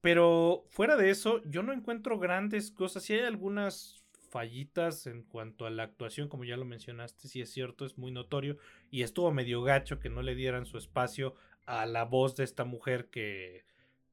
Pero 0.02 0.66
fuera 0.70 0.98
de 0.98 1.12
eso, 1.12 1.44
yo 1.46 1.62
no 1.62 1.74
encuentro 1.74 2.18
grandes 2.18 2.72
cosas. 2.72 3.04
Si 3.04 3.14
hay 3.14 3.22
algunas 3.22 4.01
fallitas 4.32 5.08
en 5.08 5.24
cuanto 5.24 5.66
a 5.66 5.70
la 5.70 5.84
actuación, 5.84 6.30
como 6.30 6.46
ya 6.46 6.58
lo 6.58 6.66
mencionaste, 6.66 7.28
si 7.28 7.42
es 7.42 7.52
cierto, 7.52 7.86
es 7.86 7.98
muy 7.98 8.12
notorio. 8.12 8.58
Y 8.90 9.04
estuvo 9.04 9.32
medio 9.32 9.62
gacho 9.62 10.00
que 10.00 10.10
no 10.10 10.22
le 10.22 10.36
dieran 10.36 10.66
su 10.66 10.78
espacio 10.78 11.36
a 11.66 11.86
la 11.86 12.06
voz 12.06 12.36
de 12.36 12.46
esta 12.46 12.64
mujer 12.64 13.10
que 13.10 13.66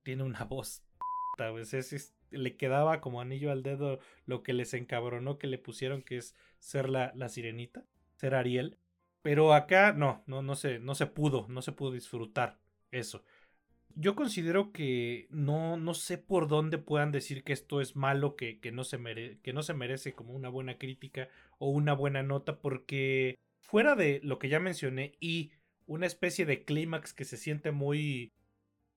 tiene 0.03 0.25
una 0.25 0.45
voz. 0.45 0.83
A 1.39 1.51
veces 1.51 2.15
le 2.31 2.57
quedaba 2.57 3.01
como 3.01 3.21
anillo 3.21 3.53
al 3.53 3.63
dedo 3.63 4.01
lo 4.27 4.43
que 4.43 4.53
les 4.53 4.75
encabronó 4.75 5.39
que 5.39 5.47
le 5.47 5.57
pusieron, 5.57 6.03
que 6.03 6.17
es 6.17 6.35
ser 6.59 6.91
la, 6.91 7.13
la 7.15 7.29
sirenita, 7.29 7.85
ser 8.17 8.35
Ariel. 8.35 8.77
Pero 9.23 9.55
acá 9.55 9.93
no, 9.93 10.25
no, 10.27 10.43
no 10.43 10.57
se, 10.57 10.81
no 10.81 10.95
se 10.97 11.07
pudo, 11.07 11.47
no 11.49 11.63
se 11.63 11.73
pudo 11.73 11.93
disfrutar 11.93 12.59
eso 12.91 13.25
yo 13.95 14.15
considero 14.15 14.73
que 14.73 15.27
no, 15.31 15.77
no 15.77 15.95
sé 15.95 16.19
por 16.19 16.49
dónde 16.49 16.79
puedan 16.79 17.13
decir 17.13 17.45
que 17.45 17.53
esto 17.53 17.81
es 17.81 17.97
malo, 17.97 18.37
que, 18.37 18.61
que, 18.61 18.73
no 18.73 18.85
se 18.85 18.99
que 19.43 19.53
no 19.53 19.63
se 19.63 19.75
merece 19.75 20.15
como 20.15 20.35
una 20.35 20.49
buena 20.49 20.79
crítica 20.79 21.29
o 21.59 21.71
una 21.71 21.95
buena 21.95 22.23
nota, 22.23 22.61
porque 22.61 23.39
fuera 23.61 23.97
de 23.97 24.21
lo 24.23 24.39
que 24.39 24.49
ya 24.49 24.61
mencioné 24.61 25.13
y 25.21 25.53
una 25.87 26.07
especie 26.07 26.47
de 26.47 26.65
clímax 26.65 27.13
que 27.15 27.25
se 27.25 27.37
siente 27.37 27.73
muy, 27.73 28.33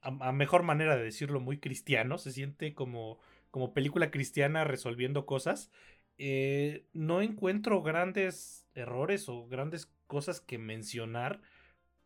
a, 0.02 0.32
mejor 0.32 0.64
manera 0.64 0.96
de 0.96 1.04
decirlo, 1.04 1.40
muy 1.40 1.60
cristiano, 1.60 2.18
se 2.18 2.32
siente 2.32 2.74
como, 2.74 3.20
como 3.50 3.74
película 3.74 4.12
cristiana 4.12 4.64
resolviendo 4.64 5.26
cosas, 5.26 5.72
eh, 6.18 6.86
no 6.94 7.22
encuentro 7.22 7.82
grandes 7.82 8.68
errores 8.76 9.28
o 9.30 9.48
grandes 9.48 9.92
cosas 10.08 10.42
que 10.42 10.58
mencionar 10.58 11.42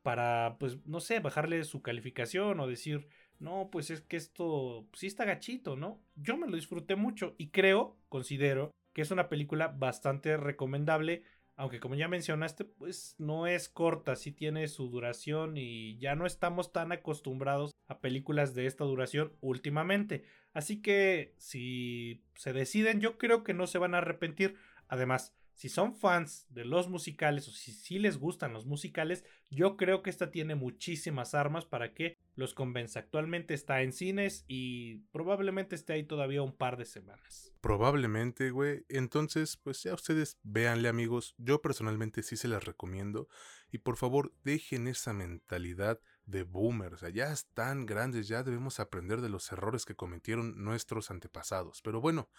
para, 0.05 0.57
pues, 0.59 0.77
no 0.85 0.99
sé, 0.99 1.19
bajarle 1.19 1.63
su 1.63 1.81
calificación 1.81 2.59
o 2.59 2.67
decir, 2.67 3.07
no, 3.39 3.69
pues 3.71 3.89
es 3.89 4.01
que 4.01 4.17
esto 4.17 4.87
sí 4.93 5.07
está 5.07 5.25
gachito, 5.25 5.75
¿no? 5.75 5.99
Yo 6.15 6.37
me 6.37 6.45
lo 6.45 6.57
disfruté 6.57 6.95
mucho 6.95 7.33
y 7.39 7.49
creo, 7.49 7.97
considero, 8.07 8.69
que 8.93 9.01
es 9.01 9.09
una 9.09 9.29
película 9.29 9.69
bastante 9.69 10.37
recomendable, 10.37 11.23
aunque 11.55 11.79
como 11.79 11.95
ya 11.95 12.07
mencionaste, 12.07 12.65
pues 12.65 13.15
no 13.17 13.47
es 13.47 13.67
corta, 13.67 14.15
sí 14.15 14.31
tiene 14.31 14.67
su 14.67 14.89
duración 14.89 15.57
y 15.57 15.97
ya 15.97 16.13
no 16.13 16.27
estamos 16.27 16.71
tan 16.71 16.91
acostumbrados 16.91 17.71
a 17.87 17.99
películas 17.99 18.53
de 18.53 18.67
esta 18.67 18.83
duración 18.83 19.33
últimamente. 19.41 20.23
Así 20.53 20.83
que 20.83 21.33
si 21.39 22.23
se 22.35 22.53
deciden, 22.53 23.01
yo 23.01 23.17
creo 23.17 23.43
que 23.43 23.55
no 23.55 23.65
se 23.65 23.79
van 23.79 23.95
a 23.95 23.97
arrepentir. 23.97 24.55
Además, 24.87 25.35
si 25.55 25.69
son 25.69 25.95
fans 25.95 26.45
de 26.49 26.65
los 26.65 26.89
musicales 26.89 27.47
o 27.47 27.51
si 27.51 27.71
sí 27.71 27.97
les 27.97 28.17
gustan 28.17 28.53
los 28.53 28.65
musicales, 28.65 29.23
yo 29.49 29.77
creo 29.77 30.03
que 30.03 30.09
esta 30.09 30.29
tiene 30.29 30.53
muchísimas 30.55 31.33
armas 31.33 31.65
para 31.65 31.93
que 31.93 32.17
los 32.35 32.53
convenza. 32.53 32.99
Actualmente 32.99 33.53
está 33.53 33.81
en 33.81 33.93
cines 33.93 34.43
y 34.47 34.97
probablemente 35.13 35.75
esté 35.75 35.93
ahí 35.93 36.03
todavía 36.03 36.41
un 36.41 36.55
par 36.55 36.75
de 36.75 36.85
semanas. 36.85 37.53
Probablemente, 37.61 38.51
güey. 38.51 38.85
Entonces, 38.89 39.55
pues 39.55 39.81
ya 39.83 39.93
ustedes 39.93 40.37
véanle, 40.43 40.89
amigos. 40.89 41.35
Yo 41.37 41.61
personalmente 41.61 42.21
sí 42.21 42.35
se 42.35 42.49
las 42.49 42.65
recomiendo. 42.65 43.29
Y 43.71 43.79
por 43.79 43.95
favor, 43.95 44.33
dejen 44.43 44.87
esa 44.87 45.13
mentalidad 45.13 46.01
de 46.25 46.43
boomers. 46.43 47.01
Ya 47.13 47.31
están 47.31 47.85
grandes, 47.85 48.27
ya 48.27 48.43
debemos 48.43 48.79
aprender 48.79 49.21
de 49.21 49.29
los 49.29 49.51
errores 49.51 49.85
que 49.85 49.95
cometieron 49.95 50.63
nuestros 50.63 51.11
antepasados. 51.11 51.81
Pero 51.81 52.01
bueno, 52.01 52.29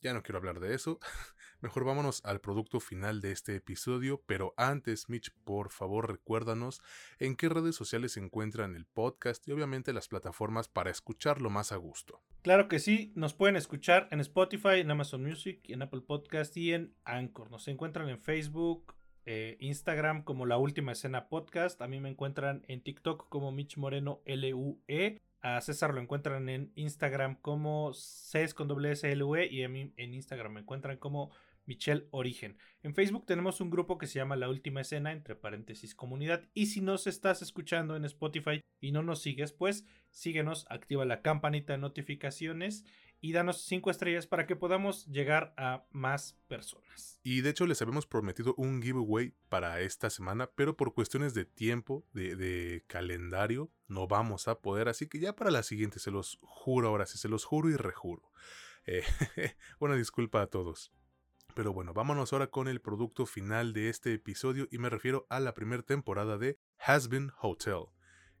ya 0.00 0.14
no 0.14 0.22
quiero 0.22 0.38
hablar 0.38 0.60
de 0.60 0.74
eso. 0.74 0.98
Mejor 1.60 1.84
vámonos 1.84 2.22
al 2.24 2.40
producto 2.40 2.80
final 2.80 3.20
de 3.20 3.32
este 3.32 3.56
episodio. 3.56 4.22
Pero 4.26 4.54
antes, 4.56 5.08
Mitch, 5.08 5.32
por 5.44 5.70
favor 5.70 6.10
recuérdanos 6.10 6.82
en 7.18 7.36
qué 7.36 7.48
redes 7.48 7.74
sociales 7.74 8.12
se 8.12 8.20
encuentran 8.20 8.76
el 8.76 8.86
podcast 8.86 9.46
y 9.48 9.52
obviamente 9.52 9.92
las 9.92 10.08
plataformas 10.08 10.68
para 10.68 10.90
escucharlo 10.90 11.50
más 11.50 11.72
a 11.72 11.76
gusto. 11.76 12.22
Claro 12.42 12.68
que 12.68 12.78
sí, 12.78 13.12
nos 13.16 13.34
pueden 13.34 13.56
escuchar 13.56 14.08
en 14.12 14.20
Spotify, 14.20 14.80
en 14.80 14.90
Amazon 14.90 15.24
Music, 15.24 15.60
en 15.68 15.82
Apple 15.82 16.02
Podcast 16.02 16.56
y 16.56 16.72
en 16.72 16.94
Anchor. 17.04 17.50
Nos 17.50 17.66
encuentran 17.66 18.08
en 18.08 18.20
Facebook, 18.20 18.94
eh, 19.24 19.56
Instagram 19.58 20.22
como 20.22 20.46
La 20.46 20.56
Última 20.56 20.92
Escena 20.92 21.28
Podcast. 21.28 21.82
A 21.82 21.88
mí 21.88 21.98
me 21.98 22.08
encuentran 22.08 22.64
en 22.68 22.82
TikTok 22.82 23.28
como 23.28 23.50
Mitch 23.50 23.76
Moreno 23.76 24.22
LUE. 24.24 25.20
A 25.40 25.60
César 25.60 25.94
lo 25.94 26.00
encuentran 26.00 26.48
en 26.48 26.72
Instagram 26.74 27.36
como 27.40 27.92
CES 27.94 28.54
con 28.54 28.68
doble 28.68 28.92
S 28.92 29.10
e, 29.10 29.46
y 29.50 29.62
a 29.62 29.68
mí 29.68 29.92
en 29.96 30.14
Instagram 30.14 30.54
me 30.54 30.60
encuentran 30.60 30.96
como 30.96 31.30
Michelle 31.66 32.06
Origen. 32.10 32.56
En 32.82 32.94
Facebook 32.94 33.26
tenemos 33.26 33.60
un 33.60 33.70
grupo 33.70 33.98
que 33.98 34.06
se 34.06 34.18
llama 34.18 34.36
La 34.36 34.48
Última 34.48 34.80
Escena, 34.80 35.12
entre 35.12 35.34
paréntesis 35.34 35.94
comunidad. 35.94 36.44
Y 36.54 36.66
si 36.66 36.80
nos 36.80 37.06
estás 37.06 37.42
escuchando 37.42 37.96
en 37.96 38.04
Spotify 38.04 38.62
y 38.80 38.92
no 38.92 39.02
nos 39.02 39.20
sigues, 39.20 39.52
pues 39.52 39.84
síguenos, 40.10 40.66
activa 40.70 41.04
la 41.04 41.22
campanita 41.22 41.74
de 41.74 41.78
notificaciones 41.78 42.84
y 43.20 43.32
danos 43.32 43.62
cinco 43.64 43.90
estrellas 43.90 44.26
para 44.26 44.46
que 44.46 44.56
podamos 44.56 45.06
llegar 45.06 45.54
a 45.56 45.86
más 45.90 46.38
personas. 46.48 47.20
Y 47.22 47.40
de 47.40 47.50
hecho 47.50 47.66
les 47.66 47.80
habíamos 47.82 48.06
prometido 48.06 48.54
un 48.56 48.82
giveaway 48.82 49.34
para 49.48 49.80
esta 49.80 50.10
semana, 50.10 50.50
pero 50.54 50.76
por 50.76 50.94
cuestiones 50.94 51.34
de 51.34 51.44
tiempo, 51.44 52.06
de, 52.12 52.84
calendario, 52.86 53.70
no 53.88 54.06
vamos 54.06 54.48
a 54.48 54.60
poder. 54.60 54.88
Así 54.88 55.08
que 55.08 55.18
ya 55.18 55.34
para 55.34 55.50
la 55.50 55.62
siguiente, 55.62 55.98
se 55.98 56.10
los 56.10 56.38
juro 56.42 56.88
ahora 56.88 57.06
sí, 57.06 57.18
se 57.18 57.28
los 57.28 57.44
juro 57.44 57.70
y 57.70 57.76
rejuro. 57.76 58.30
Eh, 58.86 59.02
una 59.80 59.96
disculpa 59.96 60.42
a 60.42 60.46
todos. 60.46 60.92
Pero 61.54 61.72
bueno, 61.72 61.94
vámonos 61.94 62.32
ahora 62.32 62.48
con 62.48 62.68
el 62.68 62.80
producto 62.80 63.24
final 63.24 63.72
de 63.72 63.88
este 63.88 64.12
episodio 64.12 64.68
y 64.70 64.78
me 64.78 64.90
refiero 64.90 65.26
a 65.30 65.40
la 65.40 65.54
primera 65.54 65.82
temporada 65.82 66.36
de 66.36 66.58
Has 66.78 67.08
Been 67.08 67.32
Hotel. 67.40 67.95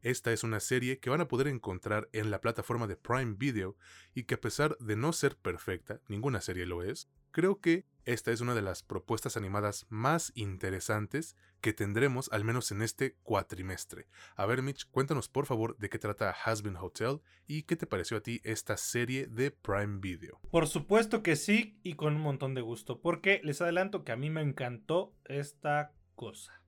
Esta 0.06 0.32
es 0.32 0.44
una 0.44 0.60
serie 0.60 1.00
que 1.00 1.10
van 1.10 1.20
a 1.20 1.26
poder 1.26 1.48
encontrar 1.48 2.08
en 2.12 2.30
la 2.30 2.40
plataforma 2.40 2.86
de 2.86 2.94
Prime 2.94 3.34
Video 3.36 3.76
y 4.14 4.22
que 4.22 4.36
a 4.36 4.40
pesar 4.40 4.78
de 4.78 4.94
no 4.94 5.12
ser 5.12 5.36
perfecta, 5.36 6.00
ninguna 6.06 6.40
serie 6.40 6.64
lo 6.64 6.84
es, 6.84 7.10
creo 7.32 7.60
que 7.60 7.86
esta 8.04 8.30
es 8.30 8.40
una 8.40 8.54
de 8.54 8.62
las 8.62 8.84
propuestas 8.84 9.36
animadas 9.36 9.84
más 9.88 10.30
interesantes 10.36 11.34
que 11.60 11.72
tendremos 11.72 12.30
al 12.30 12.44
menos 12.44 12.70
en 12.70 12.82
este 12.82 13.16
cuatrimestre. 13.24 14.06
A 14.36 14.46
ver 14.46 14.62
Mitch, 14.62 14.88
cuéntanos 14.92 15.28
por 15.28 15.44
favor 15.44 15.76
de 15.78 15.88
qué 15.88 15.98
trata 15.98 16.36
Husband 16.46 16.76
Hotel 16.80 17.20
y 17.48 17.64
qué 17.64 17.74
te 17.74 17.88
pareció 17.88 18.18
a 18.18 18.20
ti 18.20 18.40
esta 18.44 18.76
serie 18.76 19.26
de 19.26 19.50
Prime 19.50 19.98
Video. 19.98 20.38
Por 20.52 20.68
supuesto 20.68 21.24
que 21.24 21.34
sí 21.34 21.80
y 21.82 21.94
con 21.94 22.14
un 22.14 22.22
montón 22.22 22.54
de 22.54 22.60
gusto, 22.60 23.00
porque 23.00 23.40
les 23.42 23.60
adelanto 23.60 24.04
que 24.04 24.12
a 24.12 24.16
mí 24.16 24.30
me 24.30 24.42
encantó 24.42 25.16
esta 25.24 25.90
cosa. 26.14 26.62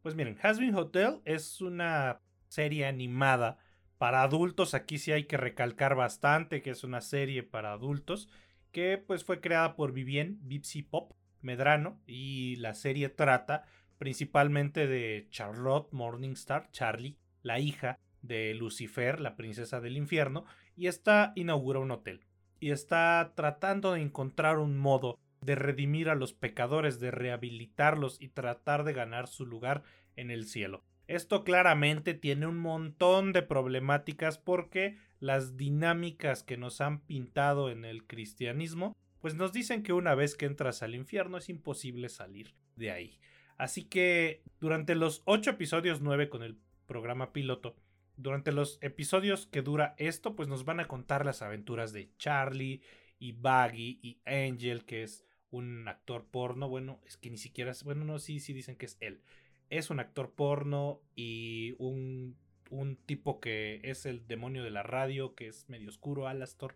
Pues 0.00 0.14
miren, 0.14 0.38
Hasbin 0.42 0.74
Hotel 0.74 1.20
es 1.26 1.60
una 1.60 2.22
serie 2.48 2.86
animada 2.86 3.58
para 3.98 4.22
adultos. 4.22 4.74
Aquí 4.74 4.98
sí 4.98 5.12
hay 5.12 5.24
que 5.24 5.36
recalcar 5.36 5.94
bastante 5.94 6.62
que 6.62 6.70
es 6.70 6.84
una 6.84 7.00
serie 7.00 7.42
para 7.42 7.72
adultos 7.72 8.28
que 8.72 8.98
pues 8.98 9.24
fue 9.24 9.40
creada 9.40 9.76
por 9.76 9.92
Vivien 9.92 10.38
Bipsy 10.42 10.82
Pop 10.82 11.12
Medrano 11.40 12.00
y 12.06 12.56
la 12.56 12.74
serie 12.74 13.08
trata 13.08 13.64
principalmente 13.98 14.86
de 14.86 15.26
Charlotte 15.30 15.92
Morningstar, 15.92 16.70
Charlie, 16.70 17.16
la 17.42 17.58
hija 17.58 17.98
de 18.22 18.54
Lucifer, 18.54 19.20
la 19.20 19.36
princesa 19.36 19.80
del 19.80 19.96
infierno, 19.96 20.44
y 20.76 20.86
esta 20.86 21.32
inaugura 21.34 21.80
un 21.80 21.90
hotel 21.90 22.28
y 22.60 22.70
está 22.70 23.32
tratando 23.34 23.92
de 23.92 24.02
encontrar 24.02 24.58
un 24.58 24.76
modo 24.76 25.18
de 25.40 25.54
redimir 25.54 26.08
a 26.08 26.14
los 26.14 26.32
pecadores, 26.32 26.98
de 26.98 27.10
rehabilitarlos 27.10 28.20
y 28.20 28.28
tratar 28.28 28.84
de 28.84 28.92
ganar 28.92 29.28
su 29.28 29.46
lugar 29.46 29.82
en 30.16 30.30
el 30.30 30.46
cielo. 30.46 30.84
Esto 31.08 31.42
claramente 31.42 32.12
tiene 32.12 32.46
un 32.46 32.58
montón 32.58 33.32
de 33.32 33.40
problemáticas 33.40 34.36
porque 34.36 34.98
las 35.20 35.56
dinámicas 35.56 36.42
que 36.42 36.58
nos 36.58 36.82
han 36.82 37.00
pintado 37.00 37.70
en 37.70 37.86
el 37.86 38.06
cristianismo, 38.06 38.94
pues 39.18 39.34
nos 39.34 39.54
dicen 39.54 39.82
que 39.82 39.94
una 39.94 40.14
vez 40.14 40.36
que 40.36 40.44
entras 40.44 40.82
al 40.82 40.94
infierno 40.94 41.38
es 41.38 41.48
imposible 41.48 42.10
salir 42.10 42.54
de 42.76 42.90
ahí. 42.90 43.18
Así 43.56 43.84
que 43.84 44.42
durante 44.60 44.94
los 44.94 45.22
ocho 45.24 45.50
episodios 45.52 46.02
nueve 46.02 46.28
con 46.28 46.42
el 46.42 46.58
programa 46.86 47.32
piloto, 47.32 47.74
durante 48.18 48.52
los 48.52 48.78
episodios 48.82 49.46
que 49.46 49.62
dura 49.62 49.94
esto, 49.96 50.36
pues 50.36 50.46
nos 50.46 50.66
van 50.66 50.78
a 50.78 50.88
contar 50.88 51.24
las 51.24 51.40
aventuras 51.40 51.94
de 51.94 52.14
Charlie 52.18 52.82
y 53.18 53.32
Baggy 53.32 53.98
y 54.02 54.20
Angel, 54.26 54.84
que 54.84 55.04
es 55.04 55.24
un 55.50 55.88
actor 55.88 56.26
porno. 56.30 56.68
Bueno, 56.68 57.00
es 57.06 57.16
que 57.16 57.30
ni 57.30 57.38
siquiera 57.38 57.70
es, 57.70 57.82
bueno, 57.82 58.04
no, 58.04 58.18
sí, 58.18 58.40
sí 58.40 58.52
dicen 58.52 58.76
que 58.76 58.84
es 58.84 58.98
él 59.00 59.22
es 59.70 59.90
un 59.90 60.00
actor 60.00 60.32
porno 60.32 61.00
y 61.14 61.74
un, 61.78 62.36
un 62.70 62.96
tipo 62.96 63.40
que 63.40 63.80
es 63.84 64.06
el 64.06 64.26
demonio 64.26 64.62
de 64.62 64.70
la 64.70 64.82
radio, 64.82 65.34
que 65.34 65.48
es 65.48 65.68
medio 65.68 65.88
oscuro, 65.88 66.26
Alastor. 66.26 66.74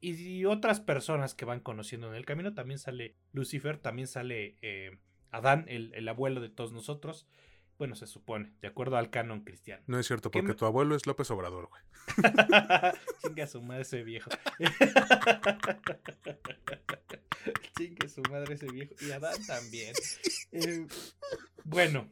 Y, 0.00 0.44
otras 0.44 0.80
personas 0.80 1.34
que 1.34 1.46
van 1.46 1.60
conociendo 1.60 2.08
en 2.08 2.14
el 2.14 2.26
camino. 2.26 2.52
También 2.52 2.78
sale 2.78 3.16
Lucifer, 3.32 3.78
también 3.78 4.06
sale 4.06 4.58
eh, 4.60 4.98
Adán, 5.30 5.64
el, 5.68 6.06
abuelo 6.08 6.40
de 6.40 6.50
todos 6.50 6.72
nosotros. 6.72 7.26
Bueno, 7.78 7.96
se 7.96 8.06
supone, 8.06 8.52
de 8.60 8.68
acuerdo 8.68 8.96
al 8.96 9.10
canon 9.10 9.42
cristiano. 9.42 9.82
No 9.86 9.98
es 9.98 10.06
cierto, 10.06 10.30
porque 10.30 10.54
tu 10.54 10.64
abuelo 10.64 10.94
es 10.94 11.06
López 11.06 11.28
Obrador, 11.30 11.68
güey. 11.68 11.82
Chinga 13.22 13.48
su 13.48 13.62
madre 13.62 13.82
ese 13.82 14.04
viejo. 14.04 14.30
Chinga 17.76 18.08
su 18.08 18.22
madre 18.30 18.54
ese 18.54 18.70
viejo. 18.70 18.94
Y 19.00 19.10
Adán 19.10 19.44
también. 19.46 19.92
Eh, 20.52 20.86
bueno, 21.64 22.08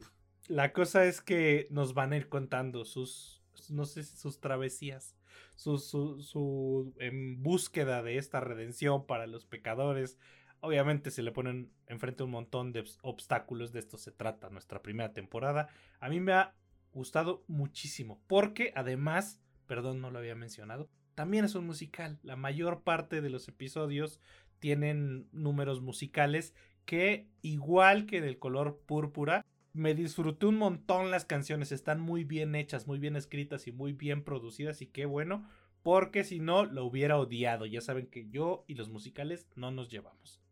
la 0.47 0.73
cosa 0.73 1.05
es 1.05 1.21
que 1.21 1.67
nos 1.69 1.93
van 1.93 2.11
a 2.11 2.17
ir 2.17 2.27
contando 2.27 2.83
sus, 2.83 3.41
no 3.69 3.85
sé, 3.85 4.03
sus 4.03 4.41
travesías, 4.41 5.15
su, 5.55 5.77
su, 5.77 6.21
su 6.21 6.93
en 6.99 7.41
búsqueda 7.41 8.03
de 8.03 8.17
esta 8.17 8.41
redención 8.41 9.05
para 9.05 9.27
los 9.27 9.45
pecadores. 9.45 10.17
Obviamente 10.65 11.11
se 11.11 11.23
le 11.23 11.33
ponen 11.33 11.73
enfrente 11.87 12.23
un 12.23 12.31
montón 12.31 12.71
de 12.71 12.85
obstáculos, 13.01 13.73
de 13.73 13.79
esto 13.79 13.97
se 13.97 14.13
trata 14.13 14.49
nuestra 14.49 14.81
primera 14.81 15.11
temporada. 15.11 15.67
A 15.99 16.07
mí 16.07 16.21
me 16.21 16.31
ha 16.31 16.55
gustado 16.93 17.43
muchísimo, 17.47 18.23
porque 18.27 18.71
además, 18.73 19.41
perdón, 19.65 19.99
no 19.99 20.09
lo 20.09 20.19
había 20.19 20.35
mencionado, 20.35 20.89
también 21.15 21.43
es 21.43 21.55
un 21.55 21.65
musical. 21.65 22.17
La 22.23 22.37
mayor 22.37 22.81
parte 22.83 23.19
de 23.19 23.29
los 23.29 23.49
episodios 23.49 24.21
tienen 24.59 25.27
números 25.33 25.81
musicales 25.81 26.53
que, 26.85 27.27
igual 27.41 28.05
que 28.05 28.21
del 28.21 28.39
color 28.39 28.79
púrpura, 28.85 29.45
me 29.73 29.93
disfruté 29.93 30.45
un 30.45 30.55
montón 30.55 31.11
las 31.11 31.25
canciones, 31.25 31.73
están 31.73 31.99
muy 31.99 32.23
bien 32.23 32.55
hechas, 32.55 32.87
muy 32.87 32.99
bien 32.99 33.17
escritas 33.17 33.67
y 33.67 33.73
muy 33.73 33.91
bien 33.91 34.23
producidas 34.23 34.81
y 34.81 34.87
qué 34.87 35.05
bueno, 35.05 35.45
porque 35.81 36.23
si 36.23 36.39
no 36.39 36.63
lo 36.63 36.85
hubiera 36.85 37.17
odiado. 37.17 37.65
Ya 37.65 37.81
saben 37.81 38.07
que 38.07 38.29
yo 38.29 38.63
y 38.65 38.75
los 38.75 38.87
musicales 38.87 39.45
no 39.57 39.69
nos 39.69 39.89
llevamos. 39.89 40.42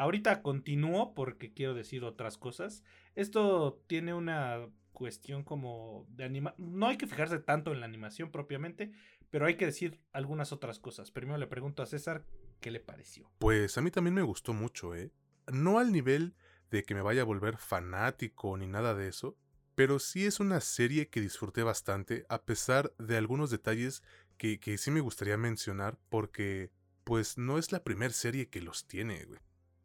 Ahorita 0.00 0.40
continúo 0.40 1.12
porque 1.12 1.52
quiero 1.52 1.74
decir 1.74 2.04
otras 2.04 2.38
cosas. 2.38 2.82
Esto 3.16 3.82
tiene 3.86 4.14
una 4.14 4.66
cuestión 4.94 5.44
como 5.44 6.06
de 6.08 6.24
anima... 6.24 6.54
No 6.56 6.86
hay 6.86 6.96
que 6.96 7.06
fijarse 7.06 7.38
tanto 7.38 7.70
en 7.70 7.80
la 7.80 7.86
animación 7.86 8.30
propiamente, 8.30 8.92
pero 9.28 9.44
hay 9.44 9.58
que 9.58 9.66
decir 9.66 10.00
algunas 10.14 10.52
otras 10.52 10.78
cosas. 10.78 11.10
Primero 11.10 11.36
le 11.36 11.46
pregunto 11.46 11.82
a 11.82 11.86
César 11.86 12.24
qué 12.60 12.70
le 12.70 12.80
pareció. 12.80 13.30
Pues 13.40 13.76
a 13.76 13.82
mí 13.82 13.90
también 13.90 14.14
me 14.14 14.22
gustó 14.22 14.54
mucho, 14.54 14.94
¿eh? 14.94 15.12
No 15.52 15.78
al 15.78 15.92
nivel 15.92 16.34
de 16.70 16.82
que 16.82 16.94
me 16.94 17.02
vaya 17.02 17.20
a 17.20 17.26
volver 17.26 17.58
fanático 17.58 18.56
ni 18.56 18.68
nada 18.68 18.94
de 18.94 19.06
eso, 19.06 19.36
pero 19.74 19.98
sí 19.98 20.24
es 20.24 20.40
una 20.40 20.62
serie 20.62 21.10
que 21.10 21.20
disfruté 21.20 21.62
bastante 21.62 22.24
a 22.30 22.40
pesar 22.40 22.94
de 22.96 23.18
algunos 23.18 23.50
detalles 23.50 24.02
que, 24.38 24.60
que 24.60 24.78
sí 24.78 24.90
me 24.90 25.00
gustaría 25.00 25.36
mencionar 25.36 25.98
porque 26.08 26.70
pues 27.04 27.36
no 27.36 27.58
es 27.58 27.70
la 27.70 27.84
primera 27.84 28.14
serie 28.14 28.48
que 28.48 28.62
los 28.62 28.86
tiene, 28.86 29.26
güey. 29.26 29.40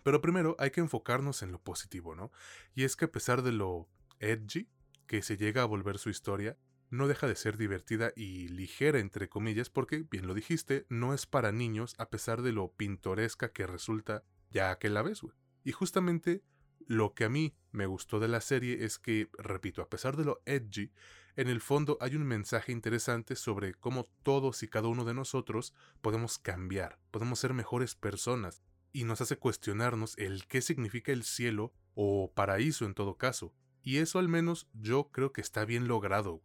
Pero 0.06 0.22
primero 0.22 0.56
hay 0.60 0.70
que 0.72 0.82
enfocarnos 0.82 1.42
en 1.42 1.52
lo 1.52 1.60
positivo, 1.60 2.16
¿no? 2.16 2.32
Y 2.76 2.84
es 2.84 2.96
que 2.96 3.06
a 3.06 3.12
pesar 3.12 3.42
de 3.42 3.52
lo 3.52 3.90
edgy 4.20 4.70
que 5.08 5.24
se 5.24 5.36
llega 5.36 5.64
a 5.64 5.66
volver 5.66 5.98
su 5.98 6.10
historia, 6.12 6.58
no 6.92 7.08
deja 7.08 7.28
de 7.28 7.36
ser 7.36 7.58
divertida 7.58 8.14
y 8.16 8.48
ligera, 8.50 9.00
entre 9.00 9.30
comillas, 9.30 9.70
porque, 9.72 10.06
bien 10.10 10.28
lo 10.28 10.36
dijiste, 10.36 10.86
no 10.90 11.14
es 11.16 11.26
para 11.26 11.52
niños 11.52 11.96
a 11.98 12.10
pesar 12.12 12.44
de 12.44 12.52
lo 12.52 12.72
pintoresca 12.74 13.52
que 13.52 13.66
resulta 13.66 14.24
ya 14.52 14.78
que 14.78 14.90
la 14.90 15.02
ves, 15.02 15.22
güey. 15.22 15.36
Y 15.64 15.72
justamente 15.72 16.44
Lo 16.88 17.14
que 17.16 17.26
a 17.26 17.30
mí 17.30 17.56
me 17.72 17.88
gustó 17.88 18.20
de 18.20 18.28
la 18.28 18.42
serie 18.42 18.86
es 18.86 19.00
que, 19.00 19.30
repito, 19.40 19.82
a 19.82 19.90
pesar 19.90 20.18
de 20.18 20.26
lo 20.26 20.42
edgy, 20.46 20.92
en 21.36 21.48
el 21.48 21.60
fondo 21.62 21.98
hay 22.00 22.16
un 22.16 22.24
mensaje 22.26 22.72
interesante 22.72 23.36
sobre 23.36 23.74
cómo 23.74 24.06
todos 24.24 24.62
y 24.62 24.68
cada 24.68 24.88
uno 24.88 25.04
de 25.04 25.16
nosotros 25.16 25.74
podemos 26.02 26.38
cambiar, 26.38 27.00
podemos 27.12 27.40
ser 27.40 27.54
mejores 27.54 27.96
personas, 27.96 28.62
y 28.96 29.04
nos 29.04 29.20
hace 29.20 29.36
cuestionarnos 29.38 30.18
el 30.18 30.48
qué 30.48 30.62
significa 30.62 31.12
el 31.12 31.24
cielo 31.24 31.74
o 31.96 32.32
paraíso 32.34 32.86
en 32.86 32.94
todo 32.94 33.18
caso. 33.18 33.54
Y 33.82 33.98
eso 33.98 34.20
al 34.20 34.30
menos 34.30 34.70
yo 34.74 35.12
creo 35.12 35.34
que 35.34 35.42
está 35.42 35.66
bien 35.66 35.90
logrado. 35.90 36.42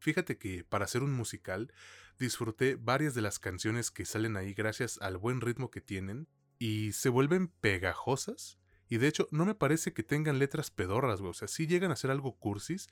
Fíjate 0.00 0.36
que 0.36 0.64
para 0.64 0.86
hacer 0.86 1.04
un 1.04 1.12
musical 1.12 1.72
disfruté 2.18 2.74
varias 2.74 3.14
de 3.14 3.22
las 3.22 3.38
canciones 3.38 3.92
que 3.92 4.04
salen 4.04 4.36
ahí 4.36 4.54
gracias 4.54 4.98
al 5.00 5.18
buen 5.18 5.40
ritmo 5.40 5.70
que 5.70 5.80
tienen 5.80 6.26
y 6.58 6.90
se 6.92 7.10
vuelven 7.10 7.46
pegajosas. 7.46 8.58
Y 8.88 8.98
de 8.98 9.06
hecho, 9.06 9.28
no 9.30 9.46
me 9.46 9.54
parece 9.54 9.92
que 9.92 10.02
tengan 10.02 10.40
letras 10.40 10.72
pedorras, 10.72 11.20
güey. 11.20 11.30
O 11.30 11.34
sea, 11.34 11.46
sí 11.46 11.68
llegan 11.68 11.92
a 11.92 11.96
ser 11.96 12.10
algo 12.10 12.36
cursis, 12.36 12.88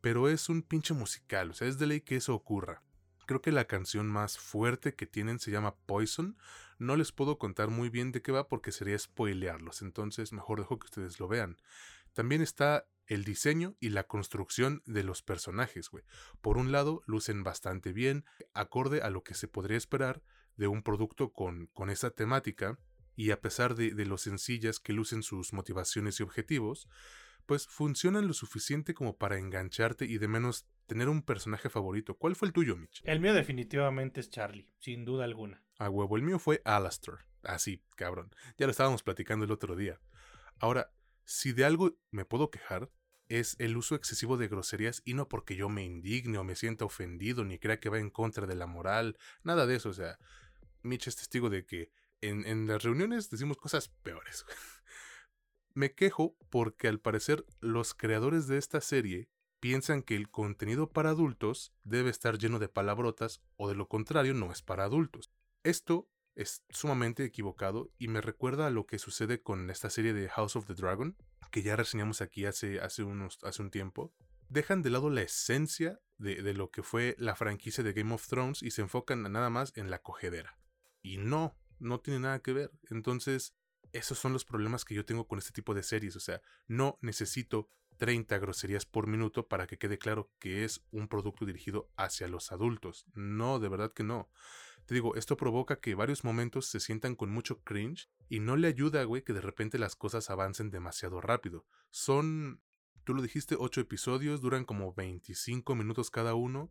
pero 0.00 0.28
es 0.28 0.48
un 0.48 0.62
pinche 0.62 0.94
musical. 0.94 1.50
O 1.50 1.54
sea, 1.54 1.66
es 1.66 1.78
de 1.78 1.88
ley 1.88 2.02
que 2.02 2.16
eso 2.16 2.34
ocurra. 2.34 2.82
Creo 3.26 3.42
que 3.42 3.52
la 3.52 3.66
canción 3.66 4.06
más 4.06 4.38
fuerte 4.38 4.94
que 4.94 5.06
tienen 5.06 5.40
se 5.40 5.50
llama 5.50 5.74
Poison. 5.86 6.36
No 6.78 6.96
les 6.96 7.12
puedo 7.12 7.38
contar 7.38 7.68
muy 7.70 7.88
bien 7.88 8.12
de 8.12 8.22
qué 8.22 8.32
va 8.32 8.48
porque 8.48 8.72
sería 8.72 8.98
spoilearlos, 8.98 9.82
entonces 9.82 10.32
mejor 10.32 10.60
dejo 10.60 10.78
que 10.78 10.86
ustedes 10.86 11.20
lo 11.20 11.28
vean. 11.28 11.56
También 12.12 12.42
está 12.42 12.86
el 13.06 13.24
diseño 13.24 13.76
y 13.80 13.90
la 13.90 14.06
construcción 14.06 14.82
de 14.86 15.04
los 15.04 15.22
personajes, 15.22 15.90
güey. 15.90 16.04
Por 16.40 16.56
un 16.56 16.72
lado, 16.72 17.02
lucen 17.06 17.42
bastante 17.44 17.92
bien, 17.92 18.24
acorde 18.54 19.02
a 19.02 19.10
lo 19.10 19.22
que 19.22 19.34
se 19.34 19.48
podría 19.48 19.76
esperar 19.76 20.22
de 20.56 20.68
un 20.68 20.82
producto 20.82 21.32
con, 21.32 21.66
con 21.68 21.90
esa 21.90 22.10
temática, 22.10 22.78
y 23.16 23.30
a 23.30 23.40
pesar 23.40 23.74
de, 23.74 23.90
de 23.90 24.06
lo 24.06 24.18
sencillas 24.18 24.80
que 24.80 24.92
lucen 24.92 25.22
sus 25.22 25.52
motivaciones 25.52 26.18
y 26.18 26.22
objetivos, 26.22 26.88
pues 27.46 27.66
funcionan 27.66 28.26
lo 28.26 28.34
suficiente 28.34 28.94
como 28.94 29.16
para 29.16 29.38
engancharte 29.38 30.04
y 30.04 30.18
de 30.18 30.28
menos 30.28 30.66
tener 30.86 31.08
un 31.08 31.22
personaje 31.22 31.68
favorito. 31.68 32.16
¿Cuál 32.16 32.36
fue 32.36 32.48
el 32.48 32.54
tuyo, 32.54 32.76
Mitch? 32.76 33.02
El 33.04 33.20
mío 33.20 33.34
definitivamente 33.34 34.20
es 34.20 34.30
Charlie, 34.30 34.70
sin 34.78 35.04
duda 35.04 35.24
alguna. 35.24 35.62
A 35.78 35.88
huevo, 35.88 36.16
el 36.16 36.22
mío 36.22 36.38
fue 36.38 36.62
Alastair. 36.64 37.18
Así, 37.42 37.82
ah, 37.82 37.94
cabrón. 37.96 38.30
Ya 38.58 38.66
lo 38.66 38.70
estábamos 38.70 39.02
platicando 39.02 39.44
el 39.44 39.50
otro 39.50 39.76
día. 39.76 40.00
Ahora, 40.58 40.92
si 41.24 41.52
de 41.52 41.64
algo 41.64 41.98
me 42.10 42.24
puedo 42.24 42.50
quejar, 42.50 42.90
es 43.28 43.56
el 43.58 43.76
uso 43.76 43.94
excesivo 43.94 44.36
de 44.36 44.48
groserías 44.48 45.02
y 45.04 45.14
no 45.14 45.28
porque 45.28 45.56
yo 45.56 45.68
me 45.68 45.84
indigne 45.84 46.38
o 46.38 46.44
me 46.44 46.56
sienta 46.56 46.84
ofendido 46.84 47.44
ni 47.44 47.58
crea 47.58 47.80
que 47.80 47.88
va 47.88 47.98
en 47.98 48.10
contra 48.10 48.46
de 48.46 48.54
la 48.54 48.66
moral, 48.66 49.18
nada 49.42 49.66
de 49.66 49.76
eso, 49.76 49.88
o 49.88 49.94
sea, 49.94 50.18
Mitch 50.82 51.08
es 51.08 51.16
testigo 51.16 51.48
de 51.48 51.64
que 51.64 51.90
en, 52.20 52.46
en 52.46 52.66
las 52.66 52.82
reuniones 52.82 53.30
decimos 53.30 53.56
cosas 53.56 53.88
peores. 53.88 54.44
Me 55.74 55.94
quejo 55.94 56.36
porque 56.50 56.88
al 56.88 57.00
parecer 57.00 57.44
los 57.60 57.94
creadores 57.94 58.46
de 58.46 58.58
esta 58.58 58.80
serie 58.80 59.28
piensan 59.60 60.02
que 60.02 60.14
el 60.14 60.30
contenido 60.30 60.90
para 60.90 61.10
adultos 61.10 61.72
debe 61.82 62.10
estar 62.10 62.38
lleno 62.38 62.58
de 62.58 62.68
palabrotas 62.68 63.42
o 63.56 63.68
de 63.68 63.74
lo 63.74 63.88
contrario 63.88 64.34
no 64.34 64.52
es 64.52 64.62
para 64.62 64.84
adultos. 64.84 65.30
Esto 65.62 66.08
es 66.34 66.64
sumamente 66.68 67.24
equivocado 67.24 67.90
y 67.98 68.08
me 68.08 68.20
recuerda 68.20 68.66
a 68.66 68.70
lo 68.70 68.86
que 68.86 68.98
sucede 68.98 69.42
con 69.42 69.70
esta 69.70 69.90
serie 69.90 70.12
de 70.12 70.28
House 70.28 70.56
of 70.56 70.66
the 70.66 70.74
Dragon, 70.74 71.16
que 71.50 71.62
ya 71.62 71.76
reseñamos 71.76 72.20
aquí 72.20 72.44
hace, 72.44 72.80
hace, 72.80 73.02
unos, 73.04 73.38
hace 73.42 73.62
un 73.62 73.70
tiempo. 73.70 74.12
Dejan 74.48 74.82
de 74.82 74.90
lado 74.90 75.10
la 75.10 75.22
esencia 75.22 76.00
de, 76.18 76.42
de 76.42 76.54
lo 76.54 76.70
que 76.70 76.82
fue 76.82 77.16
la 77.18 77.34
franquicia 77.34 77.82
de 77.82 77.92
Game 77.92 78.12
of 78.12 78.26
Thrones 78.28 78.62
y 78.62 78.70
se 78.70 78.82
enfocan 78.82 79.22
nada 79.22 79.50
más 79.50 79.72
en 79.76 79.90
la 79.90 80.00
cogedera. 80.00 80.58
Y 81.02 81.18
no, 81.18 81.56
no 81.78 82.00
tiene 82.00 82.20
nada 82.20 82.40
que 82.40 82.52
ver. 82.52 82.70
Entonces, 82.90 83.54
esos 83.94 84.18
son 84.18 84.32
los 84.32 84.44
problemas 84.44 84.84
que 84.84 84.94
yo 84.94 85.04
tengo 85.04 85.26
con 85.26 85.38
este 85.38 85.52
tipo 85.52 85.72
de 85.72 85.82
series. 85.82 86.16
O 86.16 86.20
sea, 86.20 86.42
no 86.66 86.98
necesito 87.00 87.70
30 87.96 88.38
groserías 88.38 88.86
por 88.86 89.06
minuto 89.06 89.46
para 89.46 89.66
que 89.66 89.78
quede 89.78 89.98
claro 89.98 90.30
que 90.40 90.64
es 90.64 90.84
un 90.90 91.08
producto 91.08 91.46
dirigido 91.46 91.88
hacia 91.96 92.28
los 92.28 92.52
adultos. 92.52 93.06
No, 93.14 93.60
de 93.60 93.68
verdad 93.68 93.92
que 93.92 94.02
no. 94.02 94.28
Te 94.86 94.94
digo, 94.94 95.14
esto 95.14 95.36
provoca 95.36 95.80
que 95.80 95.94
varios 95.94 96.24
momentos 96.24 96.66
se 96.66 96.80
sientan 96.80 97.14
con 97.14 97.30
mucho 97.30 97.62
cringe 97.62 98.10
y 98.28 98.40
no 98.40 98.56
le 98.56 98.68
ayuda, 98.68 99.04
güey, 99.04 99.22
que 99.22 99.32
de 99.32 99.40
repente 99.40 99.78
las 99.78 99.96
cosas 99.96 100.28
avancen 100.28 100.70
demasiado 100.70 101.20
rápido. 101.20 101.64
Son, 101.90 102.60
tú 103.04 103.14
lo 103.14 103.22
dijiste, 103.22 103.56
8 103.58 103.80
episodios, 103.80 104.40
duran 104.40 104.64
como 104.64 104.92
25 104.92 105.74
minutos 105.76 106.10
cada 106.10 106.34
uno 106.34 106.70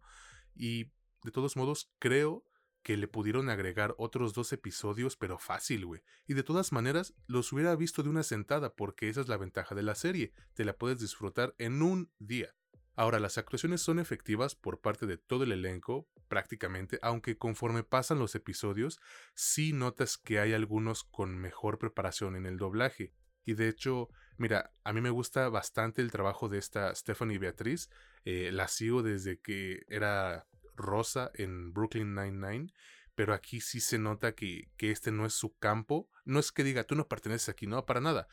y 0.54 0.92
de 1.24 1.32
todos 1.32 1.56
modos 1.56 1.92
creo 2.00 2.46
que 2.84 2.98
le 2.98 3.08
pudieron 3.08 3.50
agregar 3.50 3.96
otros 3.98 4.34
dos 4.34 4.52
episodios, 4.54 5.16
pero 5.16 5.40
fácil, 5.40 5.86
güey. 5.86 6.02
Y 6.28 6.34
de 6.34 6.44
todas 6.44 6.72
maneras, 6.72 7.16
los 7.28 7.52
hubiera 7.54 7.76
visto 7.76 8.04
de 8.04 8.10
una 8.10 8.24
sentada, 8.24 8.76
porque 8.76 9.10
esa 9.10 9.22
es 9.22 9.30
la 9.30 9.38
ventaja 9.38 9.74
de 9.74 9.84
la 9.84 9.96
serie, 9.96 10.34
te 10.54 10.66
la 10.66 10.78
puedes 10.78 11.00
disfrutar 11.00 11.56
en 11.58 11.82
un 11.82 12.12
día. 12.20 12.54
Ahora, 12.96 13.20
las 13.20 13.38
actuaciones 13.38 13.82
son 13.82 13.98
efectivas 13.98 14.54
por 14.54 14.82
parte 14.82 15.08
de 15.08 15.18
todo 15.18 15.46
el 15.46 15.52
elenco, 15.52 16.08
prácticamente, 16.28 17.00
aunque 17.02 17.38
conforme 17.38 17.84
pasan 17.84 18.20
los 18.20 18.36
episodios, 18.36 19.00
sí 19.34 19.74
notas 19.74 20.18
que 20.18 20.40
hay 20.40 20.54
algunos 20.54 21.04
con 21.04 21.38
mejor 21.38 21.80
preparación 21.80 22.36
en 22.36 22.46
el 22.46 22.58
doblaje. 22.58 23.14
Y 23.46 23.56
de 23.56 23.68
hecho, 23.68 24.10
mira, 24.38 24.74
a 24.84 24.94
mí 24.94 25.02
me 25.02 25.10
gusta 25.10 25.50
bastante 25.50 26.02
el 26.02 26.12
trabajo 26.12 26.50
de 26.50 26.60
esta 26.60 26.94
Stephanie 26.94 27.40
Beatriz. 27.40 27.90
Eh, 28.26 28.52
la 28.52 28.68
sigo 28.68 29.04
desde 29.04 29.40
que 29.40 29.84
era 29.88 30.48
rosa 30.76 31.32
en 31.34 31.74
Brooklyn 31.74 32.16
Nine-Nine, 32.16 32.74
pero 33.16 33.34
aquí 33.34 33.62
sí 33.62 33.80
se 33.80 34.00
nota 34.00 34.34
que, 34.34 34.72
que 34.78 34.92
este 34.92 35.12
no 35.12 35.26
es 35.26 35.34
su 35.34 35.56
campo. 35.58 36.10
No 36.26 36.40
es 36.40 36.52
que 36.52 36.64
diga, 36.64 36.84
tú 36.84 36.96
no 36.96 37.08
perteneces 37.08 37.50
aquí, 37.50 37.68
no, 37.68 37.86
para 37.86 38.02
nada, 38.02 38.28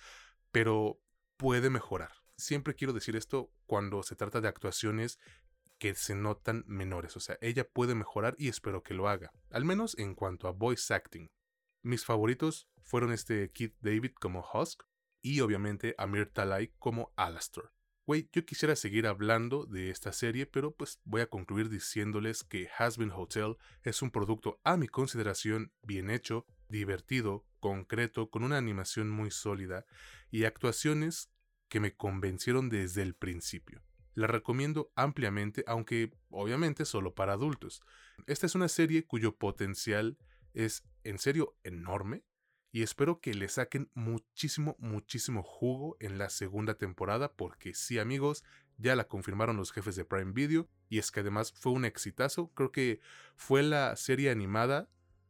pero 0.52 1.00
puede 1.36 1.70
mejorar. 1.70 2.12
Siempre 2.36 2.74
quiero 2.74 2.92
decir 2.92 3.16
esto 3.16 3.52
cuando 3.66 4.02
se 4.02 4.16
trata 4.16 4.40
de 4.40 4.48
actuaciones 4.48 5.18
que 5.78 5.94
se 5.94 6.14
notan 6.14 6.64
menores. 6.66 7.16
O 7.16 7.20
sea, 7.20 7.38
ella 7.40 7.68
puede 7.68 7.94
mejorar 7.94 8.34
y 8.38 8.48
espero 8.48 8.82
que 8.82 8.94
lo 8.94 9.08
haga. 9.08 9.32
Al 9.50 9.64
menos 9.64 9.98
en 9.98 10.14
cuanto 10.14 10.46
a 10.46 10.52
voice 10.52 10.92
acting. 10.92 11.30
Mis 11.82 12.04
favoritos 12.04 12.68
fueron 12.82 13.12
este 13.12 13.50
Keith 13.50 13.76
David 13.80 14.12
como 14.20 14.46
Husk 14.52 14.82
y 15.22 15.40
obviamente 15.40 15.94
Amir 15.98 16.30
Talai 16.30 16.74
como 16.78 17.12
Alastair. 17.16 17.70
Güey, 18.06 18.28
yo 18.32 18.44
quisiera 18.44 18.74
seguir 18.76 19.06
hablando 19.06 19.66
de 19.66 19.90
esta 19.90 20.12
serie, 20.12 20.46
pero 20.46 20.74
pues 20.74 21.00
voy 21.04 21.20
a 21.20 21.28
concluir 21.28 21.68
diciéndoles 21.68 22.42
que 22.42 22.68
Hasbin 22.76 23.12
Hotel 23.12 23.56
es 23.82 24.02
un 24.02 24.10
producto 24.10 24.60
a 24.64 24.76
mi 24.76 24.88
consideración 24.88 25.72
bien 25.82 26.10
hecho, 26.10 26.46
divertido, 26.68 27.46
concreto, 27.60 28.30
con 28.30 28.42
una 28.42 28.58
animación 28.58 29.10
muy 29.10 29.30
sólida 29.30 29.84
y 30.30 30.44
actuaciones 30.44 31.30
que 31.68 31.78
me 31.78 31.94
convencieron 31.94 32.68
desde 32.68 33.02
el 33.02 33.14
principio. 33.14 33.82
La 34.14 34.26
recomiendo 34.26 34.90
ampliamente, 34.96 35.62
aunque 35.66 36.10
obviamente 36.30 36.84
solo 36.84 37.14
para 37.14 37.34
adultos. 37.34 37.80
Esta 38.26 38.46
es 38.46 38.54
una 38.54 38.68
serie 38.68 39.06
cuyo 39.06 39.36
potencial 39.36 40.18
es 40.52 40.84
en 41.04 41.18
serio 41.18 41.56
enorme 41.62 42.24
y 42.72 42.82
espero 42.82 43.20
que 43.20 43.34
le 43.34 43.48
saquen 43.48 43.90
muchísimo, 43.94 44.76
muchísimo 44.78 45.42
jugo 45.42 45.96
en 46.00 46.18
la 46.18 46.30
segunda 46.30 46.74
temporada, 46.74 47.32
porque 47.32 47.74
sí, 47.74 47.98
amigos, 47.98 48.44
ya 48.78 48.96
la 48.96 49.08
confirmaron 49.08 49.56
los 49.56 49.72
jefes 49.72 49.96
de 49.96 50.04
Prime 50.04 50.32
Video, 50.32 50.68
y 50.88 50.98
es 50.98 51.10
que 51.10 51.20
además 51.20 51.52
fue 51.52 51.72
un 51.72 51.84
exitazo. 51.84 52.52
Creo 52.54 52.72
que 52.72 53.00
fue 53.36 53.62
la 53.62 53.96
serie 53.96 54.30
animada, 54.30 54.88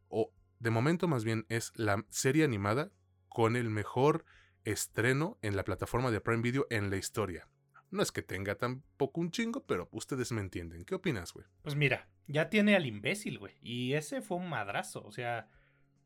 o 0.09 0.33
de 0.59 0.71
momento 0.71 1.09
más 1.09 1.25
bien 1.25 1.47
es 1.49 1.73
la 1.77 2.05
serie 2.11 2.45
animada 2.45 2.93
con 3.29 3.57
el 3.57 3.71
mejor 3.71 4.25
estreno 4.65 5.39
en 5.43 5.57
la 5.57 5.65
plataforma 5.65 6.11
de 6.11 6.21
Prime 6.21 6.43
Video 6.43 6.67
en 6.71 6.91
la 6.91 6.97
historia. 6.97 7.49
No 7.91 8.03
es 8.03 8.13
que 8.13 8.23
tenga 8.23 8.55
tampoco 8.55 9.21
un 9.21 9.31
chingo, 9.31 9.65
pero 9.67 9.89
ustedes 9.91 10.31
me 10.31 10.41
entienden. 10.41 10.85
¿Qué 10.85 10.95
opinas, 10.95 11.33
güey? 11.33 11.47
Pues 11.63 11.75
mira, 11.75 12.09
ya 12.29 12.49
tiene 12.49 12.77
al 12.77 12.87
imbécil, 12.87 13.39
güey. 13.39 13.57
Y 13.63 13.95
ese 13.95 14.23
fue 14.23 14.37
un 14.37 14.49
madrazo. 14.49 15.03
O 15.05 15.11
sea, 15.11 15.49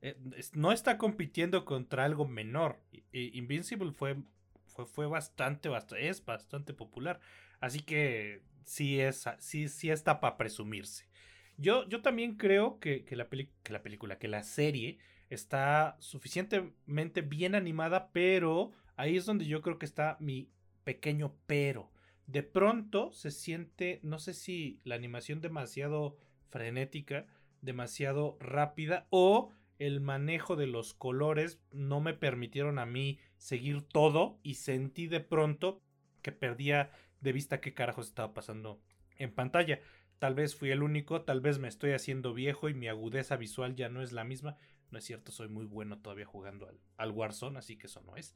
eh, 0.05 0.19
no 0.53 0.71
está 0.71 0.99
compitiendo 0.99 1.65
contra 1.65 2.05
algo 2.05 2.29
menor. 2.29 2.79
Invincible 3.11 3.91
fue, 3.93 4.17
fue, 4.67 5.07
bastante, 5.07 5.71
bastante, 5.71 6.09
es 6.11 6.23
bastante 6.23 6.75
popular. 6.75 7.21
Así 7.59 7.81
que 7.81 8.43
sí, 8.65 9.01
es, 9.01 9.25
sí, 9.39 9.67
sí 9.71 9.89
está 9.89 10.21
para 10.21 10.37
presumirse. 10.37 11.09
Yo, 11.57 11.89
yo 11.89 12.03
también 12.03 12.37
creo 12.37 12.81
que, 12.81 13.07
la 13.13 13.31
que 13.31 13.73
la 13.73 13.83
película, 13.83 14.19
que 14.19 14.29
la 14.29 14.43
serie 14.43 14.99
está 15.31 15.97
suficientemente 16.01 17.23
bien 17.23 17.55
animada, 17.55 18.11
pero 18.13 18.73
ahí 18.97 19.17
es 19.17 19.25
donde 19.25 19.47
yo 19.47 19.63
creo 19.63 19.79
que 19.79 19.87
está 19.87 20.19
mi 20.21 20.51
pequeño 20.85 21.35
pero. 21.47 21.91
De 22.27 22.43
pronto 22.43 23.11
se 23.15 23.31
siente, 23.31 24.01
no 24.03 24.19
sé 24.19 24.35
si 24.35 24.81
la 24.85 24.97
animación 24.97 25.41
demasiado 25.41 26.19
frenética, 26.51 27.25
demasiado 27.63 28.37
rápida 28.39 29.07
o 29.09 29.51
el 29.87 30.01
manejo 30.01 30.57
de 30.57 30.67
los 30.67 30.95
colores 30.95 31.61
no 31.71 32.01
me 32.01 32.15
permitieron 32.15 32.79
a 32.79 32.87
mí 32.87 33.19
seguir 33.37 33.83
todo 33.83 34.39
y 34.43 34.55
sentí 34.55 35.07
de 35.07 35.21
pronto 35.21 35.83
que 36.23 36.33
perdía 36.33 36.91
de 37.21 37.33
vista 37.33 37.61
qué 37.61 37.75
carajos 37.75 38.09
estaba 38.09 38.33
pasando 38.35 38.81
en 39.17 39.35
pantalla. 39.35 39.81
Tal 40.19 40.35
vez 40.35 40.57
fui 40.57 40.71
el 40.71 40.83
único, 40.83 41.23
tal 41.23 41.41
vez 41.41 41.59
me 41.59 41.69
estoy 41.69 41.93
haciendo 41.93 42.33
viejo 42.33 42.69
y 42.69 42.75
mi 42.75 42.89
agudeza 42.89 43.37
visual 43.37 43.75
ya 43.75 43.89
no 43.89 44.03
es 44.03 44.13
la 44.13 44.25
misma. 44.25 44.57
No 44.91 44.99
es 44.99 45.05
cierto, 45.05 45.33
soy 45.33 45.49
muy 45.49 45.67
bueno 45.67 45.99
todavía 45.99 46.25
jugando 46.25 46.69
al, 46.69 46.81
al 46.97 47.11
Warzone, 47.11 47.59
así 47.59 47.77
que 47.77 47.89
eso 47.89 48.01
no 48.03 48.17
es. 48.17 48.35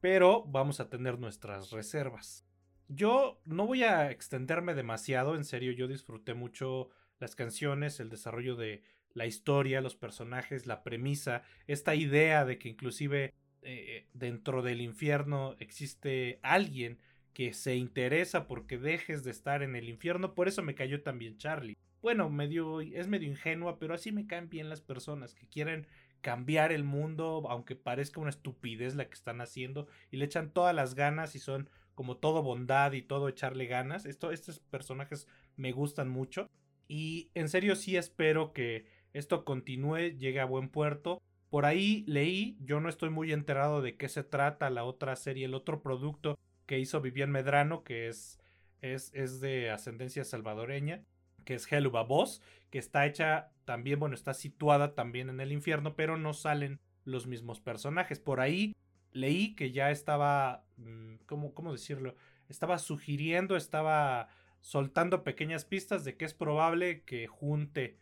pero 0.00 0.44
vamos 0.46 0.80
a 0.80 0.88
tener 0.88 1.18
nuestras 1.18 1.70
reservas. 1.70 2.44
Yo 2.88 3.40
no 3.44 3.66
voy 3.66 3.84
a 3.84 4.10
extenderme 4.10 4.74
demasiado, 4.74 5.36
en 5.36 5.44
serio, 5.44 5.72
yo 5.72 5.88
disfruté 5.88 6.34
mucho 6.34 6.88
las 7.18 7.34
canciones, 7.34 8.00
el 8.00 8.08
desarrollo 8.08 8.56
de 8.56 8.82
la 9.14 9.26
historia, 9.26 9.80
los 9.80 9.96
personajes, 9.96 10.66
la 10.66 10.82
premisa, 10.82 11.42
esta 11.66 11.94
idea 11.94 12.44
de 12.44 12.58
que 12.58 12.68
inclusive 12.68 13.34
eh, 13.62 14.06
dentro 14.12 14.62
del 14.62 14.80
infierno 14.80 15.56
existe 15.58 16.38
alguien 16.42 16.98
que 17.32 17.52
se 17.52 17.76
interesa 17.76 18.46
porque 18.46 18.78
dejes 18.78 19.24
de 19.24 19.30
estar 19.30 19.62
en 19.62 19.76
el 19.76 19.88
infierno, 19.88 20.34
por 20.34 20.48
eso 20.48 20.62
me 20.62 20.74
cayó 20.74 21.02
también 21.02 21.36
Charlie. 21.38 21.76
Bueno, 22.00 22.30
medio, 22.30 22.80
es 22.80 23.08
medio 23.08 23.28
ingenua, 23.28 23.78
pero 23.78 23.94
así 23.94 24.12
me 24.12 24.26
caen 24.26 24.48
bien 24.48 24.68
las 24.68 24.80
personas 24.80 25.34
que 25.34 25.48
quieren 25.48 25.86
cambiar 26.20 26.72
el 26.72 26.84
mundo, 26.84 27.46
aunque 27.48 27.76
parezca 27.76 28.20
una 28.20 28.30
estupidez 28.30 28.94
la 28.94 29.06
que 29.06 29.14
están 29.14 29.40
haciendo, 29.40 29.86
y 30.10 30.16
le 30.16 30.24
echan 30.24 30.50
todas 30.50 30.74
las 30.74 30.94
ganas 30.94 31.34
y 31.34 31.38
son 31.38 31.70
como 31.94 32.16
todo 32.16 32.42
bondad 32.42 32.92
y 32.92 33.02
todo 33.02 33.28
echarle 33.28 33.66
ganas. 33.66 34.06
Esto, 34.06 34.30
estos 34.30 34.60
personajes 34.60 35.26
me 35.56 35.72
gustan 35.72 36.08
mucho. 36.08 36.48
Y 36.86 37.30
en 37.34 37.48
serio 37.48 37.76
sí 37.76 37.96
espero 37.96 38.52
que 38.52 38.86
esto 39.12 39.44
continúe, 39.44 40.16
llegue 40.18 40.40
a 40.40 40.44
buen 40.44 40.68
puerto. 40.68 41.22
Por 41.50 41.64
ahí 41.64 42.04
leí, 42.06 42.58
yo 42.60 42.80
no 42.80 42.88
estoy 42.88 43.10
muy 43.10 43.32
enterado 43.32 43.80
de 43.80 43.96
qué 43.96 44.08
se 44.08 44.22
trata 44.22 44.70
la 44.70 44.84
otra 44.84 45.16
serie, 45.16 45.46
el 45.46 45.54
otro 45.54 45.82
producto 45.82 46.38
que 46.66 46.78
hizo 46.78 47.00
Vivian 47.00 47.30
Medrano, 47.30 47.82
que 47.82 48.08
es, 48.08 48.38
es, 48.82 49.10
es 49.14 49.40
de 49.40 49.70
ascendencia 49.70 50.24
salvadoreña, 50.24 51.02
que 51.44 51.54
es 51.54 51.70
Helluva 51.72 52.02
Boss, 52.02 52.42
que 52.70 52.78
está 52.78 53.06
hecha 53.06 53.50
también, 53.64 53.98
bueno, 53.98 54.14
está 54.14 54.34
situada 54.34 54.94
también 54.94 55.30
en 55.30 55.40
el 55.40 55.52
infierno, 55.52 55.96
pero 55.96 56.18
no 56.18 56.34
salen 56.34 56.80
los 57.04 57.26
mismos 57.26 57.60
personajes. 57.60 58.20
Por 58.20 58.40
ahí 58.40 58.76
leí 59.12 59.54
que 59.54 59.72
ya 59.72 59.90
estaba, 59.90 60.64
mm, 60.76 61.14
¿cómo, 61.26 61.54
cómo 61.54 61.72
decirlo? 61.72 62.14
Estaba 62.48 62.78
sugiriendo, 62.78 63.56
estaba 63.56 64.28
soltando 64.60 65.24
pequeñas 65.24 65.64
pistas 65.64 66.04
de 66.04 66.16
que 66.16 66.24
es 66.24 66.34
probable 66.34 67.02
que 67.04 67.26
junte 67.26 67.98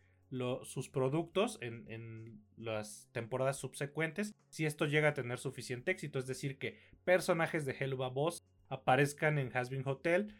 sus 0.64 0.89
productos 0.89 1.59
en, 1.61 2.43
las 2.57 3.09
temporadas 3.12 3.59
subsecuentes 3.59 4.35
si 4.49 4.64
esto 4.64 4.87
llega 4.87 5.11
a 5.11 5.14
tener 5.14 5.39
suficiente 5.39 5.91
éxito. 5.91 6.18
Es 6.18 6.27
decir, 6.27 6.59
que 6.59 6.79
personajes 7.05 7.66
de 7.66 7.77
Helluva 7.79 8.09
Boss 8.09 8.43
aparezcan 8.68 9.39
en 9.39 9.55
Hasbin 9.55 9.87
Hotel 9.87 10.35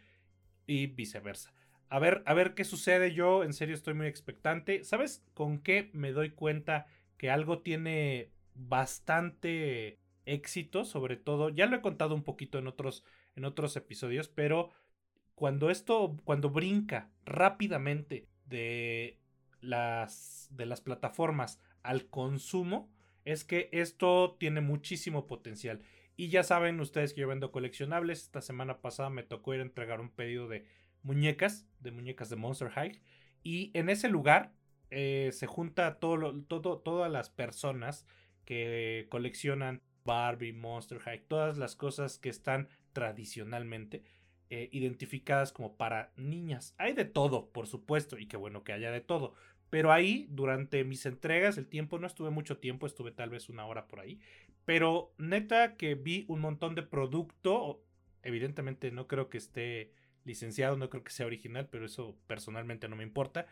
y 0.67 0.87
viceversa. 0.87 1.53
A 1.89 1.99
ver, 1.99 2.23
a 2.27 2.35
ver 2.35 2.55
qué 2.55 2.65
sucede. 2.65 3.13
Yo 3.13 3.45
en 3.45 3.53
serio 3.53 3.75
estoy 3.75 3.95
muy 3.95 4.07
expectante. 4.07 4.83
¿Sabes 4.83 5.25
con 5.35 5.59
qué 5.59 5.91
me 5.93 6.13
doy 6.13 6.31
cuenta 6.31 6.87
que 7.17 7.31
algo 7.31 7.61
tiene 7.61 8.33
bastante 8.55 9.99
éxito? 10.25 10.85
Sobre 10.85 11.17
todo, 11.17 11.51
ya 11.51 11.67
lo 11.67 11.77
he 11.77 11.83
contado 11.83 12.15
un 12.15 12.25
poquito 12.25 12.59
en 12.59 12.67
otros, 12.67 13.05
en 13.37 13.45
otros 13.45 13.77
episodios, 13.77 14.29
pero 14.29 14.71
cuando 15.37 15.71
esto, 15.71 16.17
cuando 16.25 16.51
brinca 16.51 17.11
rápidamente 17.25 18.27
de 18.47 19.21
las, 19.61 20.49
de 20.51 20.67
las 20.67 20.81
plataformas 20.81 21.61
al 21.83 22.07
consumo, 22.09 22.91
es 23.25 23.45
que 23.45 23.69
esto 23.73 24.37
tiene 24.39 24.61
muchísimo 24.61 25.27
potencial. 25.27 25.83
Y 26.17 26.29
ya 26.29 26.43
saben 26.43 26.81
ustedes 26.81 27.13
que 27.13 27.21
yo 27.21 27.29
vendo 27.29 27.53
coleccionables. 27.53 28.23
Esta 28.23 28.41
semana 28.41 28.81
pasada 28.81 29.11
me 29.11 29.23
tocó 29.23 29.55
ir 29.55 29.61
a 29.61 29.65
entregar 29.65 30.01
un 30.01 30.11
pedido 30.11 30.49
de 30.49 30.65
muñecas, 31.03 31.69
de 31.81 31.91
muñecas 31.91 32.31
de 32.31 32.37
Monster 32.37 32.71
High. 32.71 33.01
Y 33.43 33.71
en 33.75 33.91
ese 33.91 34.09
lugar 34.09 34.53
eh, 34.91 35.31
se 35.33 35.47
junta 35.47 35.99
todo, 35.99 36.43
todo, 36.45 36.79
todas 36.79 37.11
las 37.11 37.29
personas 37.29 38.07
que 38.45 39.07
coleccionan 39.11 39.83
Barbie, 40.05 40.53
Monster 40.53 41.01
High, 41.01 41.25
todas 41.27 41.59
las 41.59 41.77
cosas 41.77 42.19
que 42.19 42.29
están 42.29 42.69
tradicionalmente 42.93 44.05
eh, 44.49 44.69
identificadas 44.71 45.53
como 45.53 45.77
para 45.77 46.13
niñas. 46.17 46.75
Hay 46.79 46.93
de 46.93 47.05
todo, 47.05 47.51
por 47.51 47.67
supuesto, 47.67 48.17
y 48.17 48.27
qué 48.27 48.37
bueno 48.37 48.63
que 48.63 48.73
haya 48.73 48.93
de 48.93 49.01
todo. 49.01 49.35
Pero 49.71 49.91
ahí, 49.91 50.29
durante 50.31 50.85
mis 50.85 51.05
entregas, 51.05 51.59
el 51.59 51.67
tiempo, 51.67 51.99
no 51.99 52.07
estuve 52.07 52.31
mucho 52.31 52.59
tiempo, 52.59 52.87
estuve 52.87 53.11
tal 53.11 53.31
vez 53.31 53.49
una 53.49 53.67
hora 53.67 53.89
por 53.89 53.99
ahí. 53.99 54.21
Pero 54.65 55.13
neta 55.19 55.77
que 55.77 55.97
vi 55.97 56.25
un 56.29 56.41
montón 56.41 56.77
de 56.77 56.83
producto. 56.83 57.83
Evidentemente 58.23 58.93
no 58.93 59.09
creo 59.09 59.29
que 59.29 59.39
esté 59.39 59.93
licenciado, 60.25 60.77
no 60.77 60.91
creo 60.91 61.03
que 61.03 61.11
sea 61.11 61.27
original, 61.27 61.69
pero 61.69 61.85
eso 61.85 62.17
personalmente 62.29 62.89
no 62.89 62.95
me 62.95 63.03
importa. 63.03 63.47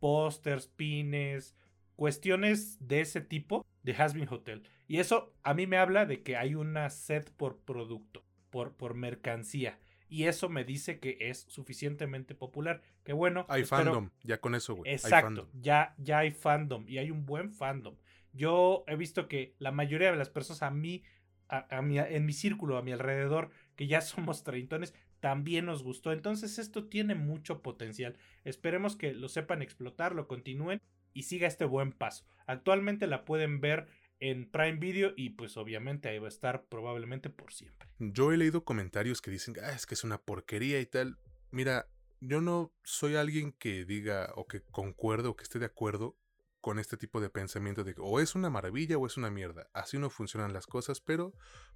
Pósters, 0.00 0.66
pines, 0.66 1.54
cuestiones 1.94 2.76
de 2.80 3.02
ese 3.02 3.20
tipo 3.20 3.64
de 3.84 3.92
Hasbin 3.92 4.28
Hotel. 4.28 4.64
Y 4.88 4.98
eso 4.98 5.32
a 5.44 5.54
mí 5.54 5.68
me 5.68 5.76
habla 5.76 6.06
de 6.06 6.24
que 6.24 6.36
hay 6.36 6.56
una 6.56 6.90
sed 6.90 7.28
por 7.36 7.60
producto, 7.60 8.24
por, 8.50 8.74
por 8.74 8.94
mercancía 8.94 9.78
y 10.10 10.24
eso 10.24 10.48
me 10.48 10.64
dice 10.64 10.98
que 10.98 11.16
es 11.20 11.46
suficientemente 11.48 12.34
popular. 12.34 12.82
Que 13.04 13.12
bueno. 13.12 13.46
Hay 13.48 13.64
fandom, 13.64 14.10
ya 14.22 14.40
con 14.40 14.54
eso, 14.54 14.74
güey. 14.74 14.92
Exacto, 14.92 15.48
ya, 15.54 15.94
ya 15.98 16.18
hay 16.18 16.32
fandom 16.32 16.84
y 16.88 16.98
hay 16.98 17.10
un 17.10 17.24
buen 17.24 17.52
fandom. 17.52 17.96
Yo 18.32 18.84
he 18.88 18.96
visto 18.96 19.28
que 19.28 19.54
la 19.58 19.70
mayoría 19.70 20.10
de 20.10 20.16
las 20.16 20.28
personas 20.28 20.62
a 20.62 20.70
mí, 20.70 21.04
a, 21.48 21.66
en 21.70 22.26
mi 22.26 22.32
círculo, 22.32 22.76
a 22.76 22.82
mi 22.82 22.92
alrededor, 22.92 23.50
que 23.76 23.86
ya 23.86 24.00
somos 24.00 24.42
treintones, 24.42 24.94
también 25.20 25.66
nos 25.66 25.82
gustó. 25.84 26.12
Entonces 26.12 26.58
esto 26.58 26.88
tiene 26.88 27.14
mucho 27.14 27.62
potencial. 27.62 28.16
Esperemos 28.44 28.96
que 28.96 29.14
lo 29.14 29.28
sepan 29.28 29.62
explotar, 29.62 30.14
lo 30.14 30.26
continúen 30.26 30.82
y 31.12 31.22
siga 31.22 31.46
este 31.46 31.64
buen 31.64 31.92
paso. 31.92 32.24
Actualmente 32.46 33.06
la 33.06 33.24
pueden 33.24 33.60
ver 33.60 33.86
en 34.20 34.50
Prime 34.50 34.76
Video 34.76 35.12
y 35.16 35.30
pues 35.30 35.56
obviamente 35.56 36.08
ahí 36.08 36.18
va 36.18 36.26
a 36.26 36.28
estar 36.28 36.64
probablemente 36.66 37.30
por 37.30 37.52
siempre. 37.52 37.88
Yo 37.98 38.32
he 38.32 38.36
leído 38.36 38.64
comentarios 38.64 39.20
que 39.20 39.30
dicen, 39.30 39.56
ah, 39.62 39.72
es 39.72 39.86
que 39.86 39.94
es 39.94 40.04
una 40.04 40.18
porquería 40.18 40.80
y 40.80 40.86
tal. 40.86 41.18
Mira, 41.50 41.86
yo 42.20 42.40
no 42.40 42.72
soy 42.84 43.16
alguien 43.16 43.52
que 43.52 43.84
diga 43.84 44.32
o 44.36 44.46
que 44.46 44.60
concuerde 44.60 45.28
o 45.28 45.36
que 45.36 45.44
esté 45.44 45.58
de 45.58 45.66
acuerdo 45.66 46.16
con 46.60 46.78
este 46.78 46.96
tipo 46.96 47.20
de 47.20 47.30
pensamiento 47.30 47.84
de 47.84 47.94
que 47.94 48.02
o 48.02 48.20
es 48.20 48.34
una 48.34 48.50
maravilla 48.50 48.98
o 48.98 49.06
es 49.06 49.16
una 49.16 49.30
mierda. 49.30 49.68
Así 49.72 49.98
no 49.98 50.10
funcionan 50.10 50.52
las 50.52 50.66
cosas, 50.66 51.00
pero 51.00 51.32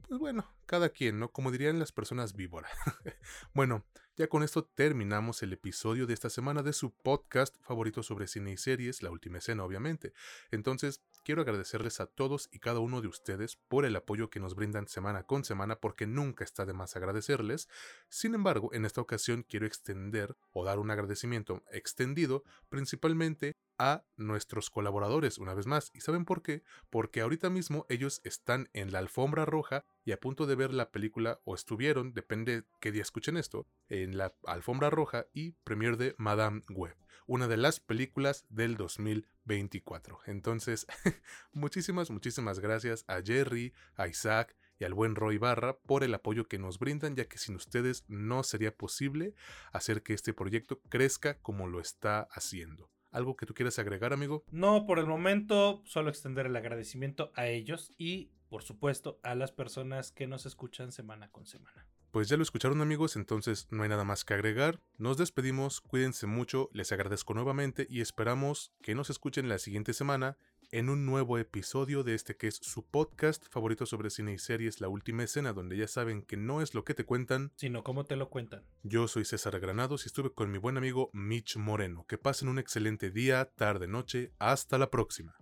pues 0.07 0.21
bueno, 0.21 0.47
cada 0.67 0.91
quien, 0.91 1.19
¿no? 1.19 1.33
Como 1.33 1.51
dirían 1.51 1.79
las 1.79 1.93
personas 1.93 2.35
víbora. 2.35 2.69
bueno, 3.55 3.85
ya 4.17 4.29
con 4.29 4.43
esto 4.43 4.65
terminamos 4.65 5.43
el 5.43 5.55
episodio 5.55 6.07
de 6.07 6.15
esta 6.15 6.29
semana 6.29 6.63
de 6.63 6.75
su 6.75 6.93
podcast 6.93 7.57
favorito 7.63 8.03
sobre 8.03 8.29
cine 8.29 8.53
y 8.53 8.57
series, 8.59 9.03
La 9.03 9.11
Última 9.11 9.39
Escena, 9.39 9.65
obviamente. 9.65 10.13
Entonces, 10.51 11.03
quiero 11.25 11.43
agradecerles 11.43 12.01
a 12.01 12.07
todos 12.07 12.49
y 12.53 12.61
cada 12.61 12.79
uno 12.79 13.01
de 13.01 13.09
ustedes 13.09 13.57
por 13.57 13.85
el 13.85 13.97
apoyo 13.97 14.31
que 14.31 14.41
nos 14.41 14.55
brindan 14.55 14.87
semana 14.87 15.25
con 15.25 15.45
semana, 15.45 15.81
porque 15.81 16.07
nunca 16.07 16.45
está 16.45 16.67
de 16.67 16.75
más 16.75 16.95
agradecerles. 16.95 17.69
Sin 18.09 18.35
embargo, 18.35 18.71
en 18.73 18.85
esta 18.85 19.01
ocasión 19.01 19.45
quiero 19.49 19.67
extender 19.67 20.37
o 20.53 20.65
dar 20.65 20.79
un 20.79 20.91
agradecimiento 20.91 21.65
extendido 21.73 22.45
principalmente 22.69 23.57
a 23.79 24.05
nuestros 24.17 24.71
colaboradores 24.71 25.39
una 25.39 25.55
vez 25.55 25.67
más. 25.67 25.91
¿Y 25.95 26.01
saben 26.01 26.25
por 26.25 26.43
qué? 26.43 26.63
Porque 26.91 27.21
ahorita 27.21 27.51
mismo 27.51 27.87
ellos 27.89 28.21
están 28.25 28.69
en 28.73 28.93
la 28.93 28.99
alfombra 28.99 29.45
roja 29.45 29.85
y 30.05 30.13
a 30.13 30.21
punto 30.21 30.47
de 30.47 30.55
ver 30.55 30.73
la 30.73 30.91
película, 30.91 31.41
o 31.45 31.55
estuvieron, 31.55 32.13
depende 32.15 32.65
qué 32.81 32.93
día 32.93 33.03
escuchen 33.03 33.37
esto, 33.37 33.67
en 33.89 34.17
la 34.17 34.35
alfombra 34.47 34.91
roja 34.91 35.27
y 35.33 35.53
premier 35.65 35.97
de 35.97 36.15
Madame 36.19 36.63
Web, 36.71 36.97
una 37.27 37.49
de 37.49 37.57
las 37.57 37.81
películas 37.81 38.45
del 38.49 38.77
2024. 38.77 40.21
Entonces, 40.27 40.87
muchísimas, 41.53 42.11
muchísimas 42.11 42.61
gracias 42.61 43.05
a 43.09 43.23
Jerry, 43.23 43.73
a 43.97 44.09
Isaac, 44.09 44.57
y 44.79 44.85
al 44.85 44.95
buen 44.95 45.15
Roy 45.15 45.39
Barra 45.39 45.79
por 45.79 46.03
el 46.05 46.15
apoyo 46.15 46.49
que 46.49 46.59
nos 46.59 46.79
brindan, 46.79 47.15
ya 47.15 47.27
que 47.27 47.39
sin 47.39 47.55
ustedes 47.55 48.05
no 48.09 48.43
sería 48.43 48.75
posible 48.75 49.35
hacer 49.73 50.03
que 50.03 50.15
este 50.15 50.35
proyecto 50.35 50.81
crezca 50.89 51.39
como 51.39 51.69
lo 51.69 51.81
está 51.81 52.23
haciendo. 52.31 52.91
¿Algo 53.15 53.37
que 53.37 53.47
tú 53.47 53.55
quieras 53.55 53.79
agregar, 53.79 54.13
amigo? 54.13 54.45
No, 54.51 54.87
por 54.87 54.99
el 54.99 55.07
momento, 55.07 55.83
solo 55.85 56.11
extender 56.11 56.47
el 56.47 56.57
agradecimiento 56.57 57.31
a 57.37 57.47
ellos 57.47 57.93
y, 57.97 58.33
por 58.49 58.65
supuesto, 58.65 59.21
a 59.23 59.37
las 59.37 59.53
personas 59.53 60.11
que 60.11 60.27
nos 60.27 60.47
escuchan 60.47 60.91
semana 60.91 61.31
con 61.31 61.47
semana. 61.47 61.87
Pues 62.11 62.29
ya 62.29 62.37
lo 62.37 62.43
escucharon 62.43 62.81
amigos, 62.81 63.15
entonces 63.15 63.69
no 63.71 63.85
hay 63.85 63.89
nada 63.89 64.03
más 64.03 64.25
que 64.25 64.35
agregar. 64.35 64.81
Nos 64.99 65.17
despedimos, 65.17 65.81
cuídense 65.81 66.27
mucho, 66.27 66.71
les 66.73 66.91
agradezco 66.91 67.35
nuevamente 67.35 67.87
y 67.89 68.01
esperamos 68.01 68.73
que 68.83 68.97
nos 68.97 69.11
escuchen 69.11 69.49
la 69.49 69.59
siguiente 69.59 69.93
semana 69.93 70.37
en 70.75 70.89
un 70.89 71.07
nuevo 71.07 71.39
episodio 71.39 72.03
de 72.03 72.17
este 72.17 72.37
que 72.37 72.49
es 72.49 72.57
su 72.57 72.85
podcast 72.85 73.47
favorito 73.49 73.87
sobre 73.87 74.11
cine 74.11 74.33
y 74.33 74.39
series, 74.39 74.81
La 74.81 74.89
Última 74.89 75.23
Escena, 75.23 75.53
donde 75.53 75.77
ya 75.77 75.87
saben 75.87 76.23
que 76.23 76.37
no 76.37 76.63
es 76.63 76.75
lo 76.75 76.85
que 76.85 76.95
te 76.95 77.05
cuentan, 77.05 77.53
sino 77.55 77.85
cómo 77.85 78.05
te 78.05 78.17
lo 78.17 78.29
cuentan. 78.29 78.65
Yo 78.83 79.07
soy 79.07 79.25
César 79.25 79.61
Granados 79.61 80.05
y 80.05 80.09
estuve 80.09 80.33
con 80.33 80.51
mi 80.51 80.59
buen 80.59 80.77
amigo 80.77 81.11
Mitch 81.13 81.57
Moreno. 81.59 82.05
Que 82.09 82.19
pasen 82.19 82.49
un 82.49 82.59
excelente 82.59 83.13
día, 83.13 83.45
tarde, 83.55 83.87
noche. 83.87 84.33
Hasta 84.41 84.77
la 84.77 84.91
próxima. 84.91 85.37